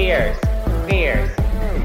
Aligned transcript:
fears, 0.00 0.38
fears, 0.88 1.30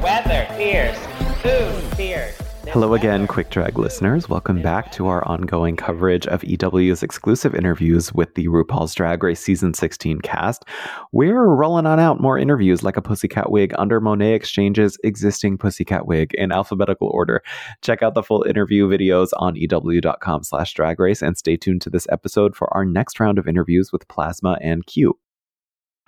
weather, 0.02 0.46
fears, 0.56 0.96
food, 1.42 1.96
fears. 1.98 2.34
Hello 2.68 2.94
again, 2.94 3.26
Quick 3.26 3.50
Drag 3.50 3.78
listeners. 3.78 4.26
Welcome 4.26 4.62
back 4.62 4.90
to 4.92 5.06
our 5.06 5.22
ongoing 5.28 5.76
coverage 5.76 6.26
of 6.26 6.42
EW's 6.42 7.02
exclusive 7.02 7.54
interviews 7.54 8.14
with 8.14 8.34
the 8.34 8.48
RuPaul's 8.48 8.94
Drag 8.94 9.22
Race 9.22 9.40
Season 9.40 9.74
16 9.74 10.22
cast. 10.22 10.64
We're 11.12 11.44
rolling 11.44 11.84
on 11.84 12.00
out 12.00 12.18
more 12.18 12.38
interviews 12.38 12.82
like 12.82 12.96
a 12.96 13.02
Pussycat 13.02 13.50
wig 13.50 13.74
under 13.76 14.00
Monét 14.00 14.36
X 14.36 14.50
Change's 14.50 14.96
existing 15.04 15.58
Pussycat 15.58 16.06
wig 16.06 16.32
in 16.38 16.52
alphabetical 16.52 17.08
order. 17.08 17.42
Check 17.82 18.02
out 18.02 18.14
the 18.14 18.22
full 18.22 18.44
interview 18.44 18.88
videos 18.88 19.28
on 19.36 19.56
EW.com 19.56 20.42
slash 20.42 20.72
drag 20.72 20.98
race 20.98 21.20
and 21.20 21.36
stay 21.36 21.58
tuned 21.58 21.82
to 21.82 21.90
this 21.90 22.06
episode 22.10 22.56
for 22.56 22.74
our 22.74 22.86
next 22.86 23.20
round 23.20 23.38
of 23.38 23.46
interviews 23.46 23.92
with 23.92 24.08
Plasma 24.08 24.56
and 24.62 24.86
Q. 24.86 25.18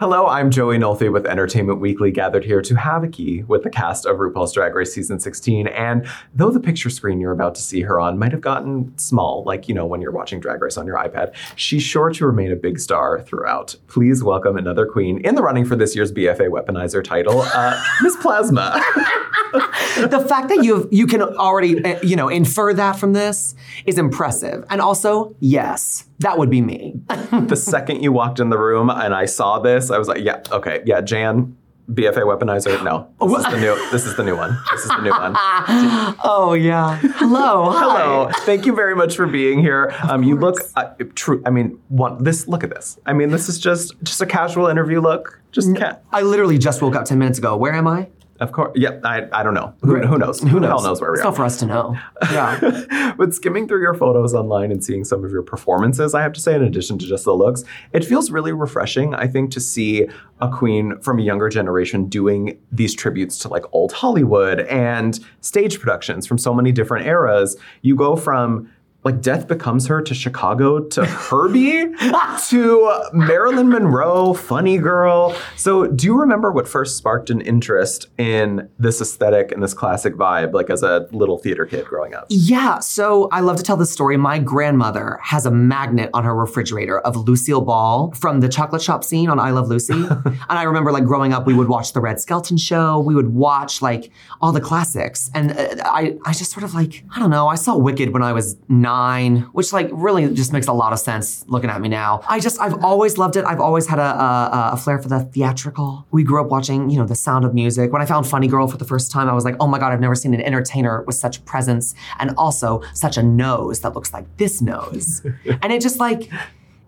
Hello, 0.01 0.29
I'm 0.29 0.53
Joey 0.53 0.79
Nolfi 0.79 1.13
with 1.13 1.27
Entertainment 1.27 1.81
Weekly, 1.81 2.13
gathered 2.13 2.45
here 2.45 2.63
to 2.63 2.77
have 2.77 3.03
a 3.03 3.09
key 3.09 3.43
with 3.49 3.65
the 3.65 3.69
cast 3.69 4.07
of 4.07 4.19
RuPaul's 4.19 4.53
Drag 4.53 4.73
Race 4.73 4.93
Season 4.93 5.19
16. 5.19 5.67
And 5.67 6.07
though 6.33 6.53
the 6.53 6.61
picture 6.61 6.89
screen 6.89 7.19
you're 7.19 7.33
about 7.33 7.57
to 7.57 7.61
see 7.61 7.81
her 7.81 7.99
on 7.99 8.17
might 8.17 8.31
have 8.31 8.41
gotten 8.41 8.97
small, 8.97 9.43
like, 9.45 9.69
you 9.69 9.75
know, 9.75 9.87
when 9.87 10.01
you're 10.01 10.13
watching 10.13 10.39
Drag 10.39 10.63
Race 10.63 10.77
on 10.77 10.87
your 10.87 10.99
iPad, 10.99 11.35
she's 11.57 11.83
sure 11.83 12.11
to 12.11 12.27
remain 12.27 12.53
a 12.53 12.55
big 12.55 12.79
star 12.79 13.21
throughout. 13.23 13.75
Please 13.89 14.23
welcome 14.23 14.57
another 14.57 14.87
queen 14.87 15.19
in 15.27 15.35
the 15.35 15.43
running 15.43 15.65
for 15.65 15.75
this 15.75 15.97
year's 15.97 16.13
BFA 16.13 16.49
Weaponizer 16.49 17.03
title, 17.03 17.41
uh, 17.43 17.83
Miss 18.03 18.15
Plasma. 18.19 18.81
the 19.97 20.25
fact 20.29 20.49
that 20.51 20.63
you 20.63 20.89
you 20.93 21.09
can 21.09 21.23
already 21.23 21.85
uh, 21.85 22.01
you 22.03 22.15
know 22.15 22.29
infer 22.29 22.73
that 22.73 22.93
from 23.01 23.15
this 23.15 23.57
is 23.85 23.99
impressive, 23.99 24.65
and 24.71 24.81
also 24.81 25.35
yes, 25.41 26.08
that 26.21 26.39
would 26.39 26.51
be 26.51 26.61
me. 26.61 27.01
the 27.09 27.57
second 27.57 28.03
you 28.03 28.13
walked 28.13 28.41
in 28.41 28.51
the 28.51 28.59
room 28.59 28.91
and 28.91 29.15
I 29.15 29.27
saw 29.27 29.59
this, 29.59 29.91
I 29.91 29.99
was 29.99 30.09
like, 30.09 30.23
yeah, 30.23 30.43
okay, 30.51 30.83
yeah, 30.85 31.01
Jan. 31.01 31.57
BFA 31.91 32.19
weaponizer. 32.19 32.85
No, 32.85 33.09
this 33.19 33.47
is 33.47 33.51
the 33.51 33.59
new. 33.59 33.91
This 33.91 34.05
is 34.05 34.15
the 34.15 34.23
new 34.23 34.37
one. 34.37 34.59
This 34.71 34.83
is 34.83 34.89
the 34.89 35.01
new 35.01 35.11
one. 35.11 35.35
oh 36.23 36.53
yeah. 36.53 36.99
Hello. 36.99 37.71
Hello. 37.71 38.31
Thank 38.41 38.67
you 38.67 38.75
very 38.75 38.95
much 38.95 39.17
for 39.17 39.27
being 39.27 39.59
here. 39.59 39.95
Um, 40.03 40.23
you 40.23 40.37
look 40.37 40.57
uh, 40.77 40.93
true. 41.15 41.43
I 41.47 41.51
mean, 41.51 41.81
one. 41.89 42.23
This. 42.23 42.47
Look 42.47 42.63
at 42.63 42.69
this. 42.69 42.99
I 43.07 43.15
mean, 43.15 43.31
this 43.31 43.49
is 43.49 43.59
just 43.59 43.95
just 44.03 44.21
a 44.21 44.27
casual 44.27 44.67
interview 44.67 45.01
look. 45.01 45.41
Just 45.51 45.75
cat. 45.77 46.05
I 46.13 46.21
literally 46.21 46.59
just 46.59 46.83
woke 46.83 46.95
up 46.95 47.07
ten 47.07 47.19
minutes 47.19 47.39
ago. 47.39 47.57
Where 47.57 47.73
am 47.73 47.89
I? 47.89 48.09
Of 48.41 48.53
course. 48.53 48.73
Yeah, 48.77 49.01
I, 49.05 49.27
I 49.33 49.43
don't 49.43 49.55
know. 49.55 49.75
Who, 49.81 49.99
who 49.99 50.17
knows? 50.17 50.41
Who, 50.41 50.61
knows? 50.61 50.69
Hell 50.69 50.83
knows 50.83 51.01
where 51.01 51.11
we 51.11 51.17
it's 51.17 51.23
are? 51.23 51.31
not 51.31 51.37
for 51.37 51.45
us 51.45 51.59
to 51.59 51.67
know. 51.67 51.99
Yeah. 52.31 53.15
but 53.19 53.35
skimming 53.35 53.67
through 53.67 53.81
your 53.81 53.95
photos 53.95 54.33
online 54.33 54.71
and 54.71 54.85
seeing 54.85 55.05
some 55.05 55.25
of 55.25 55.33
your 55.33 55.43
performances, 55.43 56.15
I 56.15 56.23
have 56.23 56.33
to 56.35 56.41
say, 56.41 56.55
in 56.55 56.63
addition 56.63 56.99
to 56.99 57.07
just 57.07 57.25
the 57.25 57.35
looks, 57.35 57.65
it 57.93 58.05
feels 58.05 58.31
really 58.31 58.53
refreshing, 58.53 59.15
I 59.15 59.27
think, 59.27 59.51
to 59.53 59.61
see 59.61 60.07
a 60.41 60.49
queen 60.49 61.01
from 61.01 61.19
a 61.19 61.23
younger 61.23 61.49
generation 61.49 62.07
doing 62.07 62.59
these 62.71 62.95
tributes 62.95 63.39
to 63.41 63.49
like 63.49 63.65
old 63.73 63.93
Hollywood 63.93 64.61
and 64.61 65.19
stage 65.41 65.81
productions 65.81 66.27
from 66.27 66.39
so 66.39 66.55
many 66.55 66.71
different 66.71 67.07
eras. 67.07 67.57
You 67.83 67.97
go 67.97 68.15
from 68.15 68.71
like 69.05 69.23
death 69.23 69.47
becomes 69.47 69.87
her 69.87 70.03
to 70.03 70.13
Chicago 70.13 70.81
to 70.81 71.05
Herbie 71.05 71.95
to 72.49 73.09
Marilyn 73.13 73.69
Monroe, 73.69 74.35
Funny 74.35 74.77
Girl. 74.77 75.37
So, 75.57 75.87
do 75.87 76.07
you 76.07 76.19
remember 76.19 76.51
what 76.51 76.69
first 76.69 76.97
sparked 76.97 77.31
an 77.31 77.41
interest 77.41 78.09
in 78.19 78.69
this 78.79 79.01
aesthetic 79.01 79.53
and 79.53 79.63
this 79.63 79.73
classic 79.73 80.15
vibe, 80.15 80.53
like 80.53 80.69
as 80.69 80.83
a 80.83 81.07
little 81.13 81.39
theater 81.39 81.65
kid 81.65 81.87
growing 81.87 82.15
up? 82.15 82.27
Yeah. 82.29 82.81
So, 82.81 83.29
I 83.31 83.41
love 83.41 83.57
to 83.59 83.63
tell 83.63 83.77
this 83.77 83.93
story. 83.93 84.17
My 84.17 84.41
grandmother 84.41 85.21
has 85.23 85.47
a 85.47 85.51
magnet 85.51 86.11
on 86.13 86.25
her 86.25 86.35
refrigerator 86.35 86.99
of 86.99 87.17
Lucille 87.17 87.61
Ball 87.61 88.13
from 88.13 88.41
the 88.41 88.49
chocolate 88.49 88.83
shop 88.83 89.05
scene 89.05 89.31
on 89.31 89.39
I 89.39 89.51
Love 89.51 89.69
Lucy. 89.69 89.95
and 89.95 90.39
I 90.49 90.65
remember 90.65 90.91
like 90.91 91.05
growing 91.05 91.33
up, 91.33 91.47
we 91.47 91.55
would 91.55 91.69
watch 91.69 91.93
the 91.93 92.01
Red 92.01 92.21
Skelton 92.21 92.57
show. 92.57 92.99
We 92.99 93.15
would 93.15 93.33
watch 93.33 93.81
like 93.81 94.11
all 94.41 94.51
the 94.51 94.61
classics. 94.61 95.31
And 95.35 95.53
uh, 95.53 95.77
I, 95.85 96.19
I 96.27 96.33
just 96.33 96.51
sort 96.51 96.65
of 96.65 96.75
like, 96.75 97.05
I 97.15 97.21
don't 97.21 97.31
know, 97.31 97.47
I 97.47 97.55
saw 97.55 97.77
Wicked 97.77 98.13
when 98.13 98.23
I 98.23 98.33
was 98.33 98.57
nine 98.69 98.98
nine, 98.99 99.37
which 99.53 99.73
like 99.73 99.89
really 99.93 100.33
just 100.35 100.53
makes 100.53 100.67
a 100.67 100.73
lot 100.73 100.93
of 100.93 100.99
sense 100.99 101.45
looking 101.49 101.71
at 101.71 101.81
me 101.81 101.89
now. 101.89 102.21
I 102.29 102.41
just 102.41 102.61
I've 102.61 102.83
always 102.85 103.19
loved 103.19 103.37
it. 103.37 103.45
I've 103.45 103.61
always 103.61 103.87
had 103.87 103.99
a, 103.99 104.11
a, 104.27 104.71
a 104.73 104.77
flair 104.77 104.99
for 104.99 105.09
the 105.09 105.21
theatrical. 105.21 106.07
We 106.11 106.23
grew 106.25 106.41
up 106.43 106.49
watching 106.49 106.91
you 106.91 106.99
know 106.99 107.07
The 107.07 107.15
Sound 107.15 107.45
of 107.45 107.55
Music. 107.55 107.93
When 107.93 108.03
I 108.03 108.07
found 108.07 108.27
Funny 108.27 108.49
Girl 108.49 108.67
for 108.67 108.77
the 108.77 108.85
first 108.85 109.11
time, 109.11 109.29
I 109.29 109.35
was 109.35 109.45
like, 109.45 109.57
oh 109.61 109.67
my 109.67 109.79
god, 109.79 109.93
I've 109.93 110.01
never 110.01 110.15
seen 110.15 110.35
an 110.35 110.41
entertainer 110.41 111.03
with 111.07 111.17
such 111.17 111.45
presence 111.45 111.95
and 112.19 112.35
also 112.37 112.83
such 112.95 113.17
a 113.17 113.23
nose 113.23 113.81
that 113.81 113.95
looks 113.95 114.13
like 114.13 114.27
this 114.37 114.61
nose. 114.61 115.23
and 115.63 115.73
it 115.73 115.81
just 115.81 115.99
like 115.99 116.31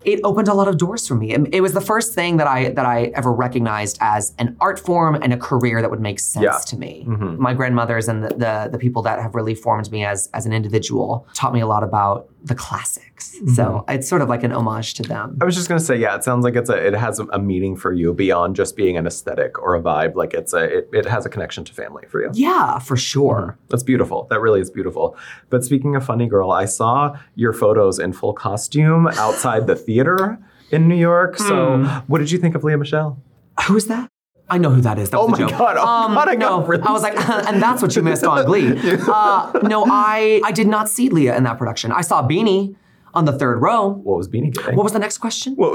it 0.03 0.19
opened 0.23 0.47
a 0.47 0.53
lot 0.53 0.67
of 0.67 0.77
doors 0.77 1.07
for 1.07 1.15
me. 1.15 1.31
It, 1.33 1.53
it, 1.53 1.61
was 1.61 1.73
the 1.73 1.81
first 1.81 2.15
thing 2.15 2.37
that 2.37 2.47
I 2.47 2.69
that 2.69 2.85
I 2.85 3.05
ever 3.15 3.31
recognized 3.31 3.97
as 4.01 4.33
an 4.39 4.57
art 4.59 4.79
form 4.79 5.15
and 5.15 5.31
a 5.31 5.37
career 5.37 5.81
that 5.81 5.91
would 5.91 6.01
make 6.01 6.19
sense 6.19 6.43
Yeah. 6.43 6.57
to 6.57 6.77
me. 6.77 7.05
Mhm. 7.07 7.37
My 7.37 7.53
grandmothers 7.53 8.07
and 8.07 8.23
the, 8.23 8.29
the 8.29 8.69
the 8.71 8.77
people 8.79 9.01
that 9.03 9.19
have 9.21 9.35
really 9.35 9.53
formed 9.55 9.91
me 9.91 10.03
as 10.03 10.27
as 10.33 10.45
an 10.45 10.53
individual 10.53 11.27
taught 11.33 11.53
me 11.53 11.61
a 11.61 11.67
lot 11.67 11.83
about 11.83 12.29
the 12.43 12.55
classics. 12.55 13.35
Mm-hmm. 13.35 13.53
So 13.53 13.85
it's 13.87 14.07
sort 14.07 14.21
of 14.21 14.29
like 14.29 14.43
an 14.43 14.51
homage 14.51 14.93
to 14.95 15.03
them. 15.03 15.37
I 15.41 15.45
was 15.45 15.55
just 15.55 15.67
gonna 15.67 15.79
say, 15.79 15.95
yeah, 15.95 16.15
it 16.15 16.23
sounds 16.23 16.43
like 16.43 16.55
it's 16.55 16.69
a 16.69 16.75
it 16.75 16.93
has 16.93 17.19
a 17.19 17.39
meaning 17.39 17.75
for 17.75 17.93
you 17.93 18.13
beyond 18.13 18.55
just 18.55 18.75
being 18.75 18.97
an 18.97 19.05
aesthetic 19.05 19.59
or 19.59 19.75
a 19.75 19.81
vibe. 19.81 20.15
Like 20.15 20.33
it's 20.33 20.53
a 20.53 20.79
it, 20.79 20.89
it 20.93 21.05
has 21.05 21.25
a 21.25 21.29
connection 21.29 21.63
to 21.65 21.73
family 21.73 22.03
for 22.07 22.21
you. 22.21 22.31
Yeah, 22.33 22.79
for 22.79 22.97
sure. 22.97 23.55
Mm-hmm. 23.55 23.67
That's 23.69 23.83
beautiful. 23.83 24.27
That 24.29 24.41
really 24.41 24.61
is 24.61 24.71
beautiful. 24.71 25.15
But 25.49 25.63
speaking 25.63 25.95
of 25.95 26.05
funny 26.05 26.27
girl, 26.27 26.51
I 26.51 26.65
saw 26.65 27.17
your 27.35 27.53
photos 27.53 27.99
in 27.99 28.13
full 28.13 28.33
costume 28.33 29.07
outside 29.07 29.67
the 29.67 29.75
theater 29.75 30.39
in 30.71 30.87
New 30.87 30.95
York. 30.95 31.37
So, 31.37 31.77
hmm. 31.77 31.85
what 32.07 32.19
did 32.19 32.31
you 32.31 32.37
think 32.37 32.55
of 32.55 32.63
Leah 32.63 32.77
Michelle? 32.77 33.21
Who 33.67 33.75
is 33.75 33.87
that? 33.87 34.09
I 34.51 34.57
know 34.59 34.69
who 34.69 34.81
that 34.81 34.99
is. 34.99 35.09
That 35.09 35.17
Oh 35.17 35.25
was 35.27 35.39
a 35.39 35.43
my 35.43 35.49
joke. 35.49 35.57
God. 35.57 35.77
Oh 35.79 36.13
God, 36.13 36.27
I 36.27 36.35
got 36.35 36.39
no, 36.61 36.65
really 36.67 36.83
I 36.83 36.91
was 36.91 37.01
like, 37.01 37.15
and 37.47 37.61
that's 37.63 37.81
what 37.81 37.95
you 37.95 38.01
missed 38.03 38.23
on 38.23 38.45
Glee. 38.45 38.67
Uh, 39.07 39.51
no, 39.63 39.85
I 39.87 40.41
I 40.43 40.51
did 40.51 40.67
not 40.67 40.89
see 40.89 41.09
Lea 41.09 41.29
in 41.29 41.43
that 41.45 41.57
production. 41.57 41.91
I 41.91 42.01
saw 42.01 42.21
Beanie 42.27 42.75
on 43.13 43.25
the 43.25 43.31
third 43.37 43.61
row. 43.61 43.87
What 43.87 44.17
was 44.17 44.27
Beanie 44.27 44.53
getting? 44.53 44.75
What 44.75 44.83
was 44.83 44.93
the 44.93 44.99
next 44.99 45.17
question? 45.19 45.55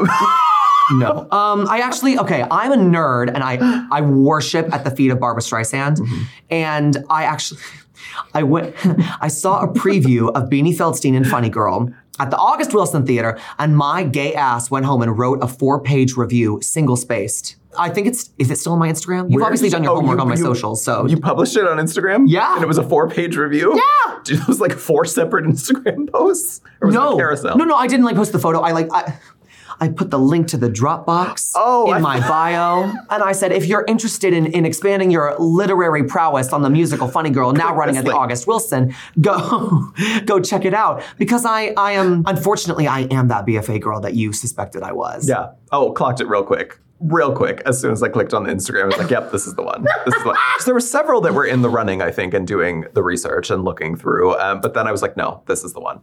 No. 0.93 1.27
Um, 1.33 1.67
I 1.69 1.81
actually 1.81 2.17
okay. 2.17 2.45
I'm 2.49 2.71
a 2.71 2.77
nerd, 2.77 3.27
and 3.35 3.43
I 3.43 3.59
I 3.91 4.03
worship 4.03 4.73
at 4.73 4.85
the 4.85 4.91
feet 4.93 5.11
of 5.11 5.19
Barbra 5.19 5.43
Streisand, 5.43 5.97
Mm-hmm. 5.99 6.23
and 6.51 7.05
I 7.11 7.25
actually 7.25 7.61
I 8.35 8.45
went 8.45 8.73
I 9.21 9.27
saw 9.27 9.63
a 9.63 9.69
preview 9.69 10.31
of 10.37 10.45
Beanie 10.49 10.77
Feldstein 10.77 11.17
and 11.17 11.27
Funny 11.27 11.49
Girl 11.51 11.91
at 12.21 12.31
the 12.31 12.37
August 12.37 12.73
Wilson 12.73 13.05
Theater, 13.05 13.37
and 13.59 13.77
my 13.77 14.05
gay 14.05 14.33
ass 14.35 14.71
went 14.71 14.87
home 14.87 15.03
and 15.03 15.19
wrote 15.19 15.41
a 15.43 15.49
four 15.49 15.81
page 15.81 16.17
review, 16.17 16.61
single 16.63 16.95
spaced. 16.97 17.57
I 17.79 17.89
think 17.91 18.07
it's 18.07 18.31
is 18.39 18.51
it 18.51 18.59
still 18.59 18.73
on 18.73 18.79
my 18.79 18.89
Instagram? 18.89 19.31
You've 19.31 19.37
Where 19.41 19.45
obviously 19.45 19.69
done 19.71 19.83
you- 19.83 19.89
your 19.91 19.97
oh, 19.97 20.01
homework 20.01 20.17
you- 20.17 20.23
on 20.23 20.29
my 20.29 20.35
you- 20.37 20.43
socials, 20.43 20.83
so 20.85 21.07
You 21.07 21.19
published 21.21 21.57
it 21.57 21.67
on 21.67 21.79
Instagram? 21.79 22.25
Yeah. 22.27 22.55
And 22.55 22.63
it 22.63 22.67
was 22.67 22.79
a 22.79 22.83
four 22.89 23.09
page 23.09 23.37
review? 23.37 23.75
Yeah. 23.77 24.19
Dude, 24.25 24.39
it 24.43 24.49
was 24.49 24.61
like 24.61 24.73
four 24.73 25.05
separate 25.05 25.45
Instagram 25.45 26.11
posts? 26.13 26.61
Or 26.81 26.87
was 26.89 26.95
it 26.95 26.99
no, 26.99 27.15
a 27.15 27.17
carousel? 27.17 27.57
no, 27.57 27.65
no. 27.65 27.77
I 27.77 27.87
didn't 27.87 28.05
like 28.05 28.17
post 28.17 28.33
the 28.33 28.39
photo. 28.39 28.61
I 28.61 28.73
like 28.73 28.89
I, 28.93 29.19
I 29.79 29.89
put 29.89 30.11
the 30.11 30.19
link 30.19 30.49
to 30.49 30.57
the 30.57 30.71
Dropbox 30.71 31.53
Oh, 31.55 31.89
in 31.91 31.97
I- 31.99 31.99
my 32.01 32.21
bio, 32.29 32.85
and 33.11 33.23
I 33.23 33.33
said, 33.33 33.53
if 33.53 33.67
you're 33.67 33.85
interested 33.87 34.33
in, 34.33 34.47
in 34.47 34.65
expanding 34.65 35.11
your 35.11 35.37
literary 35.39 36.05
prowess 36.05 36.51
on 36.55 36.63
the 36.63 36.71
musical 36.71 37.09
Funny 37.09 37.29
Girl, 37.29 37.53
now 37.53 37.75
running 37.77 37.99
at 37.99 38.05
the. 38.07 38.13
August 38.15 38.47
Wilson, 38.47 38.95
go 39.21 39.93
go 40.25 40.41
check 40.41 40.65
it 40.65 40.73
out 40.73 41.03
because 41.19 41.45
I 41.45 41.75
I 41.77 41.93
am 41.93 42.23
unfortunately 42.27 42.87
I 42.89 43.01
am 43.11 43.29
that 43.29 43.45
BFA 43.45 43.79
girl 43.83 44.01
that 44.01 44.15
you 44.15 44.33
suspected 44.33 44.83
I 44.83 44.93
was. 44.93 45.29
Yeah. 45.29 45.49
Oh, 45.71 45.93
clocked 45.93 46.21
it 46.23 46.27
real 46.29 46.43
quick. 46.43 46.79
Real 46.99 47.35
quick. 47.35 47.63
As 47.67 47.81
soon 47.81 47.93
as 47.93 48.03
I 48.03 48.09
clicked 48.09 48.33
on 48.33 48.45
the 48.45 48.51
Instagram, 48.51 48.85
I 48.85 48.87
was 48.87 48.99
like, 48.99 49.11
yep, 49.11 49.31
this 49.31 49.47
is 49.47 49.55
the 49.55 49.63
one. 49.63 49.85
This 50.05 50.15
is 50.15 50.23
the 50.23 50.29
one. 50.29 50.37
So 50.59 50.65
there 50.65 50.75
were 50.75 50.81
several 50.81 51.21
that 51.23 51.35
were 51.35 51.45
in 51.45 51.63
the 51.63 51.69
running, 51.69 52.01
I 52.01 52.11
think, 52.11 52.33
and 52.33 52.47
doing 52.47 52.87
the 52.95 53.03
research 53.03 53.51
and 53.51 53.65
looking 53.65 53.97
through. 53.97 54.39
Um, 54.39 54.61
but 54.61 54.75
then 54.75 54.87
I 54.87 54.93
was 54.93 55.03
like, 55.03 55.17
no, 55.17 55.43
this 55.47 55.63
is 55.63 55.75
the 55.75 55.81
one. 55.81 56.01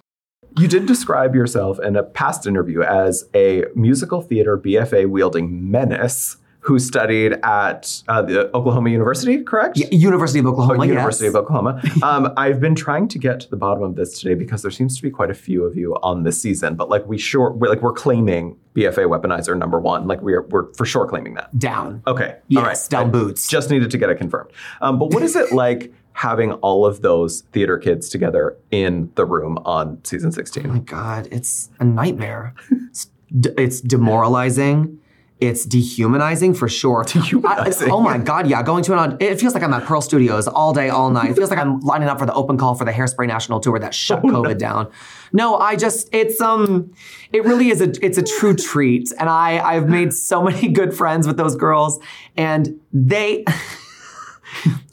You 0.58 0.68
did 0.68 0.86
describe 0.86 1.34
yourself 1.34 1.80
in 1.80 1.96
a 1.96 2.04
past 2.04 2.46
interview 2.46 2.84
as 2.84 3.28
a 3.34 3.66
musical 3.74 4.22
theater 4.22 4.56
BFA 4.56 5.09
wielding 5.09 5.72
menace 5.72 6.38
who 6.63 6.79
studied 6.79 7.34
at 7.44 8.01
uh, 8.07 8.22
the 8.22 8.50
Oklahoma 8.56 8.90
University, 8.90 9.44
correct? 9.44 9.77
Y- 9.77 9.88
University 9.92 10.39
of 10.39 10.45
Oklahoma. 10.48 10.80
Oh, 10.80 10.83
University 10.83 11.25
yes. 11.25 11.36
of 11.36 11.44
Oklahoma. 11.44 11.81
Um, 12.04 12.33
I've 12.38 12.60
been 12.60 12.75
trying 12.75 13.07
to 13.10 13.19
get 13.19 13.39
to 13.42 13.50
the 13.50 13.56
bottom 13.56 13.83
of 13.83 13.95
this 13.95 14.19
today 14.19 14.33
because 14.33 14.62
there 14.62 14.71
seems 14.71 14.95
to 14.98 15.04
be 15.04 15.10
quite 15.10 15.30
a 15.30 15.33
few 15.33 15.63
of 15.63 15.75
you 15.77 15.95
on 16.04 16.24
this 16.24 16.42
season. 16.42 16.75
But 16.75 16.89
like 16.89 17.06
we 17.06 17.18
sure, 17.18 17.51
we're, 17.51 17.69
like 17.69 17.81
we're 17.81 17.94
claiming 17.94 18.57
BFA 18.75 19.07
Weaponizer 19.07 19.57
number 19.57 19.80
one. 19.80 20.07
Like 20.07 20.21
we're 20.21 20.42
we're 20.44 20.71
for 20.74 20.86
sure 20.86 21.06
claiming 21.07 21.33
that. 21.36 21.57
down. 21.60 22.01
Okay, 22.07 22.38
Yes, 22.48 22.60
all 22.62 22.68
right. 22.68 22.88
down 22.89 23.07
I 23.07 23.12
boots. 23.12 23.48
Just 23.48 23.69
needed 23.69 23.92
to 23.92 23.98
get 23.98 24.10
it 24.10 24.18
confirmed. 24.18 24.51
Um, 24.81 25.00
but 25.00 25.12
what 25.13 25.21
is 25.24 25.36
it 25.36 25.51
like 25.51 25.94
having 26.13 26.54
all 26.54 26.86
of 26.86 27.01
those 27.01 27.42
theater 27.54 27.77
kids 27.77 28.07
together 28.10 28.56
in 28.71 29.12
the 29.15 29.25
room 29.25 29.57
on 29.65 30.00
season 30.04 30.31
16 30.31 30.65
Oh 30.65 30.69
my? 30.74 30.80
God, 30.80 31.27
it's 31.31 31.69
a 31.80 31.83
nightmare. 31.86 32.54
It's, 32.89 33.10
d- 33.39 33.50
it's 33.57 33.81
demoralizing. 33.81 35.00
It's 35.44 35.66
dehumanizing 35.66 36.54
for 36.54 36.69
sure. 36.69 37.04
Dehumanizing. 37.07 37.90
I- 37.90 37.94
oh 37.94 38.00
my 38.01 38.18
god, 38.18 38.48
yeah. 38.48 38.63
Going 38.63 38.84
to 38.86 38.98
an 38.98 39.18
it 39.19 39.40
feels 39.40 39.54
like 39.54 39.62
I'm 39.63 39.74
at 39.74 39.84
Pearl 39.84 40.01
Studios 40.01 40.48
all 40.48 40.74
day, 40.74 40.90
all 40.90 41.10
night. 41.10 41.31
It 41.31 41.36
feels 41.36 41.50
like 41.50 41.60
I'm 41.60 41.80
lining 41.92 42.07
up 42.07 42.18
for 42.19 42.25
the 42.25 42.34
open 42.34 42.57
call 42.57 42.75
for 42.75 42.86
the 42.86 42.92
Hairspray 42.92 43.28
National 43.28 43.60
Tour 43.60 43.78
that 43.80 43.94
shut 43.94 44.22
Oh, 44.24 44.28
COVID 44.30 44.57
down. 44.57 44.90
No, 45.34 45.57
I 45.57 45.75
just 45.75 46.07
it's 46.13 46.40
um 46.40 46.94
it 47.31 47.44
really 47.44 47.69
is 47.69 47.81
a 47.81 47.92
it's 48.06 48.18
a 48.18 48.24
true 48.24 48.56
treat. 48.69 49.12
And 49.19 49.28
I 49.30 49.60
I've 49.60 49.90
made 49.90 50.13
so 50.13 50.42
many 50.44 50.69
good 50.69 50.94
friends 50.95 51.28
with 51.28 51.38
those 51.38 51.56
girls 51.56 52.00
and 52.38 52.80
they 52.94 53.44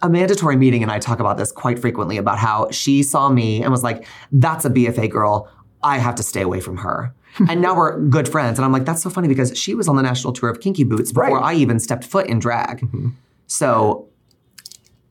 Amanda 0.03 0.35
Tori 0.35 0.57
Meating 0.57 0.83
and 0.83 0.91
I 0.91 0.99
talk 0.99 1.21
about 1.21 1.37
this 1.37 1.53
quite 1.53 1.79
frequently 1.79 2.17
about 2.17 2.39
how 2.39 2.71
she 2.71 3.03
saw 3.03 3.29
me 3.29 3.63
and 3.63 3.71
was 3.71 3.83
like, 3.85 4.07
that's 4.33 4.65
a 4.65 4.71
BFA 4.71 5.11
girl. 5.11 5.49
I 5.83 5.99
have 5.99 6.15
to 6.17 6.23
stay 6.23 6.41
away 6.43 6.61
from 6.61 6.79
her. 6.79 7.15
And 7.49 7.61
now 7.61 7.77
we're 7.77 7.99
good 8.01 8.29
friends. 8.29 8.59
And 8.59 8.65
I'm 8.65 8.73
like, 8.73 8.85
that's 8.85 9.03
so 9.03 9.11
funny 9.11 9.29
because 9.29 9.57
she 9.59 9.75
was 9.75 9.89
on 9.89 9.97
the 9.97 10.03
national 10.03 10.33
tour 10.33 10.51
of 10.51 10.61
Kinky 10.61 10.85
Boots 10.85 11.13
before 11.13 11.39
Right. 11.39 11.55
I 11.55 11.59
even 11.59 11.79
stepped 11.79 12.05
foot 12.05 12.27
in 12.27 12.39
drag. 12.39 12.81
Mm-hmm. 12.81 13.09
So 13.47 14.09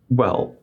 Well, 0.09 0.55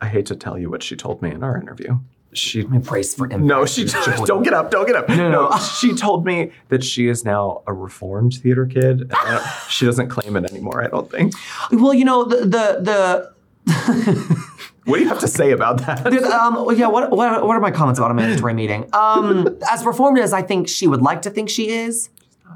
I 0.00 0.08
hate 0.08 0.26
to 0.26 0.36
tell 0.36 0.58
you 0.58 0.68
what 0.70 0.82
she 0.82 0.96
told 0.96 1.22
me 1.22 1.30
in 1.30 1.42
our 1.42 1.56
interview. 1.56 1.98
She 2.32 2.62
brace 2.62 3.14
for 3.14 3.24
impact. 3.24 3.42
no, 3.42 3.66
she 3.66 3.84
don't 4.24 4.44
get 4.44 4.52
up, 4.54 4.70
don't 4.70 4.86
get 4.86 4.94
up. 4.94 5.08
No, 5.08 5.30
no. 5.30 5.58
she 5.58 5.94
told 5.94 6.24
me 6.24 6.52
that 6.68 6.84
she 6.84 7.08
is 7.08 7.24
now 7.24 7.62
a 7.66 7.72
reformed 7.72 8.34
theater 8.34 8.66
kid. 8.66 9.10
and 9.26 9.44
she 9.68 9.84
doesn't 9.84 10.08
claim 10.10 10.36
it 10.36 10.44
anymore. 10.50 10.84
I 10.84 10.86
don't 10.86 11.10
think. 11.10 11.34
Well, 11.72 11.92
you 11.92 12.04
know, 12.04 12.22
the 12.24 12.36
the 12.36 12.78
the 12.82 13.32
What 14.84 14.96
do 14.96 15.02
you 15.02 15.08
have 15.08 15.20
to 15.20 15.28
say 15.28 15.52
about 15.52 15.78
that? 15.86 16.06
Um, 16.32 16.76
yeah, 16.76 16.88
what, 16.88 17.10
what, 17.10 17.46
what 17.46 17.56
are 17.56 17.60
my 17.60 17.70
comments 17.70 18.00
about 18.00 18.10
Amanda 18.10 18.36
Tori 18.36 18.54
Meating? 18.54 18.88
Um, 18.92 19.58
as 19.70 19.84
reformed 19.84 20.18
as 20.18 20.32
I 20.32 20.42
think 20.42 20.68
she 20.68 20.86
would 20.86 21.02
like 21.02 21.22
to 21.22 21.30
think 21.30 21.48
she 21.48 21.68
is, 21.68 22.08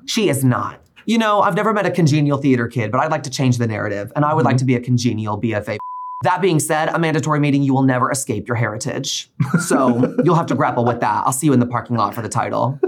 she 0.07 0.29
is 0.29 0.43
not. 0.43 0.81
You 1.07 1.19
know, 1.19 1.43
I've 1.43 1.55
never 1.55 1.73
met 1.73 1.87
a 1.87 1.91
congenial 1.91 2.39
theater 2.39 2.67
kid, 2.67 2.91
but 2.91 3.01
I'd 3.01 3.11
like 3.11 3.25
to 3.25 3.31
change 3.31 3.59
the 3.59 3.67
narrative, 3.67 4.11
and 4.17 4.25
I 4.25 4.33
would 4.33 4.45
like 4.45 4.57
to 4.57 4.65
be 4.65 4.75
a 4.75 4.81
congenial 4.81 5.41
BFA. 5.41 5.77
That 6.23 6.41
being 6.41 6.59
said, 6.59 6.89
Amanda 6.89 7.21
Tori 7.21 7.39
Meating, 7.39 7.63
you 7.63 7.75
will 7.75 7.83
never 7.83 8.11
escape 8.11 8.49
your 8.49 8.57
heritage. 8.57 9.31
So 9.61 10.15
you'll 10.25 10.37
have 10.37 10.47
to 10.47 10.55
grapple 10.55 10.85
with 10.85 11.01
that. 11.01 11.25
I'll 11.27 11.33
see 11.33 11.47
you 11.47 11.53
in 11.53 11.61
the 11.61 11.67
parking 11.67 11.97
lot 11.97 12.15
for 12.15 12.23
the 12.23 12.29
title. 12.29 12.81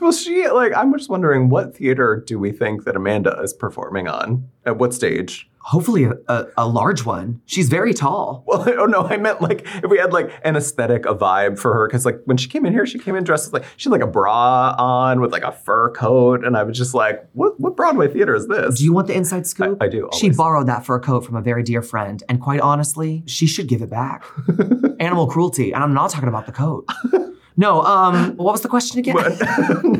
Well, 0.00 0.10
she 0.10 0.48
like 0.48 0.72
I'm 0.74 0.92
just 0.96 1.10
wondering 1.10 1.50
what 1.50 1.76
theater 1.76 2.24
do 2.26 2.38
we 2.38 2.50
think 2.50 2.84
that 2.84 2.96
Amanda 2.96 3.38
is 3.42 3.52
performing 3.52 4.08
on? 4.08 4.48
At 4.64 4.78
what 4.78 4.92
stage? 4.92 5.49
Hopefully, 5.62 6.04
a, 6.04 6.12
a, 6.28 6.46
a 6.56 6.66
large 6.68 7.04
one. 7.04 7.40
She's 7.44 7.68
very 7.68 7.92
tall. 7.92 8.44
Well, 8.46 8.64
oh 8.78 8.86
no, 8.86 9.02
I 9.02 9.18
meant 9.18 9.42
like 9.42 9.66
if 9.82 9.90
we 9.90 9.98
had 9.98 10.12
like 10.12 10.32
an 10.42 10.56
aesthetic, 10.56 11.04
a 11.04 11.14
vibe 11.14 11.58
for 11.58 11.74
her, 11.74 11.86
because 11.86 12.06
like 12.06 12.20
when 12.24 12.36
she 12.38 12.48
came 12.48 12.64
in 12.64 12.72
here, 12.72 12.86
she 12.86 12.98
came 12.98 13.14
in 13.14 13.24
dressed 13.24 13.52
like 13.52 13.64
she 13.76 13.88
had 13.88 13.92
like 13.92 14.00
a 14.02 14.06
bra 14.06 14.74
on 14.78 15.20
with 15.20 15.32
like 15.32 15.42
a 15.42 15.52
fur 15.52 15.90
coat, 15.90 16.44
and 16.44 16.56
I 16.56 16.62
was 16.62 16.76
just 16.78 16.94
like, 16.94 17.28
what 17.34 17.60
what 17.60 17.76
Broadway 17.76 18.08
theater 18.08 18.34
is 18.34 18.48
this? 18.48 18.78
Do 18.78 18.84
you 18.84 18.92
want 18.92 19.06
the 19.06 19.14
inside 19.14 19.46
scoop? 19.46 19.76
I- 19.82 19.86
I 19.86 19.88
do, 19.88 20.08
She 20.18 20.30
borrowed 20.30 20.66
that 20.68 20.84
fur 20.86 20.98
coat 20.98 21.24
from 21.26 21.36
a 21.36 21.42
very 21.42 21.62
dear 21.62 21.82
friend, 21.82 22.22
and 22.28 22.40
quite 22.40 22.60
honestly, 22.60 23.22
she 23.26 23.46
should 23.46 23.66
give 23.68 23.82
it 23.82 23.90
back. 23.90 24.24
Animal 25.00 25.26
cruelty, 25.26 25.72
and 25.72 25.82
I'm 25.84 25.92
not 25.94 26.10
talking 26.10 26.28
about 26.28 26.46
the 26.46 26.52
coat. 26.52 26.88
No, 27.56 27.82
um, 27.82 28.36
what 28.36 28.52
was 28.52 28.62
the 28.62 28.68
question 28.68 29.00
again? 29.00 29.16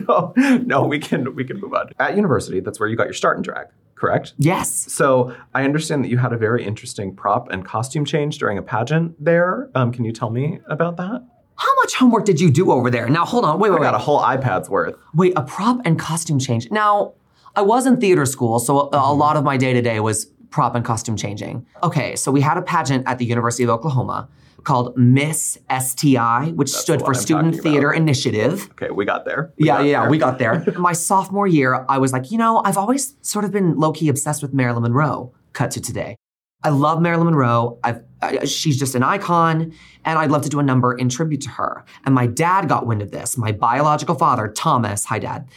no, 0.08 0.32
no, 0.64 0.84
we 0.86 0.98
can 0.98 1.34
we 1.34 1.44
can 1.44 1.60
move 1.60 1.74
on. 1.74 1.90
At 1.98 2.16
university, 2.16 2.60
that's 2.60 2.80
where 2.80 2.88
you 2.88 2.96
got 2.96 3.04
your 3.04 3.12
start 3.12 3.36
in 3.36 3.42
drag, 3.42 3.66
correct? 4.00 4.32
yes. 4.38 4.92
So 4.92 5.36
I 5.54 5.64
understand 5.64 6.02
that 6.04 6.08
you 6.08 6.18
had 6.18 6.32
a 6.32 6.38
very 6.38 6.64
interesting 6.64 7.14
prop 7.14 7.50
and 7.50 7.64
costume 7.64 8.04
change 8.04 8.38
during 8.38 8.58
a 8.58 8.62
pageant 8.62 9.22
there. 9.22 9.70
Um, 9.74 9.92
can 9.92 10.04
you 10.04 10.12
tell 10.12 10.30
me 10.30 10.60
about 10.68 10.96
that? 10.96 11.22
How 11.56 11.74
much 11.82 11.94
homework 11.94 12.24
did 12.24 12.40
you 12.40 12.50
do 12.50 12.72
over 12.72 12.90
there? 12.90 13.08
Now, 13.08 13.26
hold 13.26 13.44
on. 13.44 13.60
Wait, 13.60 13.70
wait, 13.70 13.76
I 13.76 13.80
wait, 13.80 13.86
got 13.86 13.94
a 13.94 13.98
whole 13.98 14.20
iPad's 14.20 14.70
worth. 14.70 14.94
Wait, 15.14 15.34
a 15.36 15.42
prop 15.42 15.80
and 15.84 15.98
costume 15.98 16.38
change. 16.38 16.70
Now, 16.70 17.12
I 17.54 17.60
was 17.60 17.86
in 17.86 18.00
theater 18.00 18.24
school, 18.24 18.58
so 18.58 18.88
a, 18.92 19.12
a 19.12 19.14
lot 19.14 19.36
of 19.36 19.44
my 19.44 19.58
day 19.58 19.74
to 19.74 19.82
day 19.82 20.00
was 20.00 20.24
prop 20.50 20.74
and 20.74 20.84
costume 20.84 21.16
changing. 21.16 21.66
Okay, 21.82 22.16
so 22.16 22.32
we 22.32 22.40
had 22.40 22.56
a 22.56 22.62
pageant 22.62 23.06
at 23.06 23.18
the 23.18 23.26
University 23.26 23.62
of 23.62 23.70
Oklahoma 23.70 24.28
called 24.64 24.96
Miss 24.96 25.58
STI, 25.70 26.52
which 26.54 26.72
That's 26.72 26.82
stood 26.82 27.00
for 27.00 27.08
I'm 27.08 27.14
Student 27.14 27.60
Theater 27.60 27.90
about. 27.90 28.00
Initiative. 28.00 28.70
Okay, 28.72 28.90
we 28.90 29.04
got 29.04 29.24
there. 29.24 29.52
Yeah, 29.56 29.78
got 29.78 29.86
yeah, 29.86 30.00
there. 30.02 30.10
we 30.10 30.18
got 30.18 30.38
there. 30.38 30.64
My 30.78 30.92
sophomore 30.92 31.46
year, 31.46 31.84
I 31.88 31.98
was 31.98 32.12
like, 32.12 32.30
you 32.30 32.38
know, 32.38 32.62
I've 32.64 32.76
always 32.76 33.16
sort 33.22 33.44
of 33.44 33.52
been 33.52 33.76
low 33.76 33.92
key 33.92 34.08
obsessed 34.08 34.42
with 34.42 34.52
Marilyn 34.52 34.82
Monroe. 34.82 35.32
Cut 35.52 35.70
to 35.72 35.80
today. 35.80 36.16
I 36.62 36.68
love 36.68 37.00
Marilyn 37.00 37.26
Monroe. 37.26 37.78
I've, 37.82 38.02
I, 38.20 38.44
she's 38.44 38.78
just 38.78 38.94
an 38.94 39.02
icon, 39.02 39.72
and 40.04 40.18
I'd 40.18 40.30
love 40.30 40.42
to 40.42 40.48
do 40.48 40.60
a 40.60 40.62
number 40.62 40.92
in 40.92 41.08
tribute 41.08 41.40
to 41.42 41.48
her. 41.50 41.84
And 42.04 42.14
my 42.14 42.26
dad 42.26 42.68
got 42.68 42.86
wind 42.86 43.02
of 43.02 43.10
this. 43.10 43.38
My 43.38 43.52
biological 43.52 44.14
father, 44.14 44.48
Thomas, 44.48 45.04
hi 45.04 45.18
dad, 45.18 45.48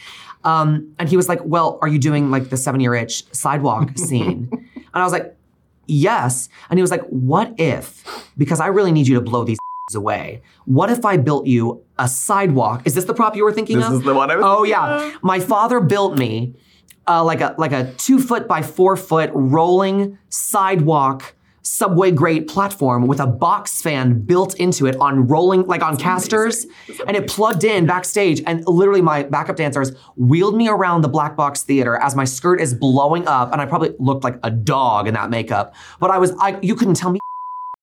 um, 0.44 0.94
and 0.98 1.08
he 1.08 1.16
was 1.16 1.28
like, 1.28 1.40
"Well, 1.44 1.78
are 1.82 1.88
you 1.88 1.98
doing 1.98 2.30
like 2.30 2.48
the 2.48 2.56
seven 2.56 2.80
year 2.80 2.94
itch 2.94 3.24
sidewalk 3.34 3.90
scene?" 3.98 4.48
and 4.52 5.02
I 5.02 5.04
was 5.04 5.12
like, 5.12 5.36
"Yes." 5.86 6.48
And 6.70 6.78
he 6.78 6.82
was 6.82 6.90
like, 6.90 7.04
"What 7.08 7.54
if? 7.58 8.04
Because 8.36 8.60
I 8.60 8.66
really 8.68 8.92
need 8.92 9.06
you 9.06 9.14
to 9.16 9.20
blow 9.20 9.44
these 9.44 9.58
away. 9.94 10.42
What 10.64 10.90
if 10.90 11.04
I 11.04 11.16
built 11.18 11.46
you 11.46 11.82
a 11.98 12.08
sidewalk? 12.08 12.82
Is 12.86 12.94
this 12.94 13.04
the 13.04 13.14
prop 13.14 13.36
you 13.36 13.44
were 13.44 13.52
thinking 13.52 13.76
This 13.78 13.86
of? 13.88 13.92
is 13.94 14.02
the 14.02 14.14
one 14.14 14.30
I 14.30 14.36
was. 14.36 14.44
Oh 14.46 14.64
yeah, 14.64 15.06
of. 15.08 15.22
my 15.22 15.40
father 15.40 15.78
built 15.80 16.18
me 16.18 16.54
uh, 17.06 17.22
like 17.22 17.40
a 17.42 17.54
like 17.58 17.72
a 17.72 17.92
two 17.98 18.18
foot 18.18 18.48
by 18.48 18.62
four 18.62 18.96
foot 18.96 19.30
rolling 19.34 20.16
sidewalk 20.30 21.34
subway 21.64 22.10
grade 22.10 22.46
platform 22.46 23.06
with 23.06 23.18
a 23.18 23.26
box 23.26 23.80
fan 23.80 24.20
built 24.20 24.54
into 24.56 24.86
it 24.86 24.96
on 24.96 25.26
rolling 25.26 25.66
like 25.66 25.82
on 25.82 25.96
casters. 25.96 26.66
And 27.06 27.16
it 27.16 27.26
plugged 27.26 27.64
in 27.64 27.86
backstage 27.86 28.42
and 28.46 28.66
literally 28.68 29.00
my 29.00 29.24
backup 29.24 29.56
dancers 29.56 29.92
wheeled 30.16 30.56
me 30.56 30.68
around 30.68 31.00
the 31.00 31.08
black 31.08 31.36
box 31.36 31.62
theater 31.62 31.96
as 31.96 32.14
my 32.14 32.24
skirt 32.24 32.60
is 32.60 32.74
blowing 32.74 33.26
up 33.26 33.50
and 33.50 33.60
I 33.60 33.66
probably 33.66 33.94
looked 33.98 34.24
like 34.24 34.38
a 34.42 34.50
dog 34.50 35.08
in 35.08 35.14
that 35.14 35.30
makeup. 35.30 35.74
But 35.98 36.10
I 36.10 36.18
was 36.18 36.32
I 36.38 36.58
you 36.62 36.74
couldn't 36.74 36.94
tell 36.94 37.10
me. 37.10 37.20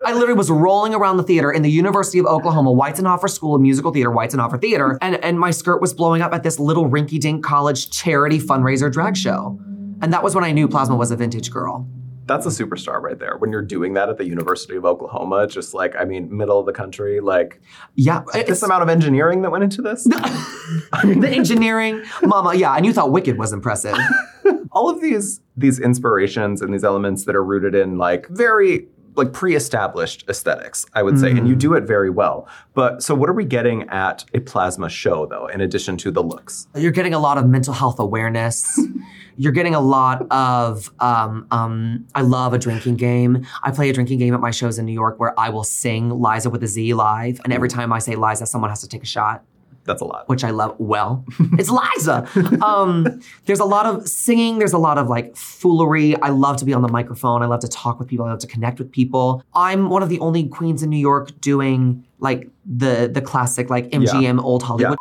I 0.03 0.13
literally 0.13 0.33
was 0.33 0.49
rolling 0.49 0.95
around 0.95 1.17
the 1.17 1.23
theater 1.23 1.51
in 1.51 1.61
the 1.61 1.69
University 1.69 2.17
of 2.17 2.25
Oklahoma, 2.25 2.71
Weitzenhoffer 2.73 3.29
School 3.29 3.53
of 3.53 3.61
Musical 3.61 3.91
Theater, 3.91 4.09
Weitzenhoffer 4.09 4.59
Theater, 4.59 4.97
and, 4.99 5.23
and 5.23 5.39
my 5.39 5.51
skirt 5.51 5.79
was 5.79 5.93
blowing 5.93 6.23
up 6.23 6.33
at 6.33 6.41
this 6.41 6.57
little 6.57 6.89
rinky 6.89 7.19
dink 7.19 7.43
college 7.43 7.91
charity 7.91 8.39
fundraiser 8.39 8.91
drag 8.91 9.15
show. 9.15 9.59
And 10.01 10.11
that 10.11 10.23
was 10.23 10.33
when 10.33 10.43
I 10.43 10.53
knew 10.53 10.67
Plasma 10.67 10.95
was 10.95 11.11
a 11.11 11.15
vintage 11.15 11.51
girl. 11.51 11.87
That's 12.31 12.45
a 12.45 12.63
superstar 12.63 13.01
right 13.01 13.19
there. 13.19 13.35
When 13.37 13.51
you're 13.51 13.61
doing 13.61 13.93
that 13.95 14.09
at 14.09 14.17
the 14.17 14.25
University 14.25 14.75
of 14.75 14.85
Oklahoma, 14.85 15.47
just 15.47 15.73
like 15.73 15.95
I 15.97 16.05
mean, 16.05 16.35
middle 16.35 16.59
of 16.59 16.65
the 16.65 16.73
country, 16.73 17.19
like 17.19 17.61
Yeah. 17.95 18.23
this 18.33 18.63
amount 18.63 18.83
of 18.83 18.89
engineering 18.89 19.41
that 19.41 19.51
went 19.51 19.63
into 19.63 19.81
this. 19.81 20.03
the 21.03 21.29
engineering, 21.29 22.03
mama, 22.23 22.55
yeah, 22.55 22.73
and 22.75 22.85
you 22.85 22.93
thought 22.93 23.11
Wicked 23.11 23.37
was 23.37 23.51
impressive. 23.53 23.97
all 24.71 24.89
of 24.89 25.01
these 25.01 25.41
these 25.57 25.79
inspirations 25.79 26.61
and 26.61 26.73
these 26.73 26.83
elements 26.83 27.25
that 27.25 27.35
are 27.35 27.43
rooted 27.43 27.75
in 27.75 27.97
like 27.97 28.27
very 28.29 28.87
like 29.15 29.33
pre-established 29.33 30.23
aesthetics 30.29 30.85
i 30.93 31.03
would 31.03 31.19
say 31.19 31.31
and 31.31 31.47
you 31.47 31.55
do 31.55 31.73
it 31.73 31.83
very 31.83 32.09
well 32.09 32.47
but 32.73 33.03
so 33.03 33.13
what 33.13 33.29
are 33.29 33.33
we 33.33 33.45
getting 33.45 33.83
at 33.89 34.25
a 34.33 34.39
plasma 34.39 34.89
show 34.89 35.25
though 35.25 35.47
in 35.47 35.61
addition 35.61 35.97
to 35.97 36.11
the 36.11 36.23
looks 36.23 36.67
You're 36.75 36.91
getting 36.91 37.13
a 37.13 37.19
lot 37.19 37.37
of 37.37 37.47
mental 37.47 37.73
health 37.73 37.99
awareness. 37.99 38.79
You're 39.37 39.51
getting 39.51 39.75
a 39.75 39.79
lot 39.79 40.27
of, 40.29 40.91
um, 40.99 41.47
um, 41.51 42.05
I 42.13 42.21
love 42.21 42.53
a 42.53 42.57
drinking 42.57 42.95
game. 42.97 43.45
I 43.63 43.71
play 43.71 43.89
a 43.89 43.93
drinking 43.93 44.19
game 44.19 44.33
at 44.33 44.39
my 44.39 44.51
shows 44.51 44.77
in 44.77 44.85
New 44.85 44.93
York 44.93 45.19
where 45.19 45.37
I 45.39 45.49
will 45.49 45.63
sing 45.63 46.09
Liza 46.09 46.49
with 46.49 46.63
a 46.63 46.67
Z 46.67 46.93
live. 46.93 47.39
And 47.43 47.53
every 47.53 47.69
time 47.69 47.91
I 47.91 47.99
say 47.99 48.15
Liza, 48.15 48.45
someone 48.45 48.69
has 48.69 48.81
to 48.81 48.87
take 48.87 49.03
a 49.03 49.05
shot. 49.07 49.43
That's 49.83 50.01
a 50.01 50.05
lot 50.05 50.29
which 50.29 50.43
I 50.43 50.51
love. 50.51 50.75
Well, 50.79 51.25
it's 51.53 51.69
Liza. 51.69 52.27
Um, 52.63 53.21
there's 53.45 53.59
a 53.59 53.65
lot 53.65 53.85
of 53.85 54.07
singing. 54.07 54.59
There's 54.59 54.73
a 54.73 54.77
lot 54.77 54.97
of 54.97 55.07
like 55.07 55.35
foolery. 55.35 56.15
I 56.21 56.29
love 56.29 56.57
to 56.57 56.65
be 56.65 56.73
on 56.73 56.81
the 56.81 56.87
microphone. 56.87 57.41
I 57.41 57.47
love 57.47 57.61
to 57.61 57.67
talk 57.67 57.99
with 57.99 58.07
people. 58.07 58.25
I 58.25 58.29
love 58.29 58.39
to 58.39 58.47
connect 58.47 58.79
with 58.79 58.91
people. 58.91 59.43
I'm 59.53 59.89
one 59.89 60.03
of 60.03 60.09
the 60.09 60.19
only 60.19 60.47
queens 60.47 60.83
in 60.83 60.89
New 60.89 60.97
York 60.97 61.39
doing 61.41 62.05
like 62.19 62.49
the 62.65 63.09
the 63.11 63.21
classic 63.21 63.69
like 63.69 63.89
MGM 63.89 64.41
old 64.43 64.63
Hollywood. 64.63 64.97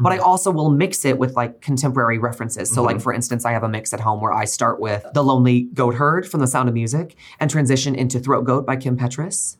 But 0.00 0.12
I 0.12 0.18
also 0.18 0.50
will 0.50 0.70
mix 0.70 1.04
it 1.04 1.18
with 1.18 1.34
like 1.36 1.60
contemporary 1.60 2.18
references. 2.18 2.68
So, 2.70 2.82
like 2.82 3.00
for 3.00 3.12
instance, 3.12 3.44
I 3.44 3.52
have 3.52 3.62
a 3.62 3.68
mix 3.68 3.92
at 3.94 4.00
home 4.00 4.20
where 4.20 4.32
I 4.32 4.44
start 4.44 4.80
with 4.80 5.04
"The 5.14 5.22
Lonely 5.22 5.62
Goat 5.62 5.94
Herd" 5.94 6.28
from 6.28 6.40
The 6.40 6.46
Sound 6.46 6.68
of 6.68 6.74
Music 6.74 7.16
and 7.40 7.50
transition 7.50 7.94
into 7.94 8.18
"Throat 8.18 8.42
Goat" 8.44 8.66
by 8.66 8.76
Kim 8.76 8.96
Petras. 8.96 9.56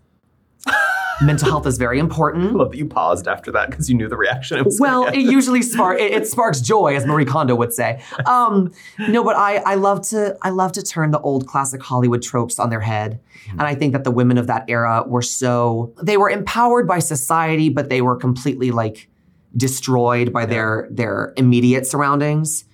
Mental 1.20 1.48
health 1.48 1.66
is 1.66 1.78
very 1.78 1.98
important. 1.98 2.50
i 2.50 2.52
love 2.52 2.70
that 2.70 2.78
you 2.78 2.86
paused 2.86 3.26
after 3.26 3.50
that 3.52 3.70
because 3.70 3.88
you 3.90 3.96
knew 3.96 4.08
the 4.08 4.16
reaction 4.16 4.58
it 4.58 4.64
was 4.64 4.80
Well, 4.80 5.06
it 5.06 5.18
usually 5.18 5.62
spark 5.62 5.98
it, 5.98 6.12
it 6.12 6.26
sparks 6.26 6.60
joy, 6.60 6.96
as 6.96 7.06
Marie 7.06 7.24
Kondo 7.24 7.54
would 7.54 7.72
say. 7.72 8.02
Um, 8.26 8.72
no, 8.98 9.24
but 9.24 9.36
I 9.36 9.56
I 9.58 9.74
love 9.74 10.02
to 10.08 10.36
I 10.42 10.50
love 10.50 10.72
to 10.72 10.82
turn 10.82 11.10
the 11.10 11.20
old 11.20 11.46
classic 11.46 11.82
Hollywood 11.82 12.22
tropes 12.22 12.58
on 12.58 12.70
their 12.70 12.80
head, 12.80 13.20
and 13.50 13.62
I 13.62 13.74
think 13.74 13.92
that 13.92 14.04
the 14.04 14.10
women 14.10 14.38
of 14.38 14.46
that 14.46 14.64
era 14.68 15.04
were 15.06 15.22
so 15.22 15.94
they 16.02 16.16
were 16.16 16.30
empowered 16.30 16.86
by 16.86 16.98
society, 16.98 17.68
but 17.68 17.88
they 17.88 18.00
were 18.02 18.16
completely 18.16 18.70
like 18.70 19.08
destroyed 19.56 20.32
by 20.32 20.46
their 20.46 20.88
their 20.90 21.32
immediate 21.36 21.86
surroundings, 21.86 22.64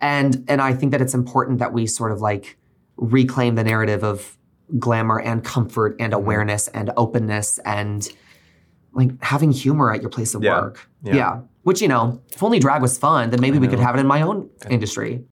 and 0.00 0.44
and 0.48 0.60
I 0.60 0.74
think 0.74 0.92
that 0.92 1.00
it's 1.00 1.14
important 1.14 1.58
that 1.58 1.72
we 1.72 1.86
sort 1.86 2.12
of 2.12 2.20
like 2.20 2.56
reclaim 2.96 3.54
the 3.54 3.64
narrative 3.64 4.02
of 4.02 4.37
glamour 4.78 5.20
and 5.20 5.44
comfort 5.44 5.96
and 5.98 6.12
awareness 6.12 6.68
and 6.68 6.90
openness 6.96 7.58
and 7.64 8.08
like 8.92 9.10
having 9.22 9.52
humor 9.52 9.92
at 9.92 10.00
your 10.00 10.10
place 10.10 10.34
of 10.34 10.42
Yeah. 10.42 10.60
work. 10.60 10.88
Yeah. 11.02 11.14
Yeah. 11.14 11.40
Which, 11.62 11.80
you 11.82 11.88
know, 11.88 12.20
if 12.32 12.42
only 12.42 12.58
drag 12.58 12.82
was 12.82 12.98
fun, 12.98 13.30
then 13.30 13.40
maybe 13.40 13.58
we 13.58 13.68
could 13.68 13.78
have 13.78 13.94
it 13.94 14.00
in 14.00 14.06
my 14.06 14.22
own 14.22 14.48
industry. 14.70 15.24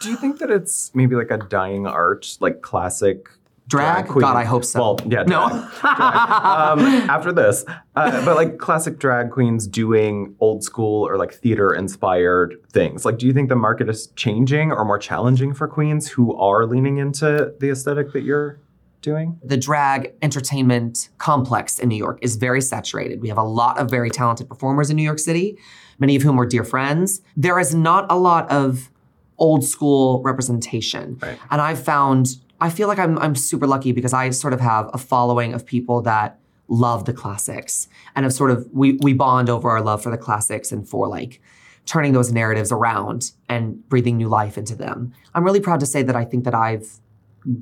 Do 0.00 0.10
you 0.10 0.16
think 0.16 0.38
that 0.40 0.50
it's 0.50 0.90
maybe 0.94 1.14
like 1.14 1.30
a 1.30 1.38
dying 1.38 1.86
art, 1.86 2.36
like 2.40 2.62
classic 2.62 3.28
Drag? 3.66 4.08
queen? 4.08 4.20
God, 4.20 4.36
I 4.36 4.44
hope 4.44 4.64
so. 4.64 4.78
Well, 4.80 5.00
yeah, 5.08 5.22
No. 5.22 5.48
drag. 5.48 5.70
Drag. 5.80 6.30
Um, 6.30 6.78
after 7.08 7.32
this, 7.32 7.64
uh, 7.96 8.24
but 8.24 8.34
like 8.36 8.58
classic 8.58 8.98
drag 8.98 9.30
queens 9.30 9.66
doing 9.66 10.34
old 10.40 10.62
school 10.64 11.06
or 11.08 11.16
like 11.16 11.32
theater 11.32 11.72
inspired 11.72 12.56
things. 12.72 13.04
Like, 13.06 13.16
do 13.18 13.26
you 13.26 13.32
think 13.32 13.48
the 13.48 13.56
market 13.56 13.88
is 13.88 14.08
changing 14.16 14.70
or 14.72 14.84
more 14.84 14.98
challenging 14.98 15.54
for 15.54 15.66
queens 15.68 16.08
who 16.08 16.34
are 16.36 16.66
leaning 16.66 16.98
into 16.98 17.54
the 17.60 17.70
aesthetic 17.70 18.12
that 18.12 18.22
you're 18.22 18.58
doing? 19.04 19.38
the 19.44 19.56
drag 19.56 20.12
entertainment 20.22 21.10
complex 21.18 21.78
in 21.78 21.88
New 21.88 21.96
York 21.96 22.18
is 22.22 22.36
very 22.36 22.60
saturated. 22.60 23.20
We 23.20 23.28
have 23.28 23.38
a 23.38 23.44
lot 23.44 23.78
of 23.78 23.90
very 23.90 24.10
talented 24.10 24.48
performers 24.48 24.90
in 24.90 24.96
New 24.96 25.02
York 25.02 25.18
City, 25.18 25.58
many 25.98 26.16
of 26.16 26.22
whom 26.22 26.40
are 26.40 26.46
dear 26.46 26.64
friends. 26.64 27.20
There 27.36 27.58
is 27.58 27.74
not 27.74 28.10
a 28.10 28.16
lot 28.16 28.50
of 28.50 28.90
old 29.38 29.64
school 29.64 30.22
representation. 30.22 31.18
Right. 31.20 31.38
And 31.50 31.60
I've 31.60 31.82
found 31.82 32.36
I 32.60 32.70
feel 32.70 32.88
like 32.88 32.98
I'm 32.98 33.18
I'm 33.18 33.34
super 33.34 33.66
lucky 33.66 33.92
because 33.92 34.12
I 34.12 34.30
sort 34.30 34.52
of 34.52 34.60
have 34.60 34.88
a 34.92 34.98
following 34.98 35.54
of 35.54 35.66
people 35.66 36.00
that 36.02 36.38
love 36.68 37.04
the 37.04 37.12
classics 37.12 37.88
and 38.16 38.24
have 38.24 38.32
sort 38.32 38.50
of 38.50 38.66
we 38.72 38.98
we 39.02 39.12
bond 39.12 39.50
over 39.50 39.68
our 39.70 39.82
love 39.82 40.02
for 40.02 40.10
the 40.10 40.16
classics 40.16 40.72
and 40.72 40.88
for 40.88 41.08
like 41.08 41.40
turning 41.86 42.12
those 42.12 42.32
narratives 42.32 42.72
around 42.72 43.32
and 43.48 43.86
breathing 43.88 44.16
new 44.16 44.28
life 44.28 44.56
into 44.56 44.74
them. 44.74 45.12
I'm 45.34 45.44
really 45.44 45.60
proud 45.60 45.80
to 45.80 45.86
say 45.86 46.02
that 46.02 46.16
I 46.16 46.24
think 46.24 46.44
that 46.44 46.54
I've 46.54 47.00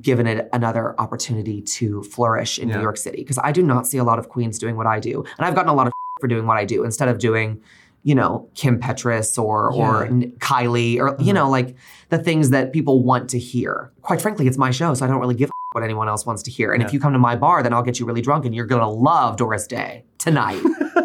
given 0.01 0.27
it 0.27 0.49
another 0.53 0.99
opportunity 0.99 1.61
to 1.61 2.03
flourish 2.03 2.59
in 2.59 2.69
Yeah. 2.69 2.77
New 2.77 2.81
York 2.81 2.97
City 2.97 3.17
because 3.17 3.37
I 3.43 3.51
do 3.51 3.61
not 3.61 3.87
see 3.87 3.97
a 3.97 4.03
lot 4.03 4.19
of 4.19 4.29
queens 4.29 4.57
doing 4.57 4.75
what 4.77 4.87
I 4.87 4.99
do. 4.99 5.23
And 5.37 5.45
I've 5.45 5.55
gotten 5.55 5.69
a 5.69 5.73
lot 5.73 5.87
of 5.87 5.93
for 6.21 6.27
doing 6.27 6.45
what 6.45 6.57
I 6.57 6.65
do 6.65 6.83
instead 6.83 7.09
of 7.09 7.19
doing 7.19 7.61
you 8.03 8.13
know 8.13 8.49
Kim 8.53 8.79
Petras 8.79 9.41
or 9.41 9.71
or 9.71 10.03
Yeah. 10.03 10.11
N- 10.11 10.33
Kylie 10.39 10.99
or 10.99 11.09
you 11.09 11.13
mm-hmm. 11.15 11.33
know 11.35 11.49
like 11.49 11.75
the 12.09 12.17
things 12.17 12.49
that 12.51 12.73
people 12.73 13.03
want 13.03 13.29
to 13.31 13.39
hear. 13.39 13.91
Quite 14.01 14.21
frankly, 14.21 14.47
it's 14.47 14.57
my 14.57 14.71
show, 14.71 14.93
so 14.93 15.05
I 15.05 15.07
don't 15.07 15.19
really 15.19 15.35
give 15.35 15.49
a 15.49 15.53
what 15.71 15.83
anyone 15.83 16.07
else 16.07 16.25
wants 16.25 16.43
to 16.43 16.51
hear. 16.51 16.71
And 16.73 16.83
if 16.83 16.93
you 16.93 16.99
come 16.99 17.13
to 17.13 17.19
my 17.19 17.35
bar, 17.35 17.63
then 17.63 17.73
I'll 17.73 17.81
get 17.83 17.99
you 17.99 18.05
really 18.05 18.21
drunk 18.21 18.45
and 18.45 18.53
you're 18.53 18.65
gonna 18.65 18.89
love 18.89 19.37
Doris 19.37 19.67
Day 19.67 20.03
tonight. 20.17 20.61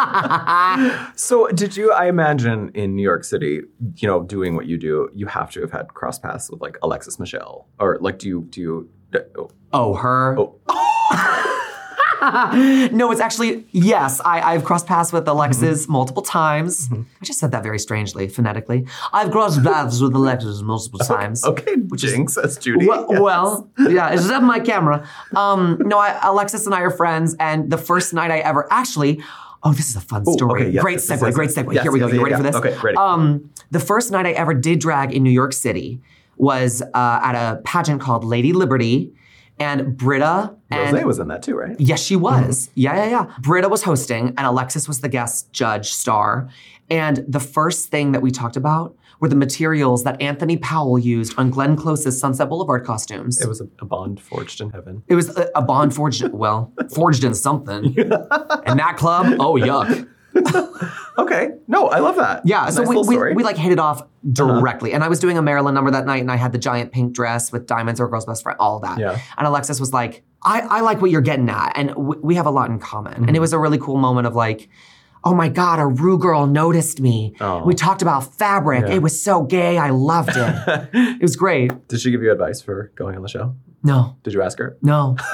So, 1.16 1.48
did 1.48 1.76
you? 1.76 1.92
I 1.92 2.06
imagine 2.06 2.70
in 2.74 2.94
New 2.96 3.02
York 3.02 3.24
City, 3.24 3.60
you 3.96 4.08
know, 4.08 4.22
doing 4.22 4.54
what 4.56 4.66
you 4.66 4.78
do, 4.78 5.08
you 5.14 5.26
have 5.26 5.50
to 5.52 5.60
have 5.60 5.70
had 5.72 5.88
cross 5.94 6.18
paths 6.18 6.50
with 6.50 6.60
like 6.60 6.78
Alexis 6.82 7.18
Michelle, 7.18 7.68
or 7.78 7.98
like, 8.00 8.18
do 8.18 8.28
you? 8.28 8.46
Do 8.50 8.60
you? 8.60 8.88
oh, 9.38 9.50
oh, 9.72 9.94
her. 9.94 10.36
Oh. 10.38 10.56
no, 12.92 13.10
it's 13.10 13.20
actually 13.20 13.66
yes. 13.72 14.20
I, 14.24 14.40
I've 14.54 14.64
crossed 14.64 14.86
paths 14.86 15.12
with 15.12 15.26
Alexis 15.26 15.82
Mm-hmm. 15.84 15.92
multiple 15.92 16.22
times. 16.22 16.88
I 16.92 17.24
just 17.24 17.38
said 17.38 17.50
that 17.52 17.62
very 17.62 17.78
strangely, 17.78 18.28
phonetically. 18.28 18.86
I've 19.12 19.30
crossed 19.30 19.62
paths 19.64 20.00
with 20.00 20.14
Alexis 20.14 20.60
multiple 20.62 21.00
times. 21.00 21.44
Okay, 21.44 21.76
Which 21.88 22.04
is- 22.04 22.12
Jinx, 22.12 22.34
says 22.34 22.58
Judy. 22.58 22.86
Well, 22.86 23.06
Yes. 23.10 23.20
well, 23.20 23.70
yeah, 23.78 24.10
it's 24.10 24.28
up 24.28 24.42
my 24.42 24.60
camera. 24.60 25.06
Um, 25.34 25.78
no, 25.84 25.98
I, 25.98 26.18
Alexis 26.22 26.66
and 26.66 26.74
I 26.74 26.80
are 26.82 26.90
friends, 26.90 27.34
and 27.40 27.70
the 27.70 27.78
first 27.78 28.12
night 28.14 28.30
I 28.30 28.38
ever 28.40 28.66
actually. 28.70 29.22
Oh, 29.62 29.72
this 29.72 29.90
is 29.90 29.96
a 29.96 30.00
fun 30.00 30.24
Ooh, 30.26 30.32
story. 30.32 30.62
okay, 30.62 30.70
yes, 30.70 30.82
great 30.82 30.98
segue. 30.98 31.22
yes, 31.22 31.34
great 31.34 31.50
segue. 31.50 31.74
Yes, 31.74 31.82
Here 31.82 31.92
we 31.92 31.98
go. 31.98 32.06
yes, 32.06 32.14
you 32.14 32.20
yeah, 32.20 32.24
ready 32.24 32.36
for 32.36 32.42
this? 32.42 32.56
Okay, 32.56 32.76
ready. 32.82 32.96
Um, 32.96 33.50
the 33.70 33.80
first 33.80 34.10
night 34.10 34.24
I 34.26 34.32
ever 34.32 34.54
did 34.54 34.78
drag 34.78 35.12
in 35.12 35.22
New 35.22 35.30
York 35.30 35.52
City 35.52 36.00
was 36.36 36.80
uh, 36.82 37.20
at 37.22 37.34
a 37.34 37.60
pageant 37.62 38.00
called 38.00 38.24
Lady 38.24 38.52
Liberty, 38.54 39.12
and 39.58 39.96
Brita 39.96 40.56
and 40.70 40.94
Rose 40.96 41.04
was 41.04 41.18
in 41.18 41.28
that 41.28 41.42
too, 41.42 41.54
right? 41.54 41.78
Yes, 41.78 42.02
she 42.02 42.16
was. 42.16 42.68
Mm-hmm. 42.68 42.80
Yeah, 42.80 43.04
yeah, 43.04 43.10
yeah. 43.10 43.34
Brita 43.40 43.68
was 43.68 43.82
hosting, 43.82 44.28
and 44.28 44.40
Alexis 44.40 44.88
was 44.88 45.00
the 45.02 45.08
guest 45.10 45.52
judge 45.52 45.92
star. 45.92 46.48
And 46.88 47.22
the 47.28 47.40
first 47.40 47.90
thing 47.90 48.12
that 48.12 48.22
we 48.22 48.30
talked 48.30 48.56
about 48.56 48.96
were 49.20 49.28
the 49.28 49.36
materials 49.36 50.04
that 50.04 50.20
Anthony 50.20 50.56
Powell 50.56 50.98
used 50.98 51.34
on 51.38 51.50
Glenn 51.50 51.76
Close's 51.76 52.18
Sunset 52.18 52.48
Boulevard 52.48 52.84
costumes. 52.84 53.40
It 53.40 53.48
was 53.48 53.60
a, 53.60 53.68
a 53.78 53.84
bond 53.84 54.20
forged 54.20 54.60
in 54.60 54.70
heaven. 54.70 55.02
It 55.08 55.14
was 55.14 55.36
a, 55.36 55.48
a 55.54 55.62
bond 55.62 55.94
forged, 55.94 56.26
well, 56.28 56.72
forged 56.94 57.22
in 57.24 57.34
something. 57.34 57.94
and 57.98 58.80
that 58.80 58.94
club, 58.96 59.36
oh 59.38 59.54
yuck. 59.54 60.08
Okay, 61.18 61.50
no, 61.68 61.88
I 61.88 61.98
love 61.98 62.16
that. 62.16 62.42
Yeah, 62.46 62.62
Nice 62.62 62.76
so 62.76 62.82
we, 62.82 62.96
we. 62.96 63.16
Uh-huh. 63.16 63.32
we 63.34 63.42
like 63.42 63.56
hit 63.56 63.72
it 63.72 63.78
off 63.78 64.02
directly. 64.32 64.92
And 64.92 65.04
I 65.04 65.08
was 65.08 65.18
doing 65.18 65.36
a 65.36 65.42
Marilyn 65.42 65.74
number 65.74 65.90
that 65.90 66.06
night, 66.06 66.22
and 66.22 66.30
I 66.30 66.36
had 66.36 66.52
the 66.52 66.58
giant 66.58 66.92
pink 66.92 67.12
dress 67.12 67.52
with 67.52 67.66
diamonds 67.66 68.00
or 68.00 68.08
girl's 68.08 68.24
best 68.24 68.42
friend, 68.42 68.56
all 68.58 68.78
that. 68.80 68.98
Yeah. 68.98 69.20
And 69.36 69.46
Alexis 69.46 69.78
was 69.78 69.92
like, 69.92 70.22
I, 70.42 70.60
I 70.60 70.80
like 70.80 71.02
what 71.02 71.10
you're 71.10 71.20
getting 71.20 71.50
at. 71.50 71.72
And 71.76 71.90
w- 71.90 72.20
we 72.22 72.36
have 72.36 72.46
a 72.46 72.50
lot 72.50 72.70
in 72.70 72.78
common. 72.78 73.26
And 73.26 73.36
it 73.36 73.40
was 73.40 73.52
a 73.52 73.58
really 73.58 73.76
cool 73.76 73.98
moment 73.98 74.26
of 74.26 74.34
like, 74.34 74.68
oh 75.24 75.34
my 75.34 75.48
God, 75.48 75.78
a 75.78 75.86
Rue 75.86 76.18
girl 76.18 76.46
noticed 76.46 77.00
me. 77.00 77.34
Oh. 77.40 77.64
We 77.64 77.74
talked 77.74 78.02
about 78.02 78.34
fabric. 78.34 78.86
Yeah. 78.86 78.94
It 78.94 79.02
was 79.02 79.20
so 79.22 79.42
gay. 79.42 79.78
I 79.78 79.90
loved 79.90 80.30
it. 80.34 80.90
it 80.92 81.22
was 81.22 81.36
great. 81.36 81.88
Did 81.88 82.00
she 82.00 82.10
give 82.10 82.22
you 82.22 82.32
advice 82.32 82.60
for 82.60 82.92
going 82.96 83.16
on 83.16 83.22
the 83.22 83.28
show? 83.28 83.54
No, 83.82 84.16
Did 84.24 84.34
you 84.34 84.42
ask 84.42 84.58
her? 84.58 84.76
no. 84.82 85.16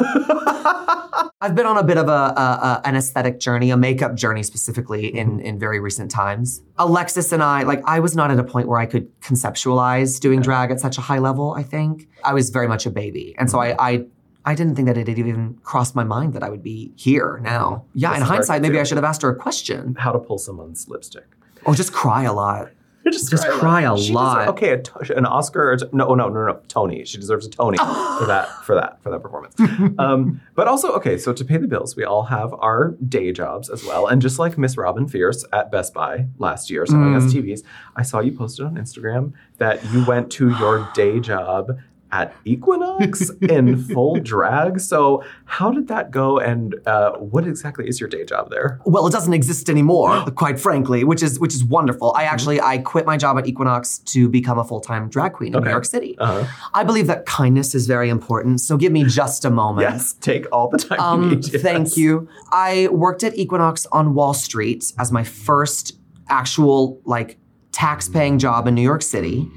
I've 1.38 1.54
been 1.54 1.66
on 1.66 1.76
a 1.76 1.84
bit 1.84 1.98
of 1.98 2.08
a, 2.08 2.10
a, 2.10 2.80
a 2.82 2.82
an 2.86 2.96
aesthetic 2.96 3.38
journey, 3.40 3.70
a 3.70 3.76
makeup 3.76 4.14
journey 4.14 4.42
specifically 4.42 5.14
in 5.14 5.32
mm-hmm. 5.32 5.40
in 5.40 5.58
very 5.58 5.80
recent 5.80 6.10
times. 6.10 6.62
Alexis 6.78 7.30
and 7.30 7.42
I, 7.42 7.62
like, 7.62 7.82
I 7.84 8.00
was 8.00 8.16
not 8.16 8.30
at 8.30 8.38
a 8.38 8.44
point 8.44 8.68
where 8.68 8.78
I 8.78 8.86
could 8.86 9.08
conceptualize 9.20 10.18
doing 10.18 10.40
drag 10.40 10.70
at 10.70 10.80
such 10.80 10.96
a 10.96 11.02
high 11.02 11.18
level. 11.18 11.52
I 11.52 11.62
think 11.62 12.08
I 12.24 12.32
was 12.32 12.50
very 12.50 12.68
much 12.68 12.86
a 12.86 12.90
baby, 12.90 13.34
and 13.38 13.50
so 13.50 13.58
mm-hmm. 13.58 13.80
I. 13.80 13.90
I 13.90 14.06
I 14.46 14.54
didn't 14.54 14.76
think 14.76 14.86
that 14.86 14.96
it 14.96 15.08
had 15.08 15.18
even 15.18 15.58
crossed 15.64 15.94
my 15.96 16.04
mind 16.04 16.32
that 16.34 16.42
I 16.42 16.48
would 16.50 16.62
be 16.62 16.92
here 16.96 17.40
now. 17.42 17.84
Yeah, 17.94 18.14
in 18.16 18.22
hindsight, 18.22 18.62
maybe. 18.62 18.78
I 18.80 18.84
should 18.84 18.96
have 18.96 19.04
asked 19.04 19.22
her 19.22 19.28
a 19.30 19.34
question 19.36 19.96
How 19.98 20.12
to 20.12 20.18
pull 20.18 20.38
someone's 20.38 20.88
lipstick? 20.88 21.26
or 21.64 21.74
just 21.74 21.92
cry 21.92 22.22
a 22.22 22.32
lot. 22.32 22.70
Just, 23.12 23.30
Just 23.30 23.46
cry 23.46 23.82
a 23.82 23.96
She 23.96 24.12
lot. 24.12 24.48
okay, 24.48 24.70
a 24.70 24.82
t- 24.82 25.14
an 25.16 25.26
Oscar. 25.26 25.68
Or 25.68 25.72
a 25.74 25.78
t- 25.78 25.86
no, 25.92 26.12
no, 26.14 26.28
no, 26.28 26.44
no, 26.44 26.60
Tony. 26.66 27.04
She 27.04 27.18
deserves 27.18 27.46
a 27.46 27.50
Tony 27.50 27.78
for 28.18 28.26
that, 28.26 28.48
for 28.64 28.74
that, 28.74 29.00
for 29.00 29.10
that 29.10 29.22
performance. 29.22 29.54
um, 30.00 30.40
but 30.56 30.66
also, 30.66 30.92
okay, 30.94 31.16
so 31.16 31.32
to 31.32 31.44
pay 31.44 31.56
the 31.56 31.68
bills, 31.68 31.94
we 31.94 32.02
all 32.02 32.24
have 32.24 32.52
our 32.54 32.96
day 33.08 33.30
jobs 33.30 33.70
as 33.70 33.84
well. 33.84 34.08
And 34.08 34.20
just 34.20 34.40
like 34.40 34.58
Miss 34.58 34.76
Robin 34.76 35.06
Fierce 35.06 35.44
at 35.52 35.70
Best 35.70 35.94
Buy 35.94 36.26
last 36.38 36.68
year 36.68 36.84
selling 36.84 37.14
us 37.14 37.32
TVs, 37.32 37.62
I 37.94 38.02
saw 38.02 38.18
you 38.18 38.32
posted 38.32 38.66
on 38.66 38.74
Instagram 38.74 39.34
that 39.58 39.84
you 39.92 40.04
went 40.04 40.32
to 40.32 40.50
your 40.58 40.88
day 40.94 41.20
job 41.20 41.78
at 42.12 42.34
Equinox 42.44 43.30
in 43.42 43.76
full 43.76 44.16
drag. 44.20 44.80
So 44.80 45.24
how 45.44 45.70
did 45.72 45.88
that 45.88 46.10
go? 46.10 46.38
And 46.38 46.74
uh, 46.86 47.12
what 47.18 47.46
exactly 47.46 47.88
is 47.88 47.98
your 48.00 48.08
day 48.08 48.24
job 48.24 48.50
there? 48.50 48.80
Well, 48.86 49.06
it 49.06 49.12
doesn't 49.12 49.32
exist 49.32 49.68
anymore, 49.68 50.24
quite 50.36 50.58
frankly, 50.60 51.04
which 51.04 51.22
is 51.22 51.38
which 51.40 51.54
is 51.54 51.64
wonderful. 51.64 52.12
I 52.16 52.24
actually 52.24 52.60
I 52.60 52.78
quit 52.78 53.06
my 53.06 53.16
job 53.16 53.38
at 53.38 53.46
Equinox 53.46 53.98
to 53.98 54.28
become 54.28 54.58
a 54.58 54.64
full 54.64 54.80
time 54.80 55.08
drag 55.08 55.32
queen 55.32 55.48
in 55.52 55.56
Okay. 55.56 55.64
New 55.64 55.70
York 55.70 55.84
City. 55.84 56.16
Uh-huh. 56.18 56.44
I 56.74 56.84
believe 56.84 57.06
that 57.08 57.26
kindness 57.26 57.74
is 57.74 57.86
very 57.86 58.08
important. 58.08 58.60
So 58.60 58.76
give 58.76 58.92
me 58.92 59.04
just 59.04 59.44
a 59.44 59.50
moment. 59.50 59.88
Yes, 59.90 60.12
take 60.14 60.46
all 60.52 60.68
the 60.68 60.78
time 60.78 60.98
you 60.98 61.04
Um, 61.04 61.30
need. 61.30 61.52
yes. 61.52 61.62
thank 61.62 61.96
you. 61.96 62.28
I 62.52 62.88
worked 62.92 63.24
at 63.24 63.36
Equinox 63.36 63.86
on 63.92 64.14
Wall 64.14 64.32
Street 64.34 64.92
as 64.98 65.10
my 65.10 65.24
first 65.24 65.98
actual 66.28 67.00
like 67.04 67.38
tax 67.72 68.08
paying 68.08 68.38
job 68.38 68.66
in 68.66 68.74
New 68.74 68.82
York 68.82 69.02
City. 69.02 69.50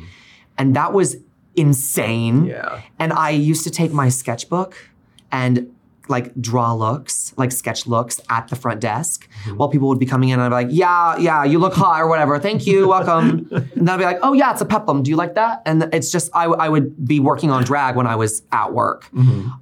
And 0.58 0.76
that 0.76 0.94
was 0.94 1.16
insane. 1.60 2.46
Yeah. 2.46 2.82
And 2.98 3.14
I 3.14 3.32
used 3.32 3.64
to 3.66 3.70
take 3.70 3.92
my 3.92 4.10
sketchbook 4.10 4.76
and 5.32 5.72
like 6.10 6.34
draw 6.42 6.74
looks, 6.74 7.34
like 7.38 7.52
sketch 7.52 7.86
looks 7.86 8.20
at 8.30 8.48
the 8.48 8.56
front 8.56 8.82
desk 8.82 9.30
while 9.56 9.70
people 9.70 9.88
would 9.88 10.00
be 10.00 10.06
coming 10.06 10.30
in 10.30 10.40
and 10.40 10.54
I'd 10.54 10.60
be 10.60 10.66
like, 10.66 10.76
yeah, 10.76 11.18
yeah, 11.18 11.44
you 11.44 11.60
look 11.60 11.74
hot 11.76 12.02
or 12.02 12.08
whatever. 12.08 12.40
Thank 12.40 12.66
you, 12.66 12.88
welcome. 12.88 13.48
and 13.52 13.70
then 13.76 13.90
I'd 13.90 13.98
be 13.98 14.06
like, 14.06 14.18
oh 14.24 14.34
yeah, 14.34 14.52
it's 14.52 14.62
a 14.62 14.66
peplum. 14.66 15.04
Do 15.04 15.12
you 15.12 15.16
like 15.16 15.36
that? 15.36 15.62
And 15.66 15.88
it's 15.94 16.12
just, 16.12 16.32
I, 16.34 16.46
I 16.46 16.68
would 16.68 17.06
be 17.06 17.20
working 17.20 17.52
on 17.52 17.64
drag 17.64 17.96
when 17.96 18.08
I 18.08 18.16
was 18.16 18.42
at 18.52 18.74
work. 18.74 19.08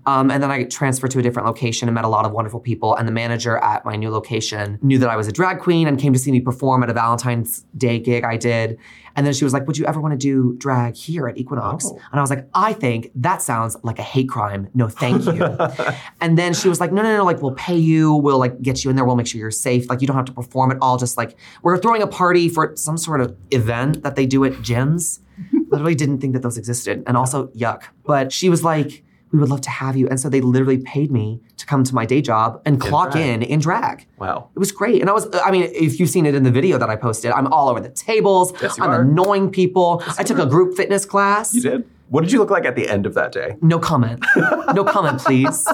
Um, 0.06 0.32
and 0.32 0.42
then 0.42 0.50
I 0.50 0.63
transferred 0.63 1.12
to 1.12 1.20
a 1.20 1.22
different 1.22 1.48
location 1.48 1.89
and 1.89 1.96
met 1.96 2.06
a 2.06 2.10
lot 2.10 2.25
of 2.25 2.32
wonderful 2.32 2.62
people. 2.62 2.96
And 2.96 3.08
the 3.08 3.12
manager 3.12 3.58
at 3.58 3.84
my 3.84 3.98
new 3.98 4.10
location 4.10 4.80
knew 4.82 5.00
that 5.00 5.10
I 5.10 5.18
was 5.18 5.27
a 5.27 5.34
drag 5.34 5.60
queen 5.60 5.86
and 5.88 6.00
came 6.00 6.13
to 6.13 6.20
see 6.20 6.32
me 6.32 6.39
perform 6.39 6.82
at 6.82 6.89
a 6.89 6.94
Valentine's 6.94 7.66
Day 7.75 8.00
gig 8.00 8.24
I 8.24 8.38
did. 8.38 8.80
And 9.18 9.26
then 9.26 9.34
she 9.34 9.44
was 9.44 9.52
like, 9.52 9.66
Would 9.68 9.78
you 9.78 9.86
ever 9.86 10.00
want 10.00 10.14
to 10.14 10.18
do 10.18 10.56
drag 10.58 10.96
here 10.96 11.28
at 11.28 11.38
Equinox? 11.38 11.86
Oh. 11.88 12.00
And 12.12 12.20
I 12.20 12.22
was 12.22 12.30
like, 12.30 12.48
I 12.54 12.72
think 12.72 13.12
that 13.16 13.42
sounds 13.42 13.76
like 13.84 13.98
a 13.98 14.04
hate 14.04 14.30
crime. 14.30 14.70
No, 14.76 14.88
thank 14.88 15.26
you. 15.26 15.44
and 16.22 16.38
then 16.38 16.54
she 16.54 16.70
was 16.70 16.80
like, 16.80 16.94
No, 16.94 17.02
no, 17.02 17.18
no, 17.18 17.26
like 17.26 17.42
we'll 17.42 17.56
pay 17.56 17.76
you. 17.76 18.14
We'll 18.14 18.38
like 18.38 18.62
get 18.62 18.84
you 18.84 18.92
in 18.92 18.96
there. 18.96 19.04
We'll 19.04 19.16
make 19.16 19.28
sure 19.28 19.40
you're 19.40 19.52
safe. 19.52 19.90
Like 19.90 20.02
you 20.02 20.08
don't 20.08 20.16
have 20.16 20.26
to 20.26 20.34
perform 20.34 20.72
at 20.72 20.78
all. 20.82 20.98
Just 20.98 21.18
like 21.18 21.36
we're 21.64 21.80
throwing 21.80 22.04
a 22.04 22.08
party 22.08 22.48
for 22.48 22.76
some 22.76 22.98
sort 22.98 23.20
of 23.20 23.36
event 23.52 24.04
that 24.04 24.16
they 24.16 24.28
do 24.28 24.46
at 24.46 24.54
gyms. 24.54 25.20
Literally 25.70 25.96
didn't 25.96 26.20
think 26.20 26.34
that 26.34 26.44
those 26.44 26.58
existed. 26.58 27.04
And 27.08 27.18
also, 27.18 27.48
yuck. 27.48 27.84
But 28.06 28.32
she 28.32 28.50
was 28.50 28.64
like, 28.64 29.04
we 29.38 29.41
would 29.41 29.50
love 29.50 29.62
to 29.62 29.70
have 29.70 29.96
you. 29.96 30.08
And 30.10 30.20
so 30.20 30.29
they 30.29 30.41
literally 30.41 30.79
paid 30.79 31.12
me 31.12 31.39
to 31.58 31.65
come 31.65 31.84
to 31.84 31.94
my 31.94 32.06
day 32.06 32.22
job 32.22 32.62
and 32.65 32.82
clock 32.82 33.15
in 33.15 33.44
in 33.44 33.60
drag. 33.60 34.08
Wow. 34.17 34.50
It 34.56 34.60
was 34.60 34.72
great. 34.72 35.00
And 35.01 35.10
I 35.10 35.13
was, 35.13 35.27
I 35.46 35.51
mean, 35.51 35.70
if 35.74 36.00
you've 36.00 36.10
seen 36.10 36.25
it 36.25 36.36
in 36.36 36.44
the 36.44 36.51
video 36.51 36.77
that 36.77 36.89
I 36.89 36.96
posted, 36.96 37.32
I'm 37.32 37.48
all 37.48 37.70
over 37.70 37.79
the 37.79 37.89
tables. 37.89 38.53
Yes, 38.62 38.79
I'm 38.79 38.89
are. 38.89 39.01
annoying 39.01 39.51
people. 39.51 40.03
I 40.17 40.24
took 40.24 40.39
a 40.39 40.46
group 40.46 40.75
fitness 40.75 41.06
class. 41.06 41.53
You 41.53 41.62
did? 41.62 41.89
What 42.10 42.22
did 42.22 42.32
you 42.32 42.39
look 42.39 42.50
like 42.50 42.65
at 42.65 42.75
the 42.75 42.88
end 42.88 43.06
of 43.06 43.13
that 43.15 43.32
day? 43.32 43.58
No 43.62 43.79
comment. 43.79 44.25
no 44.74 44.84
comment, 44.84 45.20
please. 45.20 45.67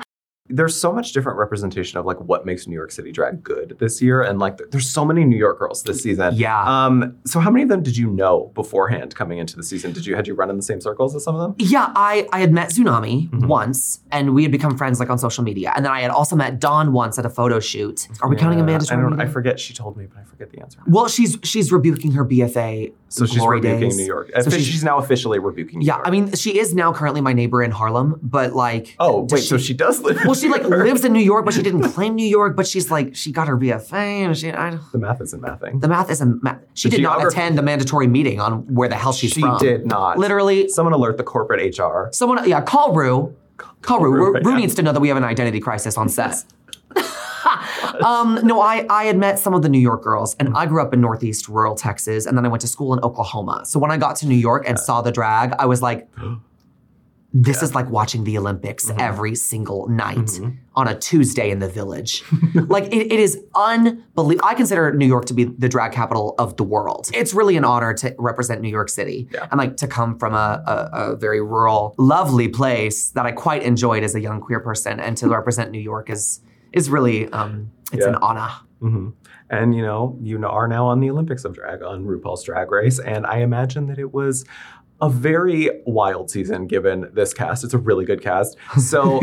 there's 0.48 0.78
so 0.80 0.92
much 0.92 1.12
different 1.12 1.38
representation 1.38 1.98
of 1.98 2.06
like 2.06 2.18
what 2.20 2.46
makes 2.46 2.66
New 2.66 2.74
York 2.74 2.90
City 2.92 3.12
drag 3.12 3.42
good 3.42 3.76
this 3.80 4.00
year, 4.00 4.22
and 4.22 4.38
like 4.38 4.58
there's 4.70 4.88
so 4.88 5.04
many 5.04 5.24
New 5.24 5.36
York 5.36 5.58
girls 5.58 5.82
this 5.82 6.02
season. 6.02 6.34
Yeah. 6.36 6.62
Um. 6.86 7.16
So 7.26 7.40
how 7.40 7.50
many 7.50 7.62
of 7.64 7.68
them 7.68 7.82
did 7.82 7.96
you 7.96 8.10
know 8.10 8.52
beforehand 8.54 9.14
coming 9.14 9.38
into 9.38 9.56
the 9.56 9.62
season? 9.62 9.92
Did 9.92 10.06
you 10.06 10.14
had 10.14 10.26
you 10.26 10.34
run 10.34 10.50
in 10.50 10.56
the 10.56 10.62
same 10.62 10.80
circles 10.80 11.14
as 11.16 11.24
some 11.24 11.34
of 11.34 11.40
them? 11.40 11.54
Yeah, 11.58 11.92
I, 11.96 12.28
I 12.32 12.40
had 12.40 12.52
met 12.52 12.70
Xunami 12.70 13.28
Mhm. 13.30 13.46
once, 13.48 14.00
and 14.12 14.34
we 14.34 14.42
had 14.42 14.52
become 14.52 14.76
friends 14.76 15.00
like 15.00 15.10
on 15.10 15.18
social 15.18 15.42
media. 15.44 15.72
And 15.74 15.84
then 15.84 15.92
I 15.92 16.00
had 16.00 16.10
also 16.10 16.36
met 16.36 16.60
Dawn 16.60 16.92
once 16.92 17.18
at 17.18 17.26
a 17.26 17.30
photo 17.30 17.58
shoot. 17.60 18.08
Are 18.22 18.28
we 18.28 18.36
counting 18.36 18.58
Yeah, 18.58 18.64
Amanda? 18.64 18.86
I 18.92 18.96
don't. 18.96 19.20
I 19.20 19.26
forget. 19.26 19.58
She 19.58 19.74
told 19.74 19.96
me, 19.96 20.06
but 20.06 20.18
I 20.18 20.24
forget 20.24 20.50
the 20.50 20.60
answer. 20.60 20.78
Well, 20.86 21.08
she's 21.08 21.38
she's 21.42 21.72
rebuking 21.72 22.12
her 22.12 22.24
BFA. 22.24 22.92
So 23.08 23.24
she's 23.24 23.44
rebuking 23.46 23.80
days. 23.80 23.96
New 23.96 24.04
York. 24.04 24.30
So 24.40 24.50
she's, 24.50 24.66
she's- 24.66 24.82
now 24.82 24.98
officially 24.98 25.38
rebuking. 25.38 25.78
New 25.78 25.86
Yeah, 25.86 25.94
York. 25.96 26.08
I 26.08 26.10
mean, 26.10 26.32
she 26.34 26.58
is 26.58 26.74
now 26.74 26.92
currently 26.92 27.20
my 27.20 27.32
neighbor 27.32 27.62
in 27.62 27.70
Harlem, 27.70 28.18
but 28.22 28.52
like, 28.54 28.96
Oh 28.98 29.26
wait, 29.30 29.42
so 29.42 29.56
she 29.58 29.74
does 29.74 30.00
live. 30.00 30.18
well, 30.24 30.34
she 30.36 30.48
like 30.48 30.64
lives 30.64 31.04
in 31.04 31.12
New 31.12 31.20
York, 31.20 31.44
but 31.44 31.54
she 31.54 31.62
didn't 31.62 31.82
claim 31.82 32.14
New 32.14 32.26
York. 32.26 32.56
But 32.56 32.66
she's 32.66 32.90
like, 32.90 33.14
she 33.16 33.32
got 33.32 33.48
her 33.48 33.56
BFA, 33.56 33.92
and 34.24 34.36
she, 34.36 34.52
I, 34.52 34.78
The 34.92 34.98
math 34.98 35.20
isn't 35.20 35.42
mathing. 35.42 35.80
the 35.80 35.88
math 35.88 36.10
isn't. 36.10 36.42
Math. 36.42 36.60
She 36.74 36.88
The 36.88 36.96
did 36.96 37.02
not 37.02 37.26
attend 37.26 37.58
Amanda 37.58 37.84
Tori 37.84 38.06
Meating 38.06 38.40
on 38.40 38.72
where 38.74 38.88
the 38.88 38.94
hell 38.96 39.12
she's 39.12 39.32
she 39.32 39.40
from. 39.40 39.58
She 39.58 39.66
did 39.66 39.86
not. 39.86 40.18
Literally, 40.18 40.68
Someone 40.68 40.92
alert 40.92 41.16
the 41.16 41.24
corporate 41.24 41.78
HR. 41.78 42.08
someone. 42.12 42.48
Yeah, 42.48 42.60
call 42.62 42.92
Rue. 42.94 43.34
Call 43.82 44.00
Rue. 44.00 44.10
Rue 44.10 44.26
Rue, 44.26 44.32
right 44.32 44.44
Rue 44.44 44.56
needs 44.56 44.74
to 44.76 44.82
know 44.82 44.92
that 44.92 45.00
we 45.00 45.08
have 45.08 45.16
an 45.16 45.24
identity 45.24 45.60
crisis 45.60 45.96
on 45.96 46.08
set. 46.08 46.44
um, 48.04 48.40
no, 48.42 48.60
I, 48.60 48.86
I 48.90 49.04
had 49.04 49.16
met 49.16 49.38
some 49.38 49.54
of 49.54 49.62
the 49.62 49.68
New 49.68 49.78
York 49.78 50.02
girls, 50.02 50.34
and 50.38 50.54
I 50.56 50.66
grew 50.66 50.82
up 50.82 50.92
in 50.92 51.00
Northeast 51.00 51.48
rural 51.48 51.74
Texas, 51.74 52.26
and 52.26 52.36
then 52.36 52.44
I 52.44 52.48
went 52.48 52.60
to 52.62 52.68
school 52.68 52.92
in 52.92 53.00
Oklahoma. 53.00 53.62
So 53.64 53.78
when 53.78 53.90
I 53.90 53.96
got 53.96 54.16
to 54.16 54.26
New 54.26 54.34
York 54.36 54.64
and 54.66 54.78
saw 54.78 55.00
the 55.02 55.12
drag, 55.12 55.52
I 55.58 55.66
was 55.66 55.82
like, 55.82 56.08
this 57.42 57.62
is 57.62 57.74
like 57.74 57.88
watching 57.90 58.24
the 58.24 58.38
Olympics 58.38 58.86
Mm-hmm. 58.86 59.00
every 59.00 59.34
single 59.34 59.88
night 59.88 60.30
on 60.74 60.86
a 60.88 60.94
Tuesday 60.98 61.50
in 61.50 61.58
the 61.58 61.68
village. 61.68 62.22
like 62.54 62.84
it, 62.84 63.12
it 63.14 63.20
is 63.20 63.32
unbelievable. 63.54 64.48
I 64.48 64.54
consider 64.54 64.92
New 64.92 65.06
York 65.06 65.24
to 65.26 65.34
be 65.34 65.44
the 65.44 65.68
drag 65.68 65.92
capital 65.92 66.34
of 66.38 66.56
the 66.56 66.64
world. 66.64 67.10
It's 67.12 67.34
really 67.34 67.56
an 67.56 67.64
honor 67.64 67.92
to 67.94 68.14
represent 68.18 68.60
New 68.60 68.68
York 68.68 68.88
City 68.88 69.28
Yeah. 69.32 69.46
and 69.50 69.58
like 69.58 69.76
to 69.78 69.86
come 69.88 70.18
from 70.18 70.34
a, 70.34 70.62
a, 70.66 70.76
a 71.12 71.16
very 71.16 71.40
rural, 71.40 71.94
lovely 71.98 72.48
place 72.48 73.10
that 73.10 73.26
I 73.26 73.32
quite 73.32 73.62
enjoyed 73.62 74.02
as 74.02 74.14
a 74.14 74.20
young 74.20 74.40
queer 74.40 74.60
person, 74.60 75.00
and 75.00 75.16
to 75.18 75.28
represent 75.28 75.70
New 75.70 75.80
York 75.92 76.08
is 76.10 76.40
is 76.72 76.88
really 76.90 77.28
um, 77.32 77.70
it's 77.92 78.02
Yeah. 78.04 78.10
an 78.10 78.16
honor. 78.16 78.50
hmm 78.80 79.08
And 79.50 79.74
you 79.74 79.82
know, 79.82 80.18
you 80.22 80.44
are 80.46 80.68
now 80.68 80.86
on 80.86 81.00
the 81.00 81.10
Olympics 81.10 81.44
of 81.44 81.54
Drag 81.54 81.82
on 81.82 82.04
RuPaul's 82.04 82.44
Drag 82.44 82.70
Race, 82.70 82.98
and 82.98 83.26
I 83.26 83.38
imagine 83.38 83.86
that 83.86 83.98
it 83.98 84.12
was 84.12 84.44
a 85.00 85.10
very 85.10 85.70
wild 85.84 86.30
season 86.30 86.66
given 86.66 87.10
this 87.12 87.34
cast. 87.34 87.64
It's 87.64 87.74
a 87.74 87.78
really 87.78 88.04
good 88.04 88.22
cast. 88.22 88.56
So, 88.78 89.20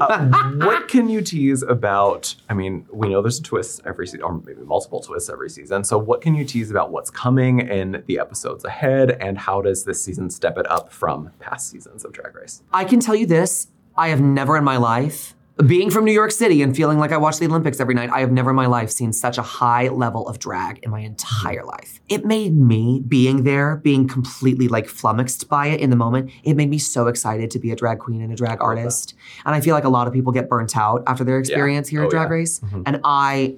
uh, 0.00 0.52
what 0.56 0.88
can 0.88 1.08
you 1.08 1.22
tease 1.22 1.62
about? 1.62 2.34
I 2.48 2.54
mean, 2.54 2.86
we 2.92 3.08
know 3.08 3.22
there's 3.22 3.40
twists 3.40 3.80
every 3.86 4.06
season, 4.06 4.22
or 4.22 4.40
maybe 4.40 4.62
multiple 4.62 5.00
twists 5.00 5.30
every 5.30 5.50
season. 5.50 5.84
So, 5.84 5.98
what 5.98 6.20
can 6.20 6.34
you 6.34 6.44
tease 6.44 6.70
about 6.70 6.90
what's 6.90 7.10
coming 7.10 7.60
in 7.60 8.02
the 8.06 8.18
episodes 8.18 8.64
ahead, 8.64 9.12
and 9.12 9.38
how 9.38 9.62
does 9.62 9.84
this 9.84 10.02
season 10.02 10.30
step 10.30 10.58
it 10.58 10.70
up 10.70 10.92
from 10.92 11.30
past 11.38 11.70
seasons 11.70 12.04
of 12.04 12.12
Drag 12.12 12.34
Race? 12.34 12.62
I 12.72 12.84
can 12.84 13.00
tell 13.00 13.14
you 13.14 13.26
this: 13.26 13.68
I 13.96 14.08
have 14.08 14.20
never 14.20 14.56
in 14.56 14.64
my 14.64 14.76
life, 14.76 15.34
being 15.66 15.90
from 15.90 16.04
New 16.04 16.12
York 16.12 16.30
City 16.30 16.62
and 16.62 16.76
feeling 16.76 16.98
like 16.98 17.10
I 17.10 17.16
watch 17.16 17.38
the 17.38 17.46
Olympics 17.46 17.80
every 17.80 17.94
night, 17.94 18.10
I 18.10 18.20
have 18.20 18.30
never 18.30 18.50
in 18.50 18.56
my 18.56 18.66
life 18.66 18.90
seen 18.90 19.12
such 19.12 19.38
a 19.38 19.42
high 19.42 19.88
level 19.88 20.28
of 20.28 20.38
drag 20.38 20.78
in 20.84 20.90
my 20.90 21.00
entire 21.00 21.64
life. 21.64 22.00
It 22.08 22.24
made 22.24 22.54
me 22.56 23.02
being 23.06 23.42
there, 23.42 23.76
being 23.76 24.06
completely 24.06 24.68
like 24.68 24.86
flummoxed 24.88 25.48
by 25.48 25.66
it 25.68 25.80
in 25.80 25.90
the 25.90 25.96
moment. 25.96 26.30
It 26.44 26.54
made 26.54 26.70
me 26.70 26.78
so 26.78 27.08
excited 27.08 27.50
to 27.50 27.58
be 27.58 27.72
a 27.72 27.76
drag 27.76 27.98
queen 27.98 28.22
and 28.22 28.32
a 28.32 28.36
drag 28.36 28.60
artist. 28.62 29.14
And 29.44 29.54
I 29.54 29.60
feel 29.60 29.74
like 29.74 29.84
a 29.84 29.88
lot 29.88 30.06
of 30.06 30.12
people 30.12 30.32
get 30.32 30.48
burnt 30.48 30.76
out 30.76 31.02
after 31.08 31.24
their 31.24 31.38
experience 31.40 31.88
here 31.88 32.02
Oh, 32.02 32.04
at 32.04 32.10
Drag 32.10 32.28
yeah. 32.28 32.34
Race, 32.34 32.60
Mhm. 32.60 32.82
and 32.86 33.00
I 33.02 33.56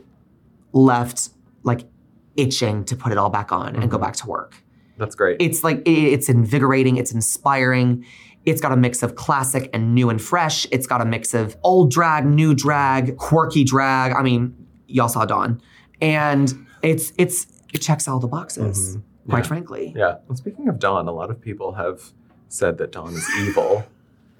left 0.73 1.31
like 1.65 1.83
itching 2.37 2.85
to 2.85 2.97
put 2.97 3.13
it 3.13 3.19
all 3.19 3.29
back 3.31 3.53
on 3.53 3.77
and 3.77 3.91
go 3.91 3.99
Mhm. 3.99 4.03
back 4.03 4.17
to 4.17 4.27
work. 4.27 4.55
That's 4.97 5.15
great. 5.15 5.37
It's 5.41 5.65
like 5.65 5.83
it's 5.87 6.29
invigorating, 6.29 6.97
it's 6.97 7.13
inspiring. 7.13 8.05
It's 8.47 8.61
got 8.61 8.73
a 8.73 8.77
mix 8.77 9.03
of 9.03 9.15
classic 9.17 9.69
and 9.73 9.95
new 9.95 10.09
and 10.11 10.21
fresh. 10.21 10.67
It's 10.73 10.87
got 10.87 11.01
a 11.01 11.05
mix 11.05 11.35
of 11.35 11.57
old 11.63 11.91
drag, 11.91 12.25
new 12.25 12.55
drag, 12.55 13.17
quirky 13.17 13.65
drag. 13.65 14.13
I 14.13 14.23
mean, 14.23 14.55
y'all 14.87 15.09
saw 15.09 15.25
Dawn. 15.27 15.61
And 16.01 16.67
it's 16.83 17.13
it's 17.19 17.47
it 17.75 17.79
checks 17.79 18.09
all 18.09 18.19
the 18.19 18.27
boxes, 18.29 18.97
Mhm. 18.97 19.03
quite 19.31 19.47
frankly. 19.47 19.93
Yeah. 19.97 20.17
Well, 20.27 20.37
speaking 20.37 20.69
of 20.69 20.79
Dawn, 20.79 21.07
a 21.07 21.13
lot 21.13 21.31
of 21.31 21.41
people 21.41 21.73
have 21.75 22.13
said 22.49 22.79
that 22.79 22.93
Dawn 22.93 23.13
is 23.13 23.29
evil. 23.41 23.85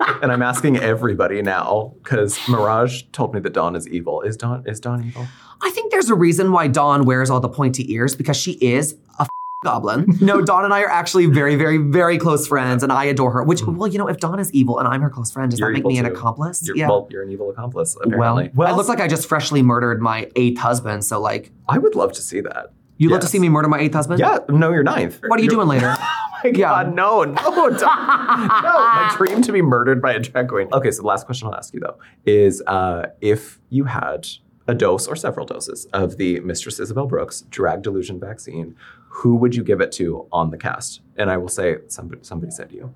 and 0.23 0.33
I'm 0.33 0.41
asking 0.43 0.79
everybody 0.79 1.43
now 1.43 1.93
because 2.03 2.39
Mirage 2.49 3.03
told 3.13 3.35
me 3.35 3.41
that 3.41 3.53
Dawn 3.53 3.77
is 3.77 3.87
evil. 3.87 4.23
Is 4.23 4.37
Dawn 4.39 4.63
is 4.67 4.81
Dawn 4.81 5.05
evil? 5.05 5.27
I 5.63 5.69
think 5.71 5.93
there's 5.93 6.09
a 6.09 6.15
reason 6.15 6.53
why 6.53 6.69
Dawn 6.69 7.05
wears 7.05 7.29
all 7.29 7.41
the 7.41 7.51
pointy 7.51 7.93
ears 7.93 8.17
because 8.17 8.39
she 8.39 8.53
is 8.53 8.97
a 9.19 9.27
goblin. 9.71 10.07
No, 10.21 10.41
Dawn 10.43 10.65
and 10.65 10.73
I 10.75 10.83
are 10.83 10.89
actually 10.91 11.27
very, 11.27 11.57
very, 11.57 11.79
very 11.79 12.19
close 12.19 12.47
friends, 12.47 12.83
and 12.83 12.93
I 12.93 13.05
adore 13.07 13.31
her. 13.33 13.43
Which, 13.43 13.63
well, 13.65 13.89
you 13.89 13.99
know, 13.99 14.09
if 14.09 14.19
Dawn 14.19 14.39
is 14.39 14.53
evil 14.53 14.79
and 14.79 14.87
I'm 14.89 15.01
her 15.03 15.11
close 15.11 15.31
friend, 15.31 15.51
does 15.51 15.59
You're 15.61 15.71
that 15.71 15.75
make 15.79 15.87
me 15.87 15.99
an 15.99 16.07
accomplice? 16.07 16.67
You're, 16.67 16.77
yeah. 16.77 16.89
Well, 16.89 17.09
you're 17.11 17.23
an 17.23 17.31
evil 17.31 17.51
accomplice, 17.51 17.97
Well, 17.97 18.39
apparently. 18.39 18.51
I 18.67 18.73
look 18.73 18.89
like 18.89 19.01
I 19.01 19.09
just 19.09 19.29
freshly 19.29 19.63
murdered 19.63 20.01
my 20.01 20.31
eighth 20.37 20.59
husband. 20.59 21.05
So, 21.05 21.21
like, 21.21 21.51
I 21.69 21.79
would 21.79 21.95
love 21.95 22.13
to 22.13 22.23
see 22.23 22.41
that. 22.41 22.73
you 22.99 23.09
would 23.09 23.15
love 23.15 23.21
to 23.23 23.27
see 23.29 23.39
me 23.39 23.49
murder 23.49 23.69
my 23.69 23.81
eighth 23.81 23.95
husband? 23.95 24.21
Yeah, 24.21 24.39
no, 24.49 24.71
you're 24.73 24.83
ninth. 24.83 25.21
What 25.27 25.39
are 25.41 25.43
you 25.43 25.47
You're- 25.51 25.57
doing 25.57 25.69
later? 25.69 25.95
Oh 26.43 26.49
my 26.49 26.59
Yeah. 26.59 26.69
god, 26.85 26.95
no, 26.95 27.23
no, 27.25 27.67
no. 27.69 27.77
My 27.87 29.13
dream 29.15 29.43
to 29.43 29.53
be 29.53 29.61
murdered 29.61 30.01
by 30.01 30.15
a 30.15 30.21
drag 30.21 30.49
queen. 30.49 30.69
Okay, 30.73 30.91
so 30.91 31.03
the 31.03 31.07
last 31.09 31.27
question 31.27 31.49
I'll 31.49 31.55
ask 31.55 31.75
you 31.75 31.81
though 31.81 31.99
is 32.25 32.63
uh, 32.67 33.09
if 33.21 33.61
you 33.69 33.85
had 33.85 34.27
a 34.71 34.75
dose 34.75 35.07
or 35.09 35.17
several 35.17 35.45
doses 35.45 35.87
of 35.93 36.17
the 36.17 36.39
Mistress 36.41 36.79
Isabelle 36.79 37.07
Brooks 37.07 37.43
drag 37.51 37.83
delusion 37.83 38.21
vaccine, 38.21 38.77
who 39.09 39.35
would 39.35 39.55
you 39.55 39.65
give 39.65 39.81
it 39.81 39.91
to 39.93 40.27
on 40.33 40.51
the 40.51 40.57
cast? 40.57 41.01
And 41.17 41.29
I 41.31 41.37
will 41.37 41.49
say 41.49 41.79
somebody 41.89 42.21
somebody 42.23 42.53
said 42.53 42.71
you. 42.73 42.95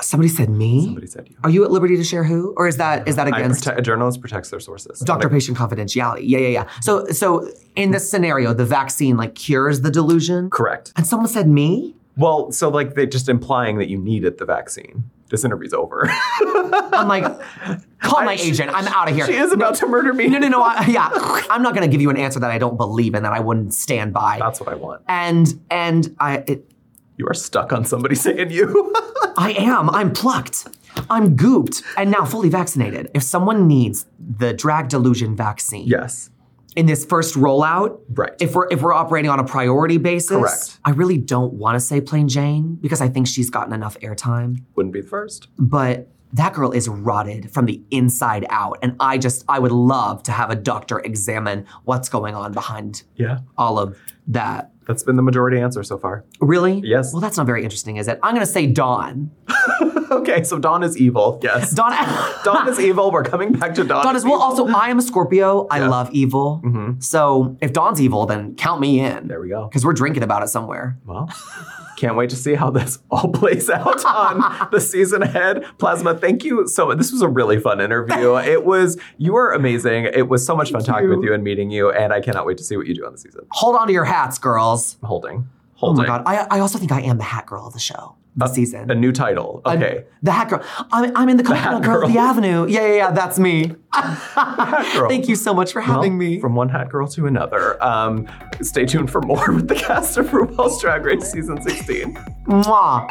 Somebody 0.00 0.28
said 0.28 0.48
me. 0.50 0.84
Somebody 0.84 1.06
said 1.08 1.28
you. 1.28 1.36
Are 1.42 1.50
you 1.50 1.64
at 1.64 1.72
liberty 1.72 1.96
to 1.96 2.04
share 2.04 2.22
who, 2.22 2.54
or 2.56 2.68
is 2.68 2.76
that 2.76 3.08
is 3.08 3.16
that 3.16 3.26
against 3.26 3.64
protect- 3.64 3.80
a 3.80 3.82
journalist 3.82 4.20
protects 4.20 4.50
their 4.50 4.60
sources. 4.60 5.00
doctor 5.00 5.28
patient 5.28 5.56
confidentiality? 5.56 6.20
Yeah, 6.24 6.38
yeah, 6.38 6.48
yeah. 6.48 6.68
So, 6.82 7.06
so 7.06 7.50
in 7.74 7.90
this 7.90 8.08
scenario, 8.08 8.52
the 8.54 8.66
vaccine 8.66 9.16
like 9.16 9.34
cures 9.34 9.80
the 9.80 9.90
delusion, 9.90 10.50
Correct. 10.50 10.92
and 10.94 11.06
someone 11.06 11.28
said 11.28 11.48
me. 11.48 11.96
Well, 12.16 12.52
so 12.52 12.68
like 12.68 12.94
they 12.94 13.06
just 13.06 13.28
implying 13.28 13.78
that 13.78 13.88
you 13.88 13.98
needed 13.98 14.38
the 14.38 14.44
vaccine. 14.44 15.10
This 15.30 15.44
interview's 15.44 15.74
over. 15.74 16.08
I'm 16.10 17.06
like, 17.08 17.22
call 18.00 18.22
my 18.24 18.32
I- 18.32 18.38
agent. 18.40 18.70
I'm 18.72 18.86
out 18.88 19.08
of 19.10 19.14
here. 19.14 19.26
She 19.26 19.34
is 19.34 19.52
about 19.52 19.74
to 19.76 19.86
murder 19.86 20.12
me. 20.14 20.26
No, 20.28 20.38
no, 20.38 20.48
no. 20.48 20.62
I, 20.62 20.86
yeah, 20.88 21.08
I'm 21.50 21.62
not 21.62 21.74
going 21.74 21.88
to 21.88 21.90
give 21.92 22.00
you 22.00 22.10
an 22.10 22.16
answer 22.16 22.40
that 22.40 22.50
I 22.50 22.58
don't 22.58 22.76
believe 22.76 23.14
in 23.14 23.22
that 23.24 23.32
I 23.32 23.40
wouldn't 23.40 23.74
stand 23.74 24.12
by. 24.12 24.38
That's 24.38 24.60
what 24.60 24.68
I 24.68 24.74
want. 24.74 25.02
and 25.08 25.60
and 25.70 26.16
I 26.18 26.44
it, 26.46 26.70
You 27.16 27.26
are 27.28 27.34
stuck 27.34 27.72
on 27.72 27.84
somebody 27.84 28.14
saying 28.26 28.50
you. 28.50 28.92
I 29.36 29.52
am. 29.58 29.90
I'm 29.90 30.12
plucked. 30.12 30.66
I'm 31.10 31.36
gooped 31.36 31.82
and 31.96 32.10
now 32.10 32.24
fully 32.24 32.48
vaccinated. 32.48 33.10
If 33.14 33.22
someone 33.22 33.68
needs 33.68 34.06
the 34.18 34.52
drag 34.52 34.88
delusion 34.88 35.36
vaccine 35.36 35.86
yes. 35.86 36.30
In 36.76 36.86
this 36.86 37.04
first 37.04 37.34
rollout, 37.34 38.00
Right. 38.10 38.32
if 38.40 38.54
we're 38.54 38.68
if 38.70 38.82
we're 38.82 38.92
operating 38.92 39.30
on 39.30 39.40
a 39.40 39.44
priority 39.44 39.96
basis, 39.96 40.28
Correct. 40.36 40.78
I 40.84 40.90
really 40.90 41.18
don't 41.18 41.54
want 41.54 41.74
to 41.76 41.80
say 41.80 42.00
Plane 42.00 42.28
Jane 42.28 42.76
because 42.80 43.00
I 43.00 43.08
think 43.08 43.26
she's 43.26 43.50
gotten 43.50 43.72
enough 43.72 43.98
airtime. 44.00 44.62
Wouldn't 44.76 44.92
be 44.92 45.00
the 45.00 45.08
first. 45.08 45.48
But 45.58 46.08
that 46.32 46.52
girl 46.52 46.72
is 46.72 46.88
rotted 46.88 47.50
from 47.50 47.66
the 47.66 47.80
inside 47.90 48.46
out, 48.50 48.78
and 48.82 48.94
I 49.00 49.18
just 49.18 49.44
I 49.48 49.58
would 49.58 49.72
love 49.72 50.22
to 50.24 50.32
have 50.32 50.50
a 50.50 50.56
doctor 50.56 50.98
examine 51.00 51.66
what's 51.84 52.08
going 52.08 52.34
on 52.34 52.52
behind 52.52 53.02
Yeah. 53.16 53.38
all 53.56 53.78
of 53.78 53.96
that. 54.28 54.72
That's 54.86 55.02
been 55.02 55.16
the 55.16 55.22
majority 55.22 55.58
answer 55.60 55.82
so 55.82 55.98
far. 55.98 56.24
Really? 56.40 56.80
Yes. 56.84 57.12
Well, 57.12 57.20
that's 57.20 57.36
not 57.36 57.46
very 57.46 57.62
interesting, 57.62 57.96
is 57.96 58.08
it? 58.08 58.18
I'm 58.22 58.34
gonna 58.34 58.46
say 58.46 58.66
Dawn. 58.66 59.30
okay, 60.10 60.42
so 60.42 60.58
Dawn 60.58 60.82
is 60.82 60.96
evil. 60.96 61.40
Yes. 61.42 61.72
Dawn. 61.72 61.92
Dawn 62.44 62.68
is 62.68 62.80
evil. 62.80 63.10
We're 63.10 63.22
coming 63.22 63.52
back 63.52 63.74
to 63.74 63.84
Dawn. 63.84 64.04
Dawn 64.04 64.16
is 64.16 64.24
well. 64.24 64.34
evil. 64.34 64.42
Also, 64.42 64.66
I 64.68 64.88
am 64.88 64.98
a 64.98 65.02
Scorpio. 65.02 65.66
I 65.70 65.78
Yeah. 65.80 65.88
love 65.88 66.08
evil. 66.12 66.62
Mhm. 66.64 67.02
So 67.02 67.56
if 67.60 67.72
Dawn's 67.74 68.00
evil, 68.00 68.24
then 68.26 68.54
count 68.54 68.80
me 68.80 69.00
in 69.00 69.28
There 69.28 69.40
we 69.40 69.48
go. 69.50 69.66
because 69.66 69.84
we're 69.84 69.92
drinking 69.92 70.22
about 70.22 70.42
it 70.42 70.48
somewhere. 70.48 70.98
Well, 71.06 71.28
can't 71.98 72.16
wait 72.16 72.30
to 72.30 72.36
see 72.36 72.54
how 72.54 72.70
this 72.70 72.98
all 73.10 73.28
plays 73.28 73.68
out 73.68 74.04
on 74.04 74.68
the 74.72 74.80
season 74.80 75.22
ahead. 75.22 75.64
Plasma, 75.78 76.14
thank 76.14 76.44
you 76.44 76.66
so 76.66 76.86
much. 76.86 76.98
This 76.98 77.12
was 77.12 77.22
a 77.22 77.28
really 77.28 77.58
fun 77.58 77.80
interview. 77.80 78.36
It 78.48 78.64
was, 78.64 78.98
you 79.18 79.32
were 79.32 79.52
amazing. 79.52 80.04
It 80.04 80.28
was 80.28 80.46
so 80.46 80.56
much 80.56 80.70
fun 80.70 80.82
talking 80.82 81.08
you. 81.08 81.16
with 81.16 81.24
you 81.24 81.34
and 81.34 81.42
meeting 81.42 81.70
you, 81.70 81.90
and 81.90 82.12
I 82.12 82.20
cannot 82.20 82.46
wait 82.46 82.56
to 82.58 82.64
see 82.64 82.76
what 82.76 82.86
you 82.86 82.94
do 82.94 83.04
on 83.04 83.12
the 83.12 83.18
season. 83.18 83.46
Hold 83.50 83.76
on 83.76 83.88
to 83.88 83.92
your 83.92 84.04
hats, 84.04 84.38
girls. 84.38 84.96
Holding. 85.02 85.48
Oh 85.76 85.78
Holding. 85.78 86.02
my 86.02 86.06
god. 86.06 86.22
I, 86.24 86.46
I 86.50 86.60
also 86.60 86.78
think 86.78 86.92
I 86.92 87.00
am 87.02 87.18
the 87.18 87.24
hat 87.24 87.46
girl 87.46 87.66
of 87.66 87.72
the 87.72 87.78
show 87.78 88.16
this 88.38 88.50
Uh, 88.50 88.54
season. 88.54 88.90
A 88.90 88.94
new 88.94 89.12
title. 89.12 89.60
I'm- 89.64 89.78
Okay. 89.82 90.04
the 90.22 90.30
hat 90.32 90.48
girl. 90.50 90.62
I'm, 90.92 91.12
I'm 91.16 91.28
in 91.28 91.36
the 91.36 91.44
hat 91.54 91.64
coconut 91.72 91.82
girl 91.82 92.04
of 92.06 92.12
the 92.12 92.18
avenue. 92.18 92.66
Yeah, 92.68 92.86
yeah, 92.86 92.94
yeah. 92.94 93.10
That's 93.10 93.38
me. 93.38 93.72
hat 93.92 94.92
girl. 94.96 95.08
Thank 95.08 95.28
you 95.28 95.36
so 95.36 95.52
much 95.54 95.72
for 95.72 95.80
Well, 95.80 95.92
having 95.94 96.16
me. 96.16 96.40
From 96.40 96.54
one 96.54 96.68
hat 96.68 96.88
girl 96.88 97.06
to 97.08 97.26
another. 97.26 97.82
Um, 97.82 98.26
stay 98.62 98.84
tuned 98.86 99.10
for 99.10 99.20
more 99.22 99.52
with 99.52 99.68
the 99.68 99.74
cast 99.74 100.16
of 100.18 100.26
RuPaul's 100.28 100.80
Drag 100.80 101.04
Race 101.04 101.30
Season 101.30 101.60
16. 101.60 102.14
Mwah. 102.46 103.06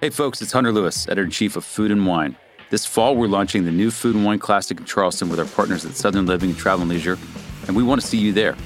Hey 0.00 0.10
folks, 0.10 0.40
it's 0.40 0.52
Hunter 0.52 0.70
Lewis, 0.72 1.06
editor 1.08 1.24
in 1.24 1.30
chief 1.30 1.56
of 1.56 1.64
Food 1.64 1.90
and 1.90 2.06
Wine. 2.06 2.36
This 2.70 2.86
fall, 2.86 3.16
we're 3.16 3.26
launching 3.26 3.64
the 3.64 3.72
new 3.72 3.90
Food 3.90 4.14
and 4.14 4.24
Wine 4.24 4.38
Classic 4.38 4.78
in 4.78 4.84
Charleston 4.84 5.28
with 5.28 5.40
our 5.40 5.46
partners 5.46 5.84
at 5.84 5.96
Southern 5.96 6.26
Living 6.26 6.50
and 6.50 6.58
Travel 6.58 6.82
and 6.82 6.90
Leisure, 6.90 7.18
and 7.66 7.74
we 7.74 7.82
want 7.82 8.00
to 8.00 8.06
see 8.06 8.18
you 8.18 8.32
there. 8.32 8.56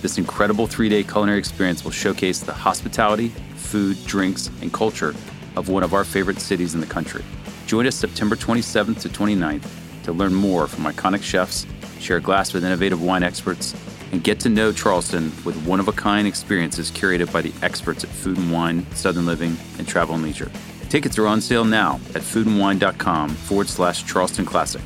This 0.00 0.18
incredible 0.18 0.66
three 0.66 0.88
day 0.88 1.02
culinary 1.02 1.38
experience 1.38 1.84
will 1.84 1.90
showcase 1.90 2.40
the 2.40 2.52
hospitality, 2.52 3.28
food, 3.56 3.96
drinks, 4.06 4.50
and 4.62 4.72
culture 4.72 5.14
of 5.56 5.68
one 5.68 5.82
of 5.82 5.92
our 5.94 6.04
favorite 6.04 6.40
cities 6.40 6.74
in 6.74 6.80
the 6.80 6.86
country. 6.86 7.24
Join 7.66 7.86
us 7.86 7.96
September 7.96 8.36
27th 8.36 9.00
to 9.00 9.08
29th 9.08 9.66
to 10.04 10.12
learn 10.12 10.32
more 10.34 10.66
from 10.66 10.84
iconic 10.84 11.22
chefs, 11.22 11.66
share 12.00 12.16
a 12.18 12.20
glass 12.20 12.54
with 12.54 12.64
innovative 12.64 13.02
wine 13.02 13.22
experts, 13.22 13.74
and 14.12 14.24
get 14.24 14.40
to 14.40 14.48
know 14.48 14.72
Charleston 14.72 15.24
with 15.44 15.56
one 15.66 15.80
of 15.80 15.88
a 15.88 15.92
kind 15.92 16.26
experiences 16.26 16.90
curated 16.90 17.30
by 17.32 17.42
the 17.42 17.52
experts 17.60 18.04
at 18.04 18.10
Food 18.10 18.38
and 18.38 18.52
Wine, 18.52 18.86
Southern 18.94 19.26
Living, 19.26 19.56
and 19.78 19.86
Travel 19.86 20.14
and 20.14 20.24
Leisure. 20.24 20.50
Tickets 20.88 21.18
are 21.18 21.26
on 21.26 21.40
sale 21.42 21.64
now 21.64 21.96
at 22.14 22.22
foodandwine.com 22.22 23.28
forward 23.30 23.68
slash 23.68 24.06
Charleston 24.06 24.46
Classic. 24.46 24.80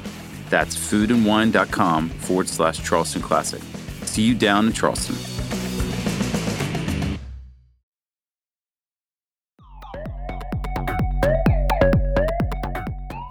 That's 0.51 0.75
foodandwine.com 0.75 2.09
forward 2.09 2.49
slash 2.49 2.83
Charleston 2.83 3.23
Classic. 3.23 3.63
See 4.13 4.25
you 4.25 4.35
down 4.35 4.67
in 4.67 4.73
Charleston. 4.75 5.17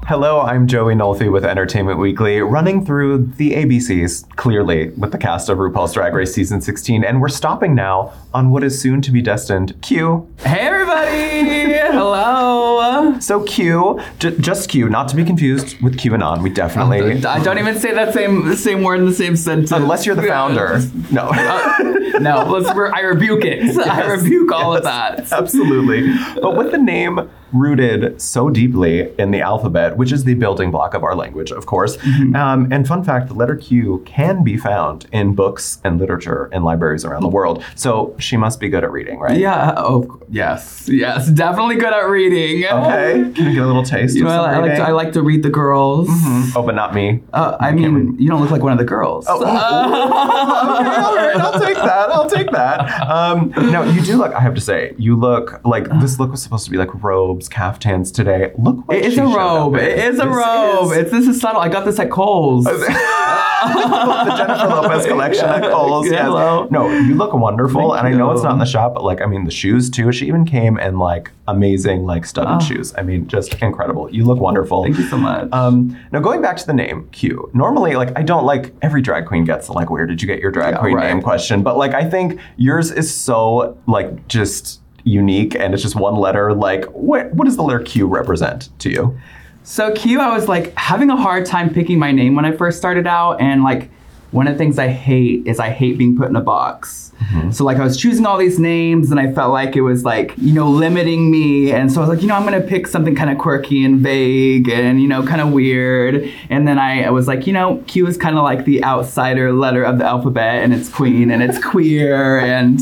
Hello, 0.07 0.41
I'm 0.41 0.65
Joey 0.65 0.95
Nolfi 0.95 1.31
with 1.31 1.45
Entertainment 1.45 1.99
Weekly, 1.99 2.41
running 2.41 2.83
through 2.83 3.27
the 3.37 3.51
ABCs, 3.51 4.35
clearly, 4.37 4.89
with 4.97 5.11
the 5.11 5.19
cast 5.19 5.49
of 5.49 5.59
RuPaul's 5.59 5.93
Drag 5.93 6.15
Race 6.15 6.33
Season 6.33 6.59
16, 6.61 7.03
and 7.03 7.21
we're 7.21 7.29
stopping 7.29 7.75
now 7.75 8.11
on 8.33 8.49
what 8.49 8.63
is 8.63 8.81
soon 8.81 9.03
to 9.03 9.11
be 9.11 9.21
destined 9.21 9.79
Q. 9.83 10.27
Hey 10.39 10.61
everybody! 10.61 11.73
Hello. 11.91 12.80
So 13.21 13.43
Q, 13.43 13.99
j- 14.19 14.35
just 14.37 14.69
Q, 14.69 14.89
not 14.89 15.07
to 15.09 15.15
be 15.15 15.23
confused 15.23 15.79
with 15.81 15.97
QAnon. 15.97 16.41
We 16.41 16.49
definitely, 16.49 17.23
I 17.25 17.41
don't 17.43 17.57
even 17.59 17.77
say 17.79 17.93
that 17.93 18.13
same 18.13 18.55
same 18.55 18.83
word 18.83 18.99
in 18.99 19.05
the 19.05 19.13
same 19.13 19.35
sentence. 19.35 19.71
unless 19.71 20.05
you're 20.05 20.15
the 20.15 20.23
founder. 20.27 20.79
No. 21.11 21.29
Uh, 21.33 22.19
no, 22.19 22.45
let's, 22.51 22.75
re- 22.75 22.91
I 22.93 23.01
rebuke 23.01 23.43
it. 23.45 23.77
I 23.87 24.05
rebuke 24.11 24.51
all 24.51 24.75
of 24.75 24.83
that. 24.83 25.31
Absolutely. 25.31 26.13
But 26.41 26.55
with 26.57 26.71
the 26.71 26.77
name 26.77 27.29
rooted 27.53 28.21
so 28.21 28.49
deeply 28.49 29.11
in 29.17 29.31
the 29.31 29.41
alphabet, 29.41 29.97
which 29.97 30.11
is 30.11 30.23
the 30.23 30.33
building 30.35 30.71
block 30.71 30.93
of 30.93 31.03
our 31.03 31.15
language, 31.15 31.51
of 31.51 31.65
course. 31.65 31.97
Mm-hmm. 31.97 32.35
Um, 32.35 32.71
and 32.71 32.87
fun 32.87 33.03
fact 33.03 33.27
the 33.27 33.33
letter 33.33 33.55
Q 33.55 34.03
can 34.05 34.43
be 34.43 34.57
found 34.57 35.07
in 35.11 35.35
books 35.35 35.79
and 35.83 35.99
literature 35.99 36.49
in 36.51 36.63
libraries 36.63 37.05
around 37.05 37.23
the 37.23 37.29
world. 37.29 37.63
So 37.75 38.15
she 38.19 38.37
must 38.37 38.59
be 38.59 38.69
good 38.69 38.83
at 38.83 38.91
reading, 38.91 39.19
right? 39.19 39.37
Yeah. 39.37 39.73
Oh, 39.77 40.21
yes. 40.29 40.87
Yes. 40.87 41.29
Definitely 41.29 41.75
good 41.75 41.93
at 41.93 42.07
reading. 42.07 42.65
Okay. 42.65 43.31
Can 43.33 43.47
I 43.47 43.53
get 43.53 43.63
a 43.63 43.65
little 43.65 43.83
taste 43.83 44.15
You 44.15 44.23
of 44.23 44.29
know, 44.29 44.43
some 44.43 44.49
I, 44.49 44.53
I 44.53 44.59
like 44.59 44.75
to. 44.75 44.83
I 44.83 44.91
like 44.91 45.13
to 45.13 45.21
read 45.21 45.43
the 45.43 45.49
girls. 45.49 46.07
Oh, 46.55 46.63
but 46.65 46.75
not 46.75 46.93
me. 46.93 47.21
Uh, 47.33 47.57
I 47.59 47.71
mean, 47.71 48.17
you 48.19 48.29
don't 48.29 48.41
look 48.41 48.51
like 48.51 48.63
one 48.63 48.71
of 48.71 48.77
the 48.77 48.85
girls. 48.85 49.25
Oh, 49.27 49.41
okay, 49.41 49.49
all 49.49 51.15
right, 51.15 51.35
I'll 51.37 51.59
take 51.59 51.75
that. 51.75 52.09
I'll 52.09 52.29
take 52.29 52.51
that. 52.51 53.09
Um, 53.09 53.53
no, 53.71 53.83
you 53.83 54.01
do 54.01 54.17
look. 54.17 54.33
I 54.33 54.39
have 54.39 54.55
to 54.55 54.61
say, 54.61 54.93
you 54.97 55.15
look 55.15 55.61
like 55.65 55.87
this. 55.99 56.19
Look 56.19 56.31
was 56.31 56.41
supposed 56.41 56.65
to 56.65 56.71
be 56.71 56.77
like 56.77 56.93
robes, 57.41 57.49
caftans 57.49 58.11
today. 58.13 58.51
Look, 58.57 58.87
what 58.87 58.97
It 58.97 59.05
is 59.05 59.17
a 59.17 59.23
robe. 59.25 59.75
It 59.75 59.97
is 59.99 60.19
a 60.19 60.25
This 60.25 60.35
robe. 60.35 60.91
is- 60.91 60.97
It's 60.97 61.11
this 61.11 61.27
is 61.27 61.39
subtle. 61.41 61.61
I 61.61 61.69
got 61.69 61.85
this 61.85 61.99
at 61.99 62.09
Kohl's. 62.09 62.65
the 62.65 64.33
Jennifer 64.37 64.67
Lopez 64.67 65.05
collection 65.05 65.45
at 65.45 65.61
Kohl's. 65.71 66.07
Yes. 66.09 66.25
No, 66.71 66.89
you 66.89 67.15
look 67.15 67.33
wonderful, 67.33 67.91
Thank 67.93 68.05
and 68.05 68.13
I 68.15 68.17
know 68.17 68.31
it's 68.31 68.43
not 68.43 68.53
in 68.53 68.59
the 68.59 68.65
shop, 68.65 68.93
but 68.93 69.03
like, 69.03 69.21
I 69.21 69.25
mean, 69.25 69.45
the 69.45 69.51
shoes 69.51 69.89
too. 69.89 70.11
She 70.11 70.27
even 70.27 70.45
came 70.45 70.77
in 70.79 70.97
like 70.97 71.31
amazing, 71.47 72.05
like 72.05 72.25
studded 72.25 72.55
Oh. 72.55 72.59
shoes. 72.59 72.93
I 72.97 73.03
mean, 73.03 73.27
just 73.27 73.53
incredible. 73.61 74.09
You 74.11 74.25
look 74.25 74.39
wonderful. 74.39 74.83
Thank 74.83 74.97
you 74.97 75.05
so 75.05 75.17
much. 75.17 75.47
Um, 75.51 75.97
now 76.11 76.19
going 76.19 76.41
back 76.41 76.57
to 76.57 76.67
the 76.67 76.73
name 76.73 77.07
Q. 77.11 77.49
Normally, 77.53 77.95
like 77.95 78.17
I 78.17 78.23
don't 78.23 78.45
like 78.45 78.73
every 78.81 79.01
drag 79.01 79.25
queen 79.27 79.45
gets 79.45 79.67
the 79.67 79.73
like 79.73 79.89
where 79.89 80.05
did 80.05 80.21
you 80.21 80.27
get 80.27 80.39
your 80.39 80.51
drag 80.51 80.73
Yeah, 80.75 80.79
queen 80.79 80.95
right. 80.95 81.07
name 81.13 81.21
question, 81.21 81.61
but 81.63 81.77
like 81.77 81.93
I 81.93 82.09
think 82.09 82.39
yours 82.57 82.91
is 82.91 83.13
so 83.13 83.77
like 83.87 84.27
just 84.27 84.80
unique 85.03 85.55
and 85.55 85.73
it's 85.73 85.83
just 85.83 85.95
one 85.95 86.15
letter. 86.15 86.53
Like 86.53 86.85
what 86.85 87.33
what 87.33 87.45
does 87.45 87.55
the 87.55 87.63
letter 87.63 87.83
Q 87.83 88.07
represent 88.07 88.69
to 88.79 88.89
you? 88.89 89.19
So 89.63 89.93
Q, 89.93 90.19
I 90.19 90.35
was 90.35 90.47
like 90.47 90.73
having 90.75 91.09
a 91.09 91.15
hard 91.15 91.45
time 91.45 91.73
picking 91.73 91.99
my 91.99 92.11
name 92.11 92.35
when 92.35 92.45
I 92.45 92.51
first 92.51 92.77
started 92.77 93.05
out, 93.05 93.39
and 93.39 93.63
like 93.63 93.89
one 94.31 94.47
of 94.47 94.53
the 94.53 94.57
things 94.57 94.79
I 94.79 94.87
hate 94.87 95.45
is 95.45 95.59
I 95.59 95.69
hate 95.69 95.97
being 95.97 96.17
put 96.17 96.29
in 96.29 96.35
a 96.35 96.41
box. 96.41 97.11
Mm-hmm. 97.19 97.51
So 97.51 97.63
like 97.63 97.77
I 97.77 97.83
was 97.83 97.97
choosing 97.97 98.25
all 98.25 98.37
these 98.37 98.59
names, 98.59 99.11
and 99.11 99.19
I 99.19 99.31
felt 99.31 99.51
like 99.53 99.75
it 99.75 99.81
was 99.81 100.03
like 100.03 100.33
you 100.37 100.53
know 100.53 100.69
limiting 100.69 101.29
me, 101.29 101.71
and 101.71 101.91
so 101.91 102.01
I 102.01 102.07
was 102.07 102.09
like, 102.09 102.21
you 102.21 102.27
know, 102.27 102.35
I'm 102.35 102.43
gonna 102.43 102.61
pick 102.61 102.87
something 102.87 103.15
kind 103.15 103.29
of 103.29 103.37
quirky 103.37 103.83
and 103.85 103.99
vague, 103.99 104.69
and 104.69 105.01
you 105.01 105.07
know, 105.07 105.21
kind 105.25 105.41
of 105.41 105.51
weird. 105.51 106.31
And 106.49 106.67
then 106.67 106.79
I, 106.79 107.03
I 107.03 107.09
was 107.11 107.27
like, 107.27 107.45
you 107.45 107.53
know, 107.53 107.83
Q 107.87 108.07
is 108.07 108.17
kind 108.17 108.37
of 108.37 108.43
like 108.43 108.65
the 108.65 108.83
outsider 108.83 109.53
letter 109.53 109.83
of 109.83 109.99
the 109.99 110.05
alphabet, 110.05 110.63
and 110.63 110.73
it's 110.73 110.89
queen, 110.89 111.29
and 111.29 111.43
it's 111.43 111.63
queer, 111.63 112.39
and 112.39 112.79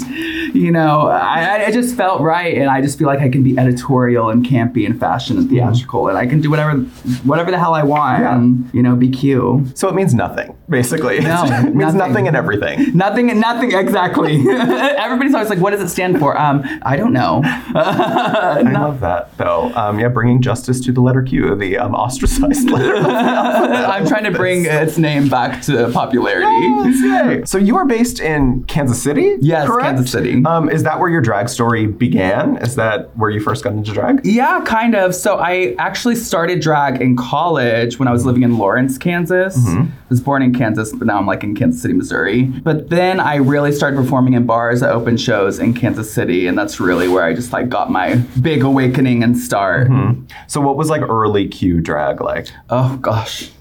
you 0.56 0.72
know, 0.72 1.08
I, 1.08 1.66
I 1.66 1.72
just 1.72 1.96
felt 1.96 2.22
right, 2.22 2.58
and 2.58 2.70
I 2.70 2.82
just 2.82 2.98
feel 2.98 3.08
like 3.08 3.20
I 3.20 3.30
can 3.30 3.44
be 3.44 3.58
editorial 3.58 4.30
and 4.30 4.46
campy 4.46 4.86
and 4.86 5.00
fashion 5.00 5.38
and 5.38 5.48
mm-hmm. 5.48 5.56
theatrical, 5.58 6.08
and 6.08 6.18
I 6.18 6.26
can 6.26 6.42
do 6.42 6.50
whatever, 6.50 6.78
whatever 7.24 7.52
the 7.52 7.60
hell 7.60 7.74
I 7.74 7.84
want, 7.84 8.22
Yeah. 8.22 8.36
and 8.36 8.70
you 8.74 8.82
know, 8.84 8.96
be 8.96 9.10
Q. 9.10 9.66
So 9.76 9.90
it 9.90 9.96
means 9.96 10.14
nothing, 10.14 10.56
basically. 10.70 11.20
No, 11.20 11.44
it 11.46 11.76
means 11.76 11.94
nothing. 11.94 11.98
nothing. 11.98 12.28
and 12.28 12.36
everything. 12.36 12.96
Nothing, 12.96 13.30
and 13.32 13.40
nothing 13.40 13.74
exactly. 13.74 14.36
Everybody's 14.50 15.34
always 15.34 15.50
like, 15.50 15.60
"What 15.60 15.72
does 15.72 15.82
it 15.82 15.90
stand 15.90 16.20
for?" 16.20 16.40
Um, 16.40 16.64
I 16.84 16.96
don't 16.96 17.14
know. 17.14 17.42
I 17.46 18.62
love 18.62 19.00
that 19.02 19.38
though. 19.38 19.72
Um, 19.76 20.00
yeah, 20.00 20.08
bringing 20.10 20.42
justice 20.42 20.80
to 20.82 20.92
the 20.92 21.02
letter 21.02 21.22
Q, 21.22 21.56
the 21.56 21.78
um, 21.78 21.96
ostracized 21.96 22.70
letter. 22.70 22.96
of 22.96 23.04
the 23.04 23.10
alphabet. 23.10 23.90
I'm 23.90 24.08
trying 24.08 24.26
to 24.26 24.32
bring 24.32 24.66
its 24.66 24.98
name 24.98 25.30
back 25.30 25.62
to 25.64 25.92
popularity. 25.92 27.00
Yay. 27.00 27.46
So 27.46 27.58
you 27.58 27.76
are 27.78 27.86
based 27.86 28.20
in 28.20 28.64
Kansas 28.66 29.02
City? 29.02 29.36
Yes, 29.42 29.68
correct? 29.68 29.96
Kansas 29.96 30.12
City. 30.12 30.44
Um, 30.46 30.70
is 30.70 30.84
that 30.84 31.00
where 31.00 31.10
your 31.10 31.22
drag 31.22 31.50
story 31.50 31.88
began? 31.88 32.58
Is 32.58 32.76
that 32.76 33.16
where 33.18 33.30
you 33.30 33.40
first 33.40 33.64
got 33.64 33.74
into 33.74 33.92
drag? 33.92 34.26
Yeah, 34.26 34.62
kind 34.66 34.96
of. 34.96 35.16
So 35.16 35.38
I 35.38 35.76
actually 35.78 36.16
started 36.16 36.62
drag 36.62 37.02
in 37.02 37.16
college 37.16 38.00
when 38.00 38.08
I 38.08 38.12
was 38.12 38.26
living 38.26 38.44
in 38.44 38.58
Lawrence, 38.58 38.98
Kansas. 38.98 39.58
I 39.58 39.90
was 40.10 40.19
born 40.22 40.41
in 40.41 40.54
Kansas, 40.54 40.91
but 40.91 41.08
now 41.08 41.17
I'm 41.17 41.28
like 41.28 41.43
in 41.43 41.56
Kansas 41.56 41.82
City, 41.82 41.93
Missouri. 41.93 42.43
But 42.43 42.89
then 42.89 43.19
I 43.19 43.36
really 43.36 43.72
started 43.72 43.98
performing 43.98 44.34
in 44.34 44.45
bars 44.45 44.84
at 44.84 44.91
opened 44.91 45.22
shows 45.22 45.60
in 45.60 45.74
Kansas 45.74 46.12
City, 46.12 46.48
and 46.48 46.58
that's 46.58 46.80
really 46.80 47.08
where 47.08 47.24
I 47.24 47.34
just 47.34 47.54
like 47.54 47.69
got 47.69 47.91
my 47.91 48.15
big 48.41 48.63
awakening 48.63 49.24
and 49.24 49.38
start. 49.38 49.88
Mm-hmm. 49.89 50.24
So 50.48 50.62
what 50.62 50.78
was 50.78 50.89
like 50.89 51.02
early 51.02 51.48
Q 51.48 51.82
drag 51.82 52.22
like? 52.22 52.48
Oh 52.69 52.98
gosh. 52.98 53.52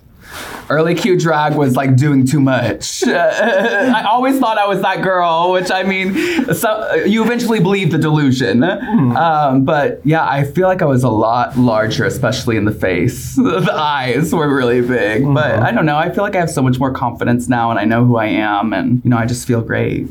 Early 0.71 0.95
Q 0.95 1.19
drag 1.19 1.55
was 1.55 1.77
like 1.77 1.97
doing 1.97 2.27
too 2.27 2.41
much. 2.41 3.03
I 3.07 4.05
always 4.05 4.39
thought 4.39 4.59
I 4.59 4.67
was 4.67 4.83
that 4.83 5.03
girl, 5.03 5.53
which 5.53 5.71
I 5.71 5.83
mean, 5.83 6.53
so, 6.55 6.95
you 7.07 7.25
eventually 7.25 7.61
believe 7.61 7.91
the 7.91 7.99
delusion. 7.99 8.63
Um, 8.63 9.65
but 9.65 10.01
yeah, 10.05 10.29
I 10.29 10.45
feel 10.45 10.69
like 10.69 10.83
I 10.83 10.87
was 10.87 11.05
a 11.05 11.09
lot 11.09 11.57
larger, 11.57 12.05
especially 12.05 12.57
in 12.57 12.65
the 12.65 12.73
face. 12.73 13.37
the 13.37 13.73
eyes 13.73 14.35
were 14.35 14.55
really 14.55 14.81
big. 14.81 15.25
But 15.25 15.61
I 15.61 15.73
don't 15.73 15.87
know. 15.87 15.97
I 15.97 16.11
feel 16.11 16.23
like 16.25 16.37
I 16.37 16.41
have 16.41 16.51
so 16.51 16.63
much 16.63 16.79
more 16.79 16.93
confidence 16.93 17.49
now 17.49 17.71
and 17.71 17.79
I 17.79 17.85
know 17.85 18.05
who 18.05 18.17
I 18.17 18.27
am 18.27 18.73
and, 18.73 19.03
you 19.05 19.11
know, 19.11 19.17
I 19.17 19.27
just 19.27 19.47
feel 19.47 19.63
great. 19.63 20.09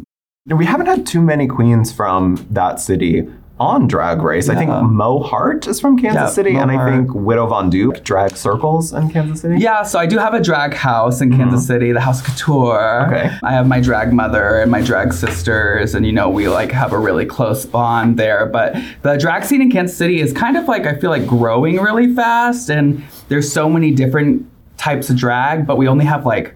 We 0.47 0.65
haven't 0.65 0.85
had 0.85 1.05
too 1.05 1.21
many 1.21 1.45
queens 1.45 1.91
from 1.91 2.47
that 2.51 2.79
city 2.79 3.27
on 3.59 3.87
Drag 3.87 4.21
Race. 4.21 4.49
I 4.49 4.55
think 4.55 4.69
Mo 4.69 5.19
Heart 5.19 5.67
is 5.67 5.79
from 5.79 5.97
Kansas 5.97 6.21
Yeah, 6.21 6.27
City, 6.27 6.53
Mo 6.53 6.61
and 6.61 6.71
I 6.71 6.97
think 6.97 7.13
Widow 7.13 7.47
Von'Du 7.47 8.03
drag 8.03 8.37
circles 8.37 8.93
in 8.93 9.09
Kansas 9.09 9.41
City. 9.41 9.57
Yeah, 9.59 9.83
so 9.83 9.99
I 9.99 10.05
do 10.05 10.17
have 10.17 10.33
a 10.33 10.41
drag 10.41 10.73
house 10.73 11.21
in 11.21 11.35
Kansas 11.35 11.61
mm-hmm. 11.61 11.67
City, 11.67 11.91
the 11.91 12.01
House 12.01 12.21
Couture. 12.21 13.07
Okay. 13.07 13.35
I 13.43 13.51
have 13.51 13.67
my 13.67 13.81
drag 13.81 14.13
mother 14.13 14.59
and 14.59 14.69
my 14.69 14.81
drag 14.81 15.13
sisters, 15.13 15.95
and 15.95 16.05
you 16.05 16.11
know, 16.11 16.29
we 16.29 16.47
like 16.47 16.71
have 16.71 16.93
a 16.93 16.99
really 16.99 17.25
close 17.25 17.65
bond 17.65 18.17
there. 18.17 18.45
But 18.45 18.75
the 19.01 19.17
drag 19.17 19.43
scene 19.43 19.61
in 19.61 19.71
Kansas 19.71 19.97
City 19.97 20.21
is 20.21 20.33
kind 20.33 20.57
of 20.57 20.67
like 20.67 20.85
I 20.85 20.95
feel 20.95 21.09
like 21.09 21.25
growing 21.25 21.77
really 21.77 22.13
fast, 22.13 22.69
and 22.69 23.03
there's 23.27 23.51
so 23.51 23.69
many 23.69 23.91
different 23.91 24.47
types 24.77 25.09
of 25.09 25.17
drag, 25.17 25.65
but 25.65 25.77
we 25.77 25.87
only 25.87 26.05
have 26.05 26.25
like 26.25 26.55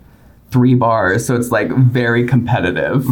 three 0.51 0.75
bars 0.75 1.25
so 1.25 1.35
it's 1.35 1.49
like 1.51 1.69
very 1.71 2.27
competitive 2.27 3.05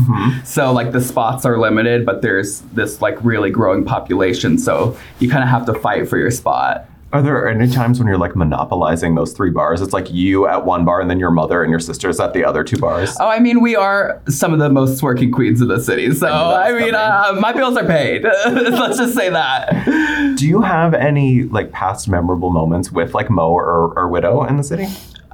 so 0.43 0.71
like 0.71 0.91
the 0.91 1.02
spots 1.02 1.45
are 1.45 1.58
limited 1.58 2.06
but 2.06 2.21
there's 2.21 2.60
this 2.73 3.02
like 3.02 3.17
really 3.23 3.49
growing 3.49 3.84
population 3.86 4.58
so 4.58 4.95
you 5.19 5.30
kind 5.30 5.43
of 5.43 5.49
have 5.49 5.65
to 5.65 5.73
fight 5.73 6.08
for 6.08 6.17
your 6.17 6.32
spot 6.32 6.86
Are 7.12 7.23
there 7.23 7.47
any 7.47 7.67
times 7.71 7.97
when 7.97 8.08
you're 8.08 8.19
like 8.19 8.36
monopolizing 8.36 9.15
those 9.15 9.34
three 9.34 9.49
bars? 9.49 9.82
It's 9.82 9.93
like 9.93 10.12
you 10.12 10.45
at 10.47 10.63
one 10.63 10.86
bar 10.86 11.02
and 11.02 11.10
then 11.10 11.17
your 11.17 11.32
mother 11.32 11.63
and 11.63 11.71
your 11.71 11.80
sisters 11.80 12.19
at 12.19 12.34
the 12.34 12.45
other 12.45 12.63
two 12.63 12.78
bars. 12.78 13.17
Oh, 13.19 13.28
I 13.28 13.39
mean, 13.39 13.62
we 13.62 13.75
are 13.75 14.21
some 14.28 14.54
of 14.54 14.60
the 14.60 14.69
most 14.69 15.02
working 15.02 15.32
queens 15.32 15.60
of 15.60 15.69
the 15.69 15.80
city. 15.82 16.13
So, 16.13 16.28
that 16.28 16.67
I, 16.67 16.71
mean, 16.80 16.93
uh, 16.93 17.36
my 17.39 17.52
bills 17.52 17.75
are 17.78 17.88
paid. 17.88 18.23
Let's 18.45 18.99
just 18.99 19.15
say 19.15 19.32
that. 19.32 20.36
Do 20.38 20.47
you 20.47 20.62
have 20.62 20.93
any 20.93 21.45
like 21.45 21.71
past 21.71 22.08
memorable 22.08 22.52
moments 22.52 22.91
with 22.91 23.15
like 23.15 23.32
Mo 23.32 23.49
or, 23.49 23.91
or 23.97 24.08
Widow 24.08 24.43
in 24.43 24.58
the 24.58 24.63
city? 24.63 24.86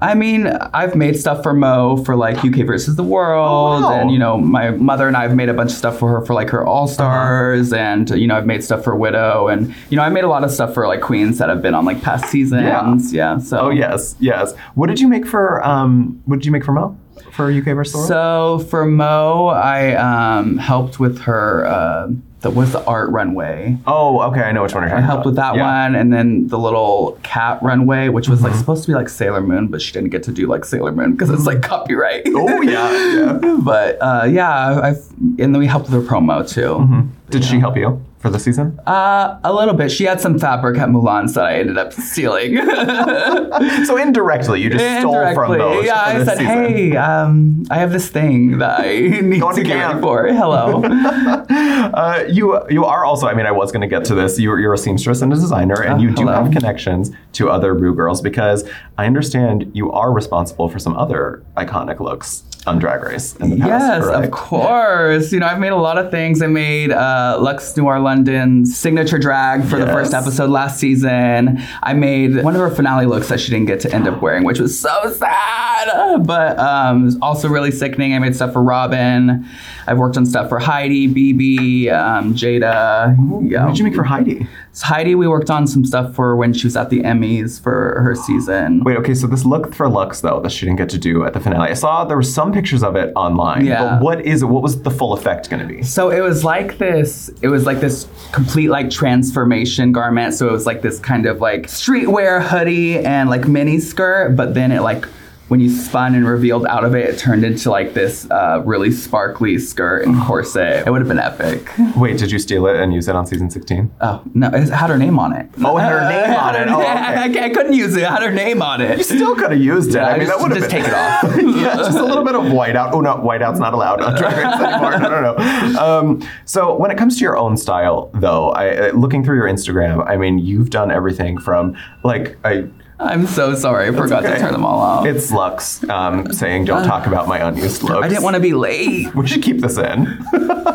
I 0.01 0.13
mean, 0.13 0.47
I've 0.47 0.93
made 0.95 1.15
stuff 1.17 1.41
for 1.41 1.53
Mo 1.53 1.97
for 2.03 2.15
like 2.17 2.43
UK 2.43 2.65
versus 2.67 2.95
the 2.97 3.03
World, 3.03 3.83
Oh, 3.83 3.87
wow. 3.87 3.99
and 3.99 4.11
you 4.11 4.19
know, 4.19 4.37
my 4.37 4.71
mother 4.71 5.07
and 5.07 5.15
I 5.15 5.21
have 5.23 5.35
made 5.35 5.47
a 5.47 5.53
bunch 5.53 5.71
of 5.71 5.77
stuff 5.77 5.97
for 5.97 6.09
her 6.19 6.25
for 6.25 6.33
like 6.33 6.49
her 6.49 6.65
All 6.65 6.85
Stars, 6.87 7.71
Uh-huh. 7.71 7.81
and 7.81 8.09
you 8.09 8.27
know, 8.27 8.35
I've 8.35 8.45
made 8.45 8.63
stuff 8.63 8.83
for 8.83 8.93
Widow, 8.95 9.47
and 9.47 9.73
you 9.89 9.95
know, 9.97 10.03
I 10.03 10.09
made 10.09 10.25
a 10.25 10.27
lot 10.27 10.43
of 10.43 10.51
stuff 10.51 10.73
for 10.73 10.85
like 10.87 10.99
queens 11.01 11.37
that 11.37 11.47
have 11.49 11.61
been 11.61 11.73
on 11.73 11.85
like 11.85 12.01
past 12.01 12.25
seasons. 12.25 13.13
Yeah. 13.13 13.37
so. 13.37 13.59
Oh 13.59 13.69
yes, 13.69 14.15
yes. 14.19 14.53
What 14.75 14.87
did 14.87 14.99
you 14.99 15.07
make 15.07 15.25
for 15.25 15.65
um? 15.65 16.21
What 16.25 16.37
did 16.37 16.45
you 16.45 16.51
make 16.51 16.65
for 16.65 16.73
Mo 16.73 16.97
for 17.31 17.51
UK 17.51 17.65
versus 17.75 17.93
the 17.93 17.97
World? 17.99 18.61
So 18.61 18.67
for 18.69 18.85
Mo, 18.85 19.47
I 19.47 19.93
um, 19.95 20.57
helped 20.57 20.99
with 20.99 21.19
her. 21.21 21.65
Uh, 21.65 22.09
that 22.41 22.51
was 22.51 22.71
the 22.73 22.85
art 22.85 23.09
runway. 23.09 23.75
oh, 23.87 24.21
okay. 24.29 24.41
I 24.41 24.51
know 24.51 24.61
which 24.61 24.75
one 24.75 24.87
you're 24.87 24.95
I 24.95 25.01
helped 25.01 25.21
about. 25.21 25.25
with 25.25 25.35
that 25.37 25.55
Yeah. 25.55 25.83
one, 25.85 25.95
and 25.95 26.13
then 26.13 26.47
the 26.47 26.59
little 26.59 27.17
cat 27.23 27.57
runway, 27.63 28.09
which 28.09 28.29
was 28.29 28.43
like 28.43 28.51
Mm-hmm. 28.51 28.59
supposed 28.59 28.83
to 28.83 28.87
be 28.91 28.93
like 28.93 29.09
Sailor 29.09 29.41
Moon, 29.41 29.65
but 29.67 29.81
she 29.81 29.91
didn't 29.91 30.09
get 30.11 30.21
to 30.23 30.31
do 30.31 30.45
like 30.45 30.63
Sailor 30.63 30.91
Moon 30.91 31.13
because 31.13 31.31
it's 31.31 31.47
like 31.47 31.63
copyright. 31.63 32.21
Oh 32.27 32.61
yeah, 32.61 33.15
yeah. 33.41 33.57
but 33.63 33.97
uh, 33.99 34.27
yeah, 34.29 34.79
I've 34.79 35.03
and 35.17 35.55
then 35.55 35.57
we 35.57 35.65
helped 35.65 35.89
with 35.89 35.99
her 35.99 36.07
promo 36.07 36.47
too. 36.47 36.61
Mm-hmm. 36.61 37.01
Did 37.31 37.43
she 37.43 37.57
help 37.59 37.75
you 37.77 38.04
for 38.25 38.31
the 38.31 38.39
season? 38.39 38.79
Uh, 38.87 39.37
a 39.43 39.53
little 39.53 39.75
bit. 39.75 39.91
She 39.91 40.05
had 40.05 40.19
some 40.19 40.39
fabric 40.39 40.79
at 40.79 40.89
Mulan's 40.89 41.35
that 41.35 41.45
I 41.45 41.59
ended 41.59 41.77
up 41.77 41.93
stealing. 41.93 42.57
so 43.85 43.97
indirectly, 43.97 44.61
you 44.61 44.71
just 44.71 44.83
stole 45.01 45.13
from 45.35 45.51
Indirectly. 45.53 45.57
those. 45.59 45.85
Yeah, 45.85 46.01
I 46.01 46.23
said, 46.23 46.37
season. 46.39 46.45
hey, 46.45 46.95
um, 46.97 47.65
I 47.69 47.75
have 47.77 47.91
this 47.91 48.09
thing 48.09 48.57
that 48.57 48.79
I 48.79 48.97
need 49.21 49.39
Going 49.41 49.55
to 49.57 49.61
to 49.61 49.67
get 49.67 50.01
for. 50.01 50.27
Hello. 50.27 50.81
Uh, 51.85 52.23
you 52.27 52.59
you 52.69 52.83
are 52.83 53.05
also. 53.05 53.27
I 53.27 53.33
mean, 53.35 53.45
I 53.45 53.51
was 53.51 53.71
going 53.71 53.81
to 53.81 53.87
get 53.87 54.05
to 54.05 54.15
this. 54.15 54.39
You're, 54.39 54.59
you're 54.59 54.73
a 54.73 54.77
seamstress 54.77 55.21
and 55.21 55.31
a 55.31 55.35
designer, 55.35 55.81
and 55.83 55.95
Oh, 55.95 55.97
you 55.99 56.09
do 56.11 56.23
hello. 56.23 56.43
have 56.43 56.51
connections 56.51 57.11
to 57.33 57.49
other 57.49 57.73
Rue 57.75 57.93
girls 57.93 58.21
because 58.21 58.67
I 58.97 59.05
understand 59.05 59.71
you 59.73 59.91
are 59.91 60.11
responsible 60.11 60.69
for 60.69 60.79
some 60.79 60.95
other 60.95 61.43
iconic 61.57 61.99
looks 61.99 62.43
on 62.67 62.79
Drag 62.79 63.03
Race 63.03 63.35
in 63.37 63.51
the 63.51 63.57
past. 63.57 63.67
Yes, 63.69 64.03
correct? 64.05 64.25
of 64.25 64.31
course. 64.31 65.31
You 65.31 65.39
know, 65.39 65.47
I've 65.47 65.59
made 65.59 65.71
a 65.71 65.75
lot 65.75 65.97
of 65.97 66.09
things. 66.11 66.41
I 66.41 66.47
made 66.47 66.91
uh, 66.91 67.37
Luxx 67.39 67.77
Noir 67.77 67.99
London's 67.99 68.75
signature 68.75 69.19
drag 69.19 69.65
for 69.65 69.77
the 69.77 69.85
first 69.85 70.13
episode 70.13 70.49
last 70.49 70.79
season. 70.79 71.61
I 71.83 71.93
made 71.93 72.43
one 72.43 72.55
of 72.55 72.61
her 72.61 72.71
finale 72.71 73.05
looks 73.05 73.27
that 73.29 73.39
she 73.39 73.51
didn't 73.51 73.67
get 73.67 73.79
to 73.81 73.93
end 73.93 74.07
up 74.07 74.21
wearing, 74.21 74.43
which 74.43 74.59
was 74.59 74.79
so 74.79 75.13
sad, 75.13 76.25
but 76.25 76.57
um, 76.57 77.17
also 77.21 77.47
really 77.49 77.71
sickening. 77.71 78.13
I 78.13 78.19
made 78.19 78.35
stuff 78.35 78.53
for 78.53 78.63
Robin. 78.63 79.45
I've 79.87 79.97
worked 79.97 80.17
on 80.17 80.25
stuff 80.25 80.49
for 80.49 80.57
Heidi, 80.57 81.07
BB, 81.07 81.91
um, 81.91 82.33
Jaida. 82.33 83.15
Yeah. 83.49 83.65
What 83.65 83.71
did 83.71 83.77
you 83.77 83.83
make 83.83 83.95
for 83.95 84.03
Heidi? 84.03 84.47
So 84.71 84.87
Heidi, 84.87 85.15
we 85.15 85.27
worked 85.27 85.49
on 85.49 85.67
some 85.67 85.85
stuff 85.85 86.15
for 86.15 86.35
when 86.35 86.51
she 86.53 86.65
was 86.67 86.75
at 86.75 86.89
the 86.89 87.01
Emmys 87.01 87.61
for 87.61 88.01
her 88.01 88.15
season. 88.15 88.83
Wait, 88.85 88.97
okay, 88.97 89.15
so 89.15 89.25
this 89.25 89.45
look 89.45 89.73
for 89.73 89.87
Luxx 89.87 90.21
though 90.21 90.39
that 90.41 90.51
she 90.51 90.67
didn't 90.67 90.77
get 90.77 90.89
to 90.89 90.99
do 90.99 91.25
at 91.25 91.33
the 91.33 91.39
finale. 91.39 91.71
I 91.71 91.73
saw 91.73 92.05
there 92.05 92.15
were 92.15 92.21
some 92.21 92.53
pictures 92.53 92.83
of 92.83 92.95
it 92.95 93.11
online. 93.15 93.65
Yeah. 93.65 93.95
But 93.95 94.01
what 94.03 94.21
is 94.23 94.43
it? 94.43 94.45
What 94.45 94.61
was 94.61 94.79
the 94.79 94.91
full 94.91 95.13
effect 95.13 95.49
going 95.49 95.67
to 95.67 95.67
be? 95.67 95.81
So 95.81 96.11
it 96.11 96.19
was 96.21 96.43
like 96.43 96.77
this. 96.77 97.31
It 97.41 97.47
was 97.47 97.65
like 97.65 97.79
this 97.79 98.07
complete 98.31 98.69
like 98.69 98.91
transformation 98.91 99.91
garment. 99.91 100.35
So 100.35 100.47
it 100.47 100.51
was 100.51 100.67
like 100.67 100.83
this 100.83 100.99
kind 100.99 101.25
of 101.25 101.41
like 101.41 101.63
streetwear 101.63 102.43
hoodie 102.43 102.99
and 102.99 103.27
like 103.27 103.47
mini 103.47 103.79
skirt, 103.79 104.35
but 104.35 104.53
then 104.53 104.71
it 104.71 104.81
like 104.81 105.07
when 105.47 105.59
you 105.59 105.69
spun 105.69 106.15
and 106.15 106.27
revealed 106.27 106.65
out 106.65 106.83
of 106.83 106.95
it, 106.95 107.07
it 107.07 107.19
turned 107.19 107.43
into 107.45 107.69
like 107.69 107.93
this 107.93 108.29
uh, 108.31 108.63
really 108.65 108.91
sparkly 108.91 109.59
skirt 109.59 110.05
and 110.05 110.19
corset. 110.23 110.87
It 110.87 110.89
would 110.91 111.01
have 111.01 111.07
been 111.07 111.19
epic. 111.19 111.69
Wait, 111.95 112.17
did 112.17 112.31
you 112.31 112.39
steal 112.39 112.65
it 112.65 112.77
and 112.77 112.93
use 112.93 113.07
it 113.07 113.15
on 113.15 113.27
season 113.27 113.49
16? 113.51 113.91
Oh 114.01 114.23
no, 114.33 114.47
it 114.47 114.69
had 114.69 114.89
her 114.89 114.97
name 114.97 115.19
on 115.19 115.33
it. 115.33 115.47
Oh, 115.63 115.77
it 115.77 115.81
had 115.81 115.91
her 115.91 116.09
name 116.27 116.39
on 116.39 116.55
it. 116.55 116.67
Oh, 116.67 116.79
okay. 116.81 116.89
I, 116.89 117.23
I 117.45 117.49
couldn't 117.49 117.73
use 117.73 117.95
it. 117.95 118.01
It 118.01 118.09
had 118.09 118.23
her 118.23 118.31
name 118.31 118.61
on 118.63 118.81
it. 118.81 118.97
You 118.97 119.03
still 119.03 119.35
could 119.35 119.51
have 119.51 119.61
used 119.61 119.93
it. 119.93 119.99
I 119.99 120.17
mean, 120.17 120.27
just, 120.27 120.31
that 120.37 120.41
would 120.41 120.51
have 120.51 120.59
just 120.69 120.71
been 120.71 120.83
take 120.83 120.91
it 120.91 120.95
off. 121.53 121.55
yeah, 121.61 121.75
just 121.75 121.97
a 121.97 122.03
little 122.03 122.23
bit 122.23 122.33
of 122.35 122.41
whiteout. 122.43 122.91
Oh 122.93 123.01
no, 123.01 123.15
whiteout's 123.17 123.59
not 123.59 123.73
allowed 123.75 124.01
on 124.01 124.15
Drag 124.15 124.35
Race 124.35 124.59
anymore. 124.67 124.97
No, 124.99 125.09
no, 125.09 125.35
no. 125.35 125.79
Um, 125.79 126.29
so 126.45 126.75
when 126.75 126.89
it 126.89 126.97
comes 126.97 127.17
to 127.17 127.21
your 127.23 127.37
own 127.37 127.55
style, 127.55 128.09
though, 128.15 128.49
I, 128.51 128.89
uh, 128.89 128.91
looking 128.93 129.23
through 129.23 129.35
your 129.37 129.47
Instagram, 129.47 130.05
I 130.07 130.17
mean, 130.17 130.39
you've 130.39 130.71
done 130.71 130.89
everything 130.89 131.37
from 131.37 131.77
like 132.03 132.37
I. 132.43 132.67
I'm 132.99 133.27
so 133.27 133.55
sorry. 133.55 133.89
I 133.89 133.91
forgot 133.91 134.23
okay. 134.23 134.35
to 134.35 134.39
turn 134.39 134.53
them 134.53 134.63
all 134.63 134.79
off. 134.79 135.05
It's 135.05 135.31
Luxx 135.31 135.87
um, 135.89 136.31
saying, 136.31 136.65
"Don't 136.65 136.85
talk 136.85 137.07
about 137.07 137.27
my 137.27 137.39
unused 137.39 137.83
looks." 137.83 138.05
I 138.05 138.07
didn't 138.07 138.23
want 138.23 138.35
to 138.35 138.41
be 138.41 138.53
late. 138.53 139.13
We 139.15 139.27
should 139.27 139.43
keep 139.43 139.59
this 139.59 139.77
in. 139.77 140.05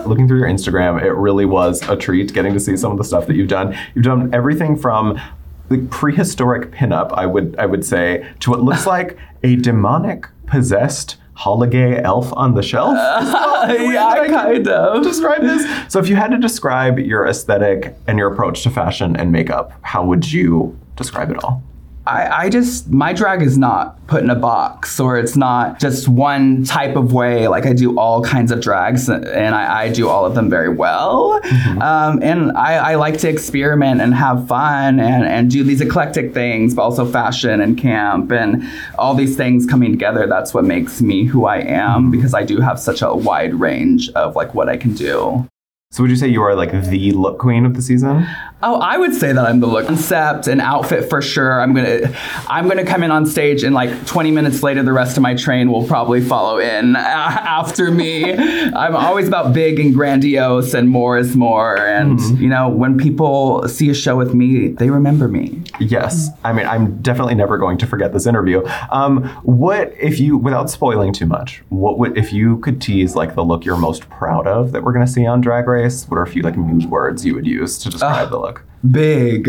Looking 0.07 0.27
through 0.27 0.41
your 0.41 0.49
Instagram, 0.49 1.01
it 1.03 1.13
really 1.13 1.47
was 1.47 1.87
a 1.89 1.97
treat 1.97 2.33
getting 2.33 2.53
to 2.53 2.61
see 2.61 2.77
some 2.77 2.91
of 2.93 2.99
the 2.99 3.05
stuff 3.05 3.27
that 3.27 3.37
you've 3.37 3.49
done. 3.49 3.77
You've 3.95 4.05
done 4.05 4.35
everything 4.35 4.77
from 4.77 5.21
the 5.69 5.79
prehistoric 5.87 6.73
pinup, 6.73 7.13
I 7.13 7.27
would 7.27 7.57
I 7.59 7.67
would 7.67 7.85
say, 7.85 8.29
to 8.41 8.51
what 8.51 8.63
looks 8.63 8.87
like 8.97 9.17
a 9.43 9.57
demonic 9.57 10.27
possessed 10.47 11.17
holiday 11.35 12.03
elf 12.03 12.33
on 12.35 12.55
the 12.55 12.63
shelf. 12.63 12.95
yeah, 12.95 14.27
kind 14.29 14.69
of. 14.69 15.03
describe 15.03 15.41
this. 15.43 15.65
So 15.91 15.99
if 15.99 16.09
you 16.09 16.17
had 16.17 16.31
to 16.33 16.39
describe 16.39 16.99
your 16.99 17.27
aesthetic 17.27 17.95
and 18.07 18.19
your 18.19 18.31
approach 18.31 18.63
to 18.65 18.71
fashion 18.71 19.17
and 19.17 19.33
makeup, 19.33 19.73
how 19.83 20.05
would 20.05 20.31
you 20.31 20.79
describe 20.97 21.31
it 21.31 21.43
all? 21.43 21.63
I, 22.11 22.45
I 22.45 22.49
just 22.49 22.91
my 22.91 23.13
drag 23.13 23.41
is 23.41 23.57
not 23.57 24.05
put 24.09 24.25
in 24.25 24.31
a 24.31 24.35
box 24.35 24.99
or 24.99 25.17
it's 25.17 25.37
not 25.37 25.79
just 25.79 26.09
one 26.09 26.65
type 26.65 26.97
of 26.97 27.13
way. 27.13 27.47
Like 27.47 27.67
I 27.67 27.73
do 27.73 27.97
all 27.97 28.25
kinds 28.25 28.51
of 28.51 28.61
drags 28.61 29.09
and 29.09 29.55
I, 29.55 29.85
I 29.85 29.93
do 29.93 30.09
all 30.09 30.27
of 30.27 30.35
them 30.35 30.51
very 30.51 30.69
well. 30.69 31.41
Um, 31.81 32.21
and 32.21 32.51
I, 32.53 32.93
I 32.93 32.95
like 32.97 33.19
to 33.19 33.29
experiment 33.29 34.01
and 34.01 34.13
have 34.13 34.49
fun 34.49 34.99
and, 34.99 35.25
and 35.25 35.49
do 35.49 35.63
these 35.63 35.81
eclectic 35.81 36.35
things, 36.35 36.75
but 36.75 36.83
also 36.83 37.07
fashion 37.07 37.61
and 37.61 37.79
camp 37.79 38.33
and 38.33 38.65
all 38.99 39.15
these 39.15 39.37
things 39.37 39.65
coming 39.65 39.93
together. 39.93 40.27
That's 40.27 40.53
what 40.53 40.65
makes 40.65 41.01
me 41.01 41.25
who 41.25 41.45
I 41.45 41.59
am 41.59 42.11
because 42.11 42.35
I 42.35 42.43
do 42.43 42.61
have 42.61 42.81
such 42.81 43.03
a 43.03 43.15
wide 43.15 43.55
range 43.55 44.11
of 44.11 44.35
like 44.35 44.53
what 44.53 44.69
I 44.69 44.77
can 44.77 44.95
do. 44.95 45.49
So 45.93 46.05
would 46.05 46.11
you 46.11 46.17
say 46.17 46.29
you 46.29 46.41
are 46.43 46.55
like 46.55 46.71
the 46.71 47.11
look 47.11 47.41
queen 47.41 47.67
of 47.67 47.75
the 47.75 47.83
season? 47.83 48.25
Oh, 48.63 48.79
I 48.79 48.97
would 48.97 49.13
say 49.13 49.33
that 49.33 49.45
I'm 49.45 49.59
the 49.59 49.67
look 49.67 49.87
concept 49.87 50.47
and 50.47 50.61
outfit 50.61 51.11
for 51.11 51.21
sure. 51.21 51.61
I'm 51.61 51.75
gonna, 51.75 52.15
I'm 52.47 52.69
gonna 52.69 52.85
come 52.85 53.03
in 53.03 53.11
on 53.11 53.27
stage 53.27 53.65
and 53.65 53.75
like 53.75 54.07
20 54.07 54.31
minutes 54.31 54.63
later, 54.63 54.85
the 54.85 54.93
rest 54.93 55.17
of 55.17 55.25
my 55.25 55.35
train 55.35 55.73
will 55.73 55.85
probably 55.85 56.21
follow 56.21 56.59
in 56.61 56.95
after 56.97 57.91
me. 57.91 58.33
I'm 58.35 58.95
always 58.95 59.27
about 59.27 59.53
big 59.53 59.81
and 59.81 59.93
grandiose 59.93 60.75
and 60.75 60.89
more 60.89 61.19
is 61.19 61.35
more. 61.35 61.77
And 61.77 62.21
you 62.39 62.49
know, 62.49 62.69
when 62.69 62.97
people 62.97 63.67
see 63.67 63.91
a 63.91 63.95
show 63.95 64.17
with 64.17 64.33
me, 64.33 64.69
they 64.69 64.91
remember 64.91 65.27
me. 65.27 65.61
Yes. 65.81 66.29
I 66.45 66.53
mean, 66.53 66.67
I'm 66.67 67.03
definitely 67.03 67.35
never 67.35 67.59
going 67.59 67.79
to 67.79 67.87
forget 67.89 68.13
this 68.13 68.29
interview. 68.29 68.65
Um, 68.93 69.25
what 69.43 69.93
if 69.99 70.21
you, 70.21 70.37
without 70.37 70.71
spoiling 70.71 71.13
too 71.13 71.27
much, 71.27 71.65
what 71.71 71.99
would, 71.99 72.17
if 72.17 72.33
you 72.33 72.59
could 72.59 72.81
tease 72.81 73.17
like 73.17 73.35
the 73.35 73.43
look 73.43 73.65
you're 73.65 73.77
most 73.77 74.09
proud 74.09 74.47
of 74.47 74.71
that 74.71 74.85
we're 74.85 74.93
going 74.93 75.05
to 75.05 75.11
see 75.11 75.27
on 75.27 75.41
Drag 75.41 75.67
Race? 75.67 75.80
What 76.09 76.17
are 76.19 76.23
a 76.23 76.27
few 76.27 76.43
like 76.43 76.57
muse 76.57 76.87
words 76.87 77.25
you 77.25 77.35
would 77.35 77.47
use 77.47 77.79
to 77.79 77.91
describe 77.91 78.31
the 78.31 78.39
look? 78.39 78.65
Big, 78.91 79.49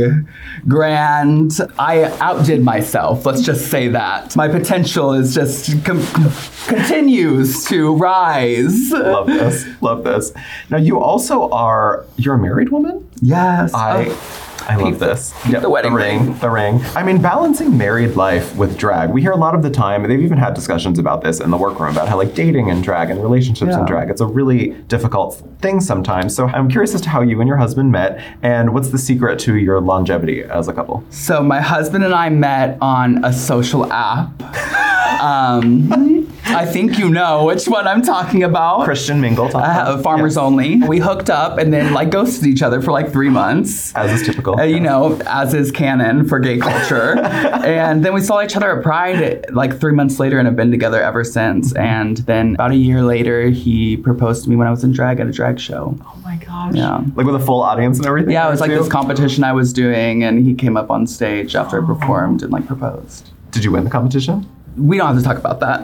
grand. 0.67 1.57
I 1.79 2.03
outdid 2.19 2.63
myself. 2.63 3.25
Let's 3.25 3.41
just 3.43 3.71
say 3.71 3.87
that. 3.87 4.35
My 4.35 4.49
potential 4.49 5.13
is 5.13 5.33
just 5.33 5.83
com- 5.85 6.05
com- 6.07 6.31
continues 6.67 7.63
to 7.65 7.95
rise. 7.95 8.91
Love 8.91 9.27
this. 9.27 9.65
Love 9.81 10.03
this. 10.03 10.33
Now, 10.69 10.77
you 10.77 10.99
also 10.99 11.49
are, 11.51 12.05
you're 12.17 12.35
a 12.35 12.39
married 12.39 12.69
woman? 12.69 13.09
Yes. 13.21 13.73
I. 13.73 14.07
Oh. 14.09 14.47
I 14.71 14.75
love 14.77 14.91
Keep 14.91 14.99
the- 14.99 15.05
this. 15.07 15.33
keep 15.43 15.59
the 15.59 15.69
wedding 15.69 15.93
ring, 15.93 16.25
ring. 16.27 16.37
The 16.39 16.49
ring. 16.49 16.81
I 16.95 17.03
mean, 17.03 17.21
balancing 17.21 17.77
married 17.77 18.15
life 18.15 18.55
with 18.55 18.77
drag. 18.77 19.09
We 19.09 19.21
hear 19.21 19.31
a 19.31 19.37
lot 19.37 19.53
of 19.55 19.61
the 19.63 19.69
time. 19.69 20.03
They've 20.07 20.21
even 20.21 20.37
had 20.37 20.53
discussions 20.53 20.97
about 20.99 21.21
this 21.21 21.39
in 21.39 21.49
the 21.51 21.57
workroom 21.57 21.91
about 21.91 22.07
how 22.07 22.17
like 22.17 22.33
dating 22.33 22.69
and 22.69 22.83
drag 22.83 23.09
and 23.09 23.21
relationships 23.21 23.73
and 23.73 23.81
Yeah. 23.81 23.87
drag. 23.87 24.09
It's 24.09 24.21
a 24.21 24.25
really 24.25 24.69
difficult 24.87 25.41
thing 25.59 25.79
sometimes. 25.81 26.35
So 26.35 26.47
I'm 26.47 26.69
curious 26.69 26.95
as 26.95 27.01
to 27.01 27.09
how 27.09 27.21
you 27.21 27.39
and 27.41 27.47
your 27.47 27.57
husband 27.57 27.91
met, 27.91 28.19
and 28.41 28.73
what's 28.73 28.89
the 28.89 28.97
secret 28.97 29.39
to 29.39 29.55
your 29.57 29.81
longevity 29.81 30.43
as 30.43 30.67
a 30.67 30.73
couple? 30.73 31.03
So 31.09 31.43
my 31.43 31.59
husband 31.61 32.03
and 32.03 32.13
I 32.13 32.29
met 32.29 32.77
on 32.81 33.23
a 33.25 33.33
social 33.33 33.91
app. 33.91 34.29
Um, 35.21 36.20
I 36.45 36.65
think 36.65 36.97
you 36.97 37.09
know 37.09 37.45
which 37.45 37.65
one 37.67 37.87
I'm 37.87 38.01
talking 38.01 38.43
about. 38.43 38.83
Christian 38.83 39.21
Mingle. 39.21 39.49
talk 39.49 39.63
Uh, 39.63 39.97
farmers 39.99 40.33
Yes. 40.35 40.43
only. 40.43 40.77
We 40.77 40.99
hooked 40.99 41.29
up 41.29 41.57
and 41.57 41.73
then 41.73 41.93
like 41.93 42.09
ghosted 42.09 42.45
each 42.47 42.61
other 42.61 42.81
for 42.81 42.91
like 42.91 43.11
three 43.11 43.29
months. 43.29 43.93
As 43.95 44.11
is 44.11 44.25
typical. 44.25 44.59
Uh, 44.59 44.63
you 44.63 44.75
yes. 44.75 44.83
know, 44.83 45.19
as 45.27 45.53
is 45.53 45.71
canon 45.71 46.27
for 46.27 46.39
gay 46.39 46.57
culture. 46.57 47.17
and 47.19 48.03
then 48.03 48.13
we 48.13 48.21
saw 48.21 48.41
each 48.41 48.55
other 48.55 48.77
at 48.77 48.83
Pride 48.83 49.45
like 49.51 49.79
three 49.79 49.93
months 49.93 50.19
later 50.19 50.39
and 50.39 50.45
have 50.47 50.55
been 50.55 50.71
together 50.71 51.01
ever 51.01 51.23
since. 51.23 51.73
And 51.75 52.17
then 52.17 52.55
about 52.55 52.71
a 52.71 52.75
year 52.75 53.01
later, 53.03 53.49
he 53.49 53.97
proposed 53.97 54.43
to 54.43 54.49
me 54.49 54.55
when 54.55 54.67
I 54.67 54.71
was 54.71 54.83
in 54.83 54.91
drag 54.91 55.19
at 55.19 55.27
a 55.27 55.31
drag 55.31 55.59
show. 55.59 55.97
Oh 56.01 56.19
my 56.23 56.35
gosh. 56.37 56.73
Yeah. 56.75 57.01
Like 57.15 57.25
with 57.25 57.35
a 57.35 57.39
full 57.39 57.61
audience 57.61 57.97
and 57.97 58.05
everything? 58.07 58.31
Yeah, 58.31 58.47
it 58.47 58.51
was 58.51 58.59
like 58.61 58.71
too? 58.71 58.77
this 58.79 58.89
competition 58.89 59.43
I 59.43 59.53
was 59.53 59.71
doing, 59.73 60.23
and 60.23 60.45
he 60.45 60.53
came 60.53 60.75
up 60.75 60.89
on 60.91 61.07
stage 61.07 61.55
after 61.55 61.81
I 61.81 61.85
performed 61.85 62.41
and 62.43 62.51
like 62.51 62.67
proposed. 62.67 63.29
Did 63.51 63.63
you 63.63 63.71
win 63.71 63.83
the 63.83 63.89
competition? 63.89 64.47
We 64.77 64.97
don't 64.97 65.07
have 65.07 65.17
to 65.17 65.23
talk 65.23 65.37
about 65.37 65.59
that. 65.59 65.81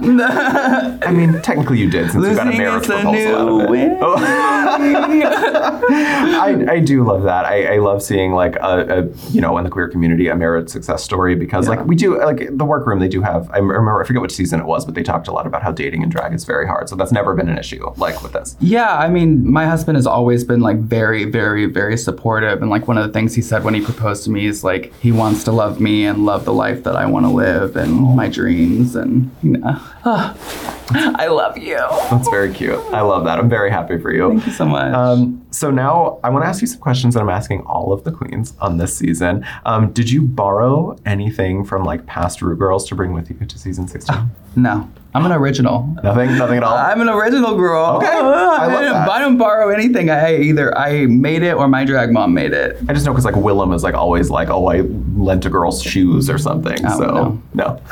I 1.05 1.11
mean, 1.11 1.41
technically 1.41 1.79
you 1.79 1.89
did 1.89 2.11
since 2.11 2.25
you 2.25 2.35
got 2.35 2.47
a 2.47 2.57
marriage 2.57 2.85
a 2.85 2.87
proposal 2.87 3.35
out 3.35 3.69
of 3.69 3.75
it. 3.75 3.97
Oh. 4.01 4.15
I, 6.39 6.65
I 6.69 6.79
do 6.79 7.03
love 7.03 7.23
that. 7.23 7.45
I, 7.45 7.75
I 7.75 7.77
love 7.79 8.01
seeing 8.01 8.33
like 8.33 8.55
a, 8.57 8.99
a 8.99 9.31
you 9.31 9.41
know 9.41 9.57
in 9.57 9.63
the 9.63 9.69
queer 9.69 9.87
community 9.87 10.27
a 10.27 10.35
marriage 10.35 10.69
success 10.69 11.03
story 11.03 11.35
because 11.35 11.67
like 11.67 11.85
we 11.85 11.95
do 11.95 12.17
like 12.23 12.47
the 12.57 12.65
workroom 12.65 12.99
they 12.99 13.07
do 13.07 13.21
have. 13.21 13.49
I 13.51 13.57
remember 13.57 14.01
I 14.01 14.05
forget 14.05 14.21
which 14.21 14.33
season 14.33 14.59
it 14.59 14.65
was, 14.65 14.85
but 14.85 14.95
they 14.95 15.03
talked 15.03 15.27
a 15.27 15.31
lot 15.31 15.47
about 15.47 15.63
how 15.63 15.71
dating 15.71 16.03
and 16.03 16.11
drag 16.11 16.33
is 16.33 16.45
very 16.45 16.67
hard. 16.67 16.89
So 16.89 16.95
that's 16.95 17.11
never 17.11 17.35
been 17.35 17.49
an 17.49 17.57
issue 17.57 17.91
like 17.97 18.21
with 18.21 18.33
this. 18.33 18.55
Yeah, 18.59 18.97
I 18.97 19.09
mean, 19.09 19.49
my 19.49 19.65
husband 19.65 19.95
has 19.95 20.07
always 20.07 20.43
been 20.43 20.61
like 20.61 20.77
very, 20.79 21.25
very, 21.25 21.65
very 21.65 21.97
supportive. 21.97 22.61
And 22.61 22.69
like 22.69 22.87
one 22.87 22.97
of 22.97 23.05
the 23.05 23.13
things 23.13 23.33
he 23.35 23.41
said 23.41 23.63
when 23.63 23.73
he 23.73 23.81
proposed 23.81 24.23
to 24.25 24.29
me 24.29 24.45
is 24.45 24.63
like 24.63 24.93
he 24.99 25.11
wants 25.11 25.43
to 25.45 25.51
love 25.51 25.79
me 25.79 26.05
and 26.05 26.25
love 26.25 26.45
the 26.45 26.53
life 26.53 26.83
that 26.83 26.95
I 26.95 27.05
want 27.05 27.25
to 27.25 27.31
live 27.31 27.75
and 27.75 27.91
oh. 27.91 28.13
my 28.13 28.27
dreams. 28.27 28.76
And, 28.77 29.31
you 29.41 29.51
know, 29.57 29.79
I 30.89 31.27
love 31.27 31.57
you. 31.57 31.75
That's 31.75 32.29
very 32.29 32.53
cute. 32.53 32.79
I 32.93 33.01
love 33.01 33.25
that. 33.25 33.39
I'm 33.39 33.49
very 33.49 33.69
happy 33.69 33.97
for 33.97 34.13
you. 34.13 34.29
Thank 34.29 34.45
you 34.47 34.53
so 34.53 34.65
much. 34.65 34.93
Um, 34.93 35.45
so 35.51 35.69
now 35.69 36.19
I 36.23 36.29
want 36.29 36.45
to 36.45 36.47
ask 36.47 36.61
you 36.61 36.67
some 36.67 36.79
questions 36.79 37.13
that 37.13 37.19
I'm 37.21 37.29
asking 37.29 37.61
all 37.63 37.91
of 37.91 38.05
the 38.05 38.11
queens 38.11 38.53
on 38.61 38.77
this 38.77 38.95
season. 38.95 39.45
Um, 39.65 39.91
did 39.91 40.09
you 40.09 40.21
borrow 40.21 40.97
anything 41.05 41.65
from 41.65 41.83
like 41.83 42.05
past 42.05 42.41
Rue 42.41 42.55
Girls 42.55 42.87
to 42.87 42.95
bring 42.95 43.11
with 43.11 43.29
you 43.29 43.35
to 43.45 43.59
season 43.59 43.87
16? 43.89 44.15
no, 44.55 44.89
I'm 45.13 45.25
an 45.25 45.33
original. 45.33 45.93
nothing, 46.03 46.37
nothing 46.37 46.57
at 46.57 46.63
all. 46.63 46.77
I'm 46.77 47.01
an 47.01 47.09
original 47.09 47.57
girl. 47.57 47.97
Okay, 47.97 48.07
I 48.11 48.21
love 48.21 48.71
didn't- 48.79 48.93
that. 48.93 49.09
I 49.09 49.19
don't 49.19 49.37
borrow 49.37 49.69
anything. 49.73 50.09
I 50.09 50.37
either 50.37 50.75
I 50.77 51.05
made 51.07 51.43
it 51.43 51.55
or 51.55 51.67
my 51.67 51.83
drag 51.83 52.11
mom 52.13 52.33
made 52.33 52.53
it. 52.53 52.77
I 52.87 52.93
just 52.93 53.05
know 53.05 53.11
because 53.11 53.25
like 53.25 53.35
Willem 53.35 53.73
is 53.73 53.83
like 53.83 53.93
always 53.95 54.29
like, 54.29 54.47
oh, 54.49 54.67
I 54.67 54.81
lent 55.17 55.45
a 55.45 55.49
girl's 55.49 55.83
shoes 55.83 56.29
or 56.29 56.37
something. 56.37 56.77
Oh, 56.85 56.97
so 56.97 57.05
no. 57.05 57.41
No, 57.53 57.81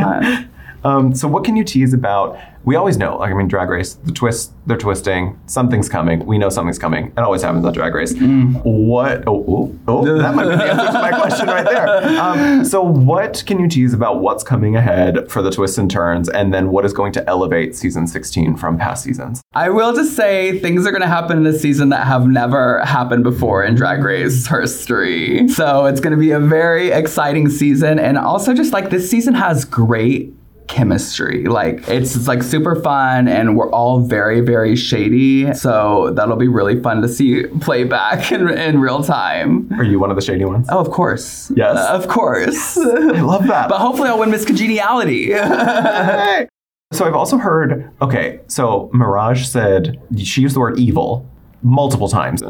I, 0.00 0.46
um, 0.84 1.14
so 1.14 1.28
what 1.28 1.44
can 1.44 1.56
you 1.56 1.64
tease 1.64 1.92
about? 1.92 2.38
We 2.64 2.76
always 2.76 2.98
know, 2.98 3.16
like 3.16 3.30
I 3.30 3.34
mean, 3.34 3.48
Drag 3.48 3.68
Race, 3.68 3.94
the 3.94 4.12
twist, 4.12 4.52
they're 4.66 4.76
twisting. 4.76 5.40
Something's 5.46 5.88
coming. 5.88 6.26
We 6.26 6.36
know 6.36 6.50
something's 6.50 6.78
coming. 6.78 7.06
It 7.06 7.20
always 7.20 7.40
happens 7.40 7.64
on 7.64 7.72
Drag 7.72 7.94
Race. 7.94 8.14
What? 8.14 9.24
Oh, 9.26 9.44
oh, 9.48 9.78
oh, 9.88 10.18
that 10.18 10.34
might 10.34 10.44
be 10.44 10.56
the 10.56 10.64
answer 10.64 10.86
to 10.86 10.92
my 10.92 11.10
question 11.10 11.46
right 11.46 11.64
there. 11.64 11.88
Um, 12.18 12.64
so 12.64 12.82
what 12.82 13.44
can 13.46 13.58
you 13.58 13.68
tease 13.68 13.94
about 13.94 14.20
what's 14.20 14.42
coming 14.42 14.76
ahead 14.76 15.30
for 15.30 15.40
the 15.40 15.50
twists 15.50 15.78
and 15.78 15.90
turns, 15.90 16.28
and 16.28 16.52
then 16.52 16.70
what 16.70 16.84
is 16.84 16.92
going 16.92 17.12
to 17.12 17.28
elevate 17.28 17.74
season 17.74 18.06
16 18.06 18.56
from 18.56 18.76
past 18.76 19.04
seasons? 19.04 19.40
I 19.54 19.70
will 19.70 19.94
just 19.94 20.14
say 20.14 20.58
things 20.58 20.86
are 20.86 20.90
going 20.90 21.02
to 21.02 21.08
happen 21.08 21.38
in 21.38 21.44
this 21.44 21.62
season 21.62 21.88
that 21.90 22.06
have 22.06 22.26
never 22.26 22.84
happened 22.84 23.24
before 23.24 23.64
in 23.64 23.76
Drag 23.76 24.02
Race 24.02 24.46
history. 24.46 25.48
So 25.48 25.86
it's 25.86 26.00
going 26.00 26.14
to 26.14 26.20
be 26.20 26.32
a 26.32 26.40
very 26.40 26.90
exciting 26.90 27.48
season. 27.48 27.98
And 27.98 28.18
also, 28.18 28.52
just 28.52 28.72
like 28.72 28.90
this 28.90 29.08
season 29.10 29.34
has 29.34 29.64
great 29.64 30.34
chemistry. 30.68 31.44
Like 31.44 31.88
it's, 31.88 32.14
it's 32.14 32.28
like 32.28 32.42
super 32.42 32.76
fun 32.76 33.26
and 33.26 33.56
we're 33.56 33.70
all 33.70 34.00
very, 34.00 34.40
very 34.40 34.76
shady. 34.76 35.52
So 35.54 36.12
that'll 36.14 36.36
be 36.36 36.48
really 36.48 36.80
fun 36.80 37.02
to 37.02 37.08
see 37.08 37.44
play 37.60 37.84
back 37.84 38.30
in, 38.30 38.48
in 38.48 38.80
real 38.80 39.02
time. 39.02 39.68
Are 39.78 39.84
you 39.84 39.98
one 39.98 40.10
of 40.10 40.16
the 40.16 40.22
shady 40.22 40.44
ones? 40.44 40.66
Oh, 40.70 40.78
of 40.78 40.90
course. 40.90 41.50
Yes. 41.56 41.76
Uh, 41.76 41.88
of 41.94 42.06
course. 42.08 42.76
I 42.78 43.20
love 43.20 43.46
that. 43.48 43.68
but 43.68 43.78
hopefully 43.78 44.08
I'll 44.08 44.18
win 44.18 44.30
Miss 44.30 44.44
Congeniality. 44.44 45.32
So 46.92 47.04
I've 47.04 47.14
also 47.14 47.36
heard, 47.36 47.90
okay, 48.00 48.40
so 48.46 48.88
Mirage 48.94 49.46
said 49.46 50.00
she 50.16 50.40
used 50.40 50.56
the 50.56 50.60
word 50.60 50.78
evil 50.78 51.28
multiple 51.62 52.08
times. 52.08 52.42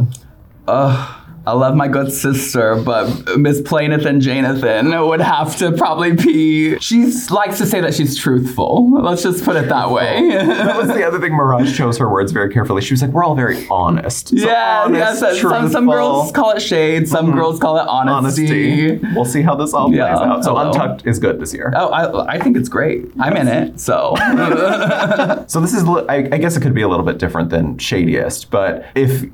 Ugh. 0.69 1.18
I 1.49 1.53
love 1.53 1.75
my 1.75 1.89
good 1.89 2.13
sister, 2.13 2.77
but 2.77 3.39
Miss 3.39 3.63
Plaineth 3.63 4.05
and 4.05 4.21
Janathan 4.21 5.09
would 5.09 5.23
have 5.23 5.57
to 5.59 5.73
probably 5.73 6.13
be. 6.13 6.79
She 6.79 7.07
likes 7.31 7.57
to 7.57 7.65
say 7.65 7.81
that 7.81 7.95
she's 7.95 8.19
truthful. 8.19 8.91
Let's 9.03 9.23
just 9.23 9.45
put 9.45 9.57
it 9.57 9.71
that 9.71 9.91
way. 9.91 10.29
that 10.31 10.77
was 10.77 10.89
the 10.89 11.07
other 11.07 11.19
thing. 11.19 11.33
Mirage 11.33 11.75
chose 11.75 11.97
her 11.97 12.11
words 12.11 12.33
very 12.33 12.53
carefully. 12.53 12.83
She 12.83 12.93
was 12.93 13.01
like, 13.01 13.13
"We're 13.13 13.25
all 13.25 13.35
very 13.35 13.67
honest." 13.71 14.29
So 14.29 14.37
yeah, 14.37 14.83
honest, 14.85 15.21
some, 15.21 15.71
some 15.71 15.85
Mm-hmm. 15.85 15.91
girls 15.91 16.33
call 16.33 16.51
it 16.51 16.61
shade. 16.61 17.09
Some 17.09 17.33
girls 17.33 17.59
call 17.59 17.79
it 17.79 17.89
honesty. 17.89 18.91
honesty. 18.93 19.15
We'll 19.15 19.25
see 19.25 19.41
how 19.41 19.55
this 19.55 19.73
all 19.73 19.87
plays 19.89 19.99
Yeah, 19.99 20.17
out. 20.19 20.45
So 20.45 20.55
hello. 20.55 20.69
Untucked 20.71 21.07
is 21.07 21.19
good 21.19 21.41
this 21.41 21.55
year. 21.55 21.73
Oh, 21.75 21.89
I, 21.89 22.35
I 22.35 22.39
think 22.39 22.59
it's 22.59 22.69
great. 22.69 23.07
I'm 23.19 23.37
in 23.39 23.49
it, 23.49 23.81
so 23.81 24.15
So 25.49 25.61
this 25.61 25.73
is, 25.73 25.85
I, 25.85 26.29
I 26.31 26.37
guess, 26.39 26.57
it 26.57 26.61
could 26.63 26.75
be 26.75 26.83
a 26.83 26.89
little 26.89 27.07
bit 27.07 27.17
different 27.19 27.49
than 27.51 27.79
shadiest. 27.79 28.51
But 28.51 28.85
if 28.95 29.25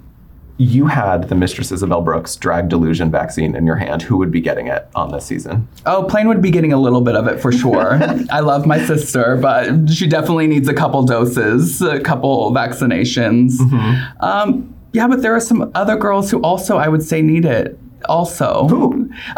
you 0.56 0.86
had 0.86 1.28
the 1.28 1.34
Mistress 1.34 1.72
Isabelle 1.72 2.00
Brooks 2.00 2.36
drag 2.36 2.68
delusion 2.68 3.10
vaccine 3.10 3.56
in 3.56 3.66
your 3.66 3.76
hand, 3.76 4.02
who 4.02 4.16
would 4.18 4.30
be 4.30 4.40
getting 4.40 4.68
it 4.68 4.88
on 4.94 5.10
this 5.10 5.26
season? 5.26 5.68
Oh, 5.84 6.04
Plane 6.04 6.28
would 6.28 6.40
be 6.40 6.50
getting 6.50 6.72
a 6.72 6.76
little 6.76 7.00
bit 7.00 7.16
of 7.16 7.26
it 7.26 7.40
for 7.40 7.50
sure. 7.50 7.98
I 8.30 8.40
love 8.40 8.66
my 8.66 8.78
sister, 8.86 9.36
but 9.36 9.90
she 9.90 10.06
definitely 10.06 10.46
needs 10.46 10.68
a 10.68 10.74
couple 10.74 11.02
doses, 11.02 11.82
a 11.82 12.00
couple 12.00 12.52
vaccinations. 12.52 13.58
Mm-hmm. 13.58 14.24
Um, 14.24 14.74
yeah, 14.92 15.08
but 15.08 15.22
there 15.22 15.34
are 15.34 15.40
some 15.40 15.72
other 15.74 15.96
girls 15.96 16.30
who 16.30 16.40
also, 16.42 16.76
I 16.76 16.88
would 16.88 17.02
say, 17.02 17.20
need 17.20 17.44
it. 17.44 17.78
Also, 18.08 18.68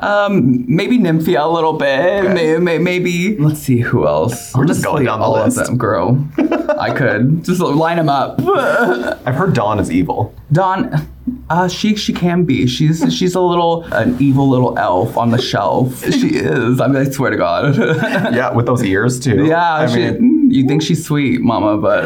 Um, 0.01 0.65
maybe 0.69 0.99
Nymphia 0.99 1.45
a 1.45 1.49
little 1.49 1.75
bit. 1.75 2.33
May- 2.33 2.59
may- 2.59 2.79
Maybe, 2.79 3.37
let's 3.39 3.61
see 3.61 3.79
who 3.81 4.07
else. 4.07 4.55
We're 4.55 4.65
just 4.67 4.83
going 4.85 5.07
Honestly, 5.07 5.07
down 5.07 5.21
the 5.21 5.25
all 5.27 5.45
list. 5.45 5.59
of 5.59 5.67
them, 5.67 5.77
girl. 5.79 6.25
I 6.79 6.91
could 6.91 7.45
just 7.45 7.61
line 7.61 7.97
them 7.97 8.09
up. 8.09 8.41
I've 9.27 9.35
heard 9.35 9.55
Dawn 9.55 9.79
is 9.81 9.91
evil. 9.91 10.35
Dawn, 10.53 11.07
uh, 11.51 11.69
she 11.69 11.97
she 11.97 12.13
can 12.13 12.45
be. 12.45 12.67
She's 12.67 13.05
she's 13.15 13.35
a 13.35 13.41
little 13.41 13.83
an 13.93 14.17
evil 14.21 14.49
little 14.49 14.79
elf 14.79 15.17
on 15.17 15.31
the 15.31 15.39
shelf. 15.41 16.03
She 16.13 16.29
is. 16.37 16.81
I 16.81 16.87
mean, 16.87 16.97
I 17.07 17.11
swear 17.11 17.31
to 17.31 17.37
God. 17.37 17.77
Yeah, 18.35 18.53
with 18.53 18.67
those 18.67 18.83
ears 18.85 19.19
too. 19.21 19.45
yeah, 19.47 19.75
I 19.75 19.87
she, 19.87 19.97
mean, 20.11 20.51
you 20.51 20.67
think 20.67 20.83
she's 20.83 21.05
sweet, 21.05 21.41
Mama, 21.41 21.79
but 21.79 22.03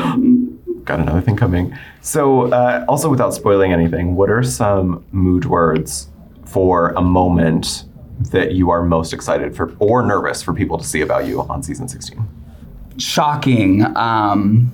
got 0.84 1.00
another 1.00 1.20
thing 1.20 1.36
coming. 1.36 1.76
So, 2.02 2.50
uh, 2.52 2.84
also 2.88 3.08
without 3.10 3.34
spoiling 3.34 3.72
anything, 3.72 4.16
what 4.16 4.30
are 4.30 4.42
some 4.42 5.04
mood 5.12 5.44
words 5.46 6.08
for 6.50 6.90
a 6.90 7.02
moment 7.02 7.84
that 8.32 8.52
you 8.52 8.70
are 8.70 8.82
most 8.82 9.12
excited 9.12 9.56
for 9.56 9.74
or 9.78 10.02
nervous 10.02 10.42
for 10.42 10.52
people 10.52 10.76
to 10.76 10.84
see 10.84 11.00
about 11.00 11.26
you 11.26 11.42
on 11.42 11.62
season 11.62 11.88
16? 11.88 12.40
shocking, 13.00 13.84
um, 13.96 14.72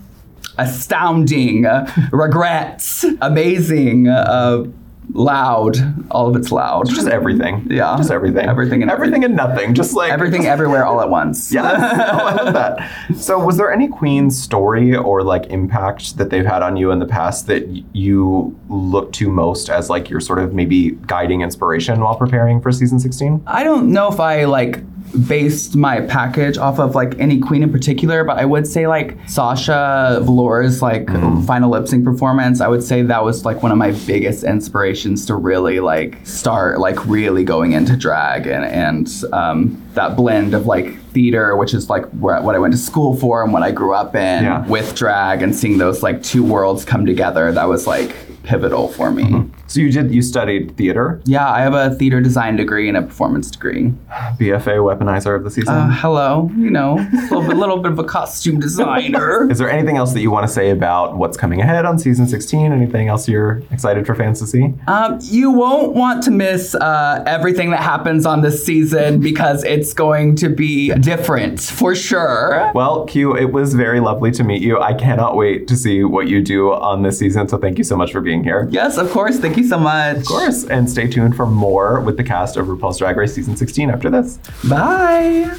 astounding, 0.59 1.67
uh, 1.67 1.91
regrets, 2.13 3.05
amazing, 3.21 4.09
uh, 4.09 4.65
loud. 5.13 5.77
All 6.11 6.29
of 6.29 6.37
it's 6.37 6.53
loud. 6.53 6.89
Just 6.89 7.09
everything. 7.09 7.67
Yeah. 7.71 7.97
Just 7.97 8.11
everything. 8.11 8.47
Everything 8.47 8.83
and 8.83 8.91
everything 8.91 9.25
and 9.25 9.35
nothing. 9.37 9.75
Just 9.75 9.95
like 9.95 10.13
Everything, 10.13 10.47
everywhere, 10.47 10.85
all 10.85 11.01
at 11.01 11.09
once. 11.09 11.53
Yeah. 11.53 11.63
oh, 12.13 12.27
I 12.27 12.43
love 12.43 12.55
that. 12.55 13.17
So, 13.17 13.39
was 13.39 13.57
there 13.57 13.73
any 13.73 13.89
Queen's 13.89 14.41
story 14.41 14.95
or 14.95 15.23
like 15.23 15.47
impact 15.47 16.19
that 16.19 16.31
they've 16.31 16.47
had 16.47 16.63
on 16.63 16.77
you 16.77 16.91
in 16.91 16.99
the 16.99 17.07
past 17.07 17.47
that 17.47 17.67
you 17.95 18.59
look 18.69 19.13
to 19.15 19.31
most 19.31 19.69
as 19.69 19.91
like 19.91 20.11
your 20.11 20.21
sort 20.21 20.39
of 20.39 20.55
maybe 20.55 20.93
guiding 21.07 21.41
inspiration 21.41 22.01
while 22.01 22.17
preparing 22.17 22.61
for 22.61 22.73
season 22.73 22.99
16? 22.99 23.43
I 23.47 23.65
don't 23.65 23.93
know 23.93 24.09
if 24.09 24.21
I 24.21 24.45
like 24.45 24.83
based 25.27 25.77
my 25.77 26.01
package 26.03 26.59
off 26.59 26.79
of 26.79 26.95
like 26.95 27.19
any 27.19 27.39
queen 27.39 27.63
in 27.63 27.73
particular, 27.73 28.25
but 28.25 28.39
I 28.39 28.45
would 28.45 28.67
say 28.67 28.87
like 28.87 29.17
Sasha 29.29 30.21
Velour's 30.23 30.83
like 30.83 31.09
final 31.47 31.71
lip 31.71 31.89
sync 31.89 32.05
performance. 32.05 32.61
I 32.61 32.69
would 32.69 32.83
say 32.83 33.03
that 33.03 33.25
was 33.25 33.45
like 33.45 33.63
one 33.63 33.73
of 33.73 33.79
my 33.79 33.93
biggest 34.07 34.45
inspirations 34.45 35.25
to 35.27 35.35
really 35.35 35.81
like 35.81 36.19
start 36.27 36.79
like 36.81 37.05
really 37.07 37.45
going 37.45 37.73
into 37.73 37.97
drag 37.97 38.47
and 38.47 38.65
and 38.65 39.25
um, 39.33 39.83
that 39.95 40.17
blend 40.17 40.53
of 40.55 40.67
like 40.67 40.95
theater, 41.13 41.57
which 41.57 41.73
is 41.73 41.89
like 41.89 42.05
where, 42.11 42.43
what 42.43 42.55
I 42.55 42.59
went 42.59 42.73
to 42.75 42.79
school 42.79 43.17
for 43.17 43.43
and 43.43 43.53
what 43.53 43.63
I 43.63 43.71
grew 43.71 43.95
up 43.95 44.15
in, 44.15 44.45
Yeah. 44.45 44.67
with 44.67 44.95
drag 44.95 45.43
and 45.43 45.55
seeing 45.57 45.79
those 45.79 46.03
like 46.03 46.23
two 46.23 46.45
worlds 46.45 46.85
come 46.85 47.07
together. 47.07 47.53
That 47.53 47.69
was 47.69 47.87
like 47.87 48.15
pivotal 48.47 48.89
for 48.89 49.11
me. 49.11 49.51
So, 49.67 49.81
you 49.81 49.91
did, 49.91 50.15
you 50.15 50.23
studied 50.23 50.77
theater, 50.77 51.21
Yeah, 51.25 51.51
I 51.51 51.61
have 51.61 51.75
a 51.75 51.91
theater 51.97 52.21
design 52.21 52.55
degree 52.55 52.89
and 52.89 52.97
a 52.97 53.03
performance 53.03 53.51
degree. 53.51 53.93
BFA 54.39 54.79
weaponizer 54.79 55.35
of 55.35 55.43
the 55.43 55.51
season. 55.51 55.75
Uh, 55.75 55.91
hello, 55.91 56.51
you 56.57 56.71
know, 56.71 56.99
a 57.13 57.21
little 57.23 57.43
bit, 57.43 57.57
little 57.57 57.79
bit 57.79 57.93
of 57.93 57.99
a 57.99 58.05
costume 58.05 58.61
designer. 58.61 59.49
Is 59.51 59.59
there 59.59 59.69
anything 59.69 59.97
else 59.97 60.13
that 60.13 60.21
you 60.21 60.31
want 60.31 60.47
to 60.47 60.53
say 60.53 60.71
about 60.71 61.17
what's 61.17 61.37
coming 61.37 61.61
ahead 61.61 61.85
on 61.85 61.99
season 61.99 62.29
16? 62.29 62.73
Anything 62.73 63.09
else 63.09 63.29
you're 63.29 63.63
excited 63.73 64.07
for 64.07 64.15
fans 64.15 64.39
to 64.39 64.47
see? 64.47 64.73
Um, 64.87 65.19
you 65.23 65.51
won't 65.51 65.95
want 65.95 66.23
to 66.25 66.31
miss 66.31 66.77
uh, 66.77 67.25
everything 67.27 67.71
that 67.71 67.81
happens 67.83 68.25
on 68.25 68.43
this 68.43 68.65
season 68.65 69.21
because 69.21 69.65
it's 69.65 69.93
going 69.93 70.37
to 70.37 70.49
be 70.49 70.95
different 70.95 71.61
for 71.61 71.97
sure. 71.97 72.71
Well, 72.75 73.05
Q, 73.07 73.37
it 73.37 73.53
was 73.53 73.75
very 73.75 73.99
lovely 73.99 74.31
to 74.33 74.45
meet 74.45 74.63
you. 74.63 74.81
I 74.81 74.95
cannot 74.95 75.37
wait 75.37 75.67
to 75.69 75.77
see 75.77 76.05
what 76.05 76.29
you 76.29 76.41
do 76.41 76.73
on 76.73 77.03
this 77.03 77.19
season. 77.19 77.49
So 77.49 77.59
thank 77.59 77.79
you 77.79 77.85
so 77.85 77.97
much 77.97 78.13
for 78.13 78.21
being 78.21 78.36
here. 78.45 78.69
Yes, 78.71 78.97
of 78.99 79.11
course. 79.11 79.39
Thank 79.39 79.57
you 79.57 79.65
so 79.65 79.79
much. 79.79 80.19
Of 80.19 80.27
course. 80.27 80.65
And 80.65 80.89
stay 80.91 81.07
tuned 81.09 81.37
for 81.37 81.47
more 81.47 82.01
with 82.01 82.17
the 82.17 82.25
cast 82.25 82.57
of 82.57 82.67
RuPaul's 82.67 82.99
Drag 82.99 83.17
Race 83.17 83.35
season 83.35 83.57
16 83.57 83.91
after 83.91 84.11
this. 84.11 84.39
Bye. 84.69 85.57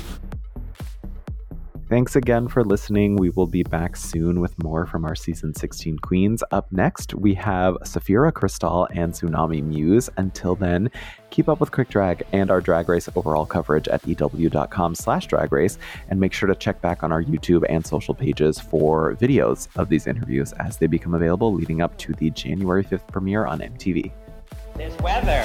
Thanks 1.89 2.17
again 2.17 2.49
for 2.49 2.65
listening. 2.65 3.15
We 3.15 3.29
will 3.29 3.47
be 3.47 3.63
back 3.63 3.95
soon 3.95 4.41
with 4.41 4.61
more 4.61 4.85
from 4.85 5.05
our 5.05 5.15
season 5.15 5.53
16 5.53 5.99
queens. 5.99 6.43
Up 6.51 6.69
next, 6.69 7.13
we 7.13 7.33
have 7.35 7.77
Sapphira 7.85 8.33
Cristál 8.33 8.87
and 8.93 9.13
Xunami 9.13 9.63
Muse. 9.63 10.09
Until 10.17 10.55
then, 10.55 10.91
keep 11.29 11.47
up 11.47 11.61
with 11.61 11.71
Quick 11.71 11.87
Drag 11.87 12.23
and 12.33 12.51
our 12.51 12.59
Drag 12.59 12.89
Race 12.89 13.07
overall 13.15 13.45
coverage 13.45 13.87
at 13.87 14.05
ew.com 14.05 14.95
slash 14.95 15.27
drag 15.27 15.53
race. 15.53 15.77
And 16.09 16.19
make 16.19 16.33
sure 16.33 16.47
to 16.47 16.55
check 16.55 16.81
back 16.81 17.03
on 17.03 17.13
our 17.13 17.23
YouTube 17.23 17.63
and 17.69 17.87
social 17.87 18.13
pages 18.13 18.59
for 18.59 19.15
videos 19.15 19.69
of 19.77 19.87
these 19.87 20.07
interviews 20.07 20.51
as 20.59 20.75
they 20.75 20.87
become 20.87 21.13
available 21.13 21.53
leading 21.53 21.81
up 21.81 21.97
to 21.99 22.11
the 22.15 22.31
January 22.31 22.83
5th 22.83 23.07
premiere 23.07 23.45
on 23.45 23.59
MTV. 23.59 24.11
There's 24.75 24.97
weather. 24.97 25.41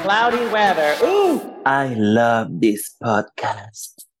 Cloudy 0.00 0.46
weather. 0.50 0.96
Ooh. 1.04 1.42
I 1.66 1.94
love 1.94 2.58
this 2.58 2.96
podcast. 3.02 3.91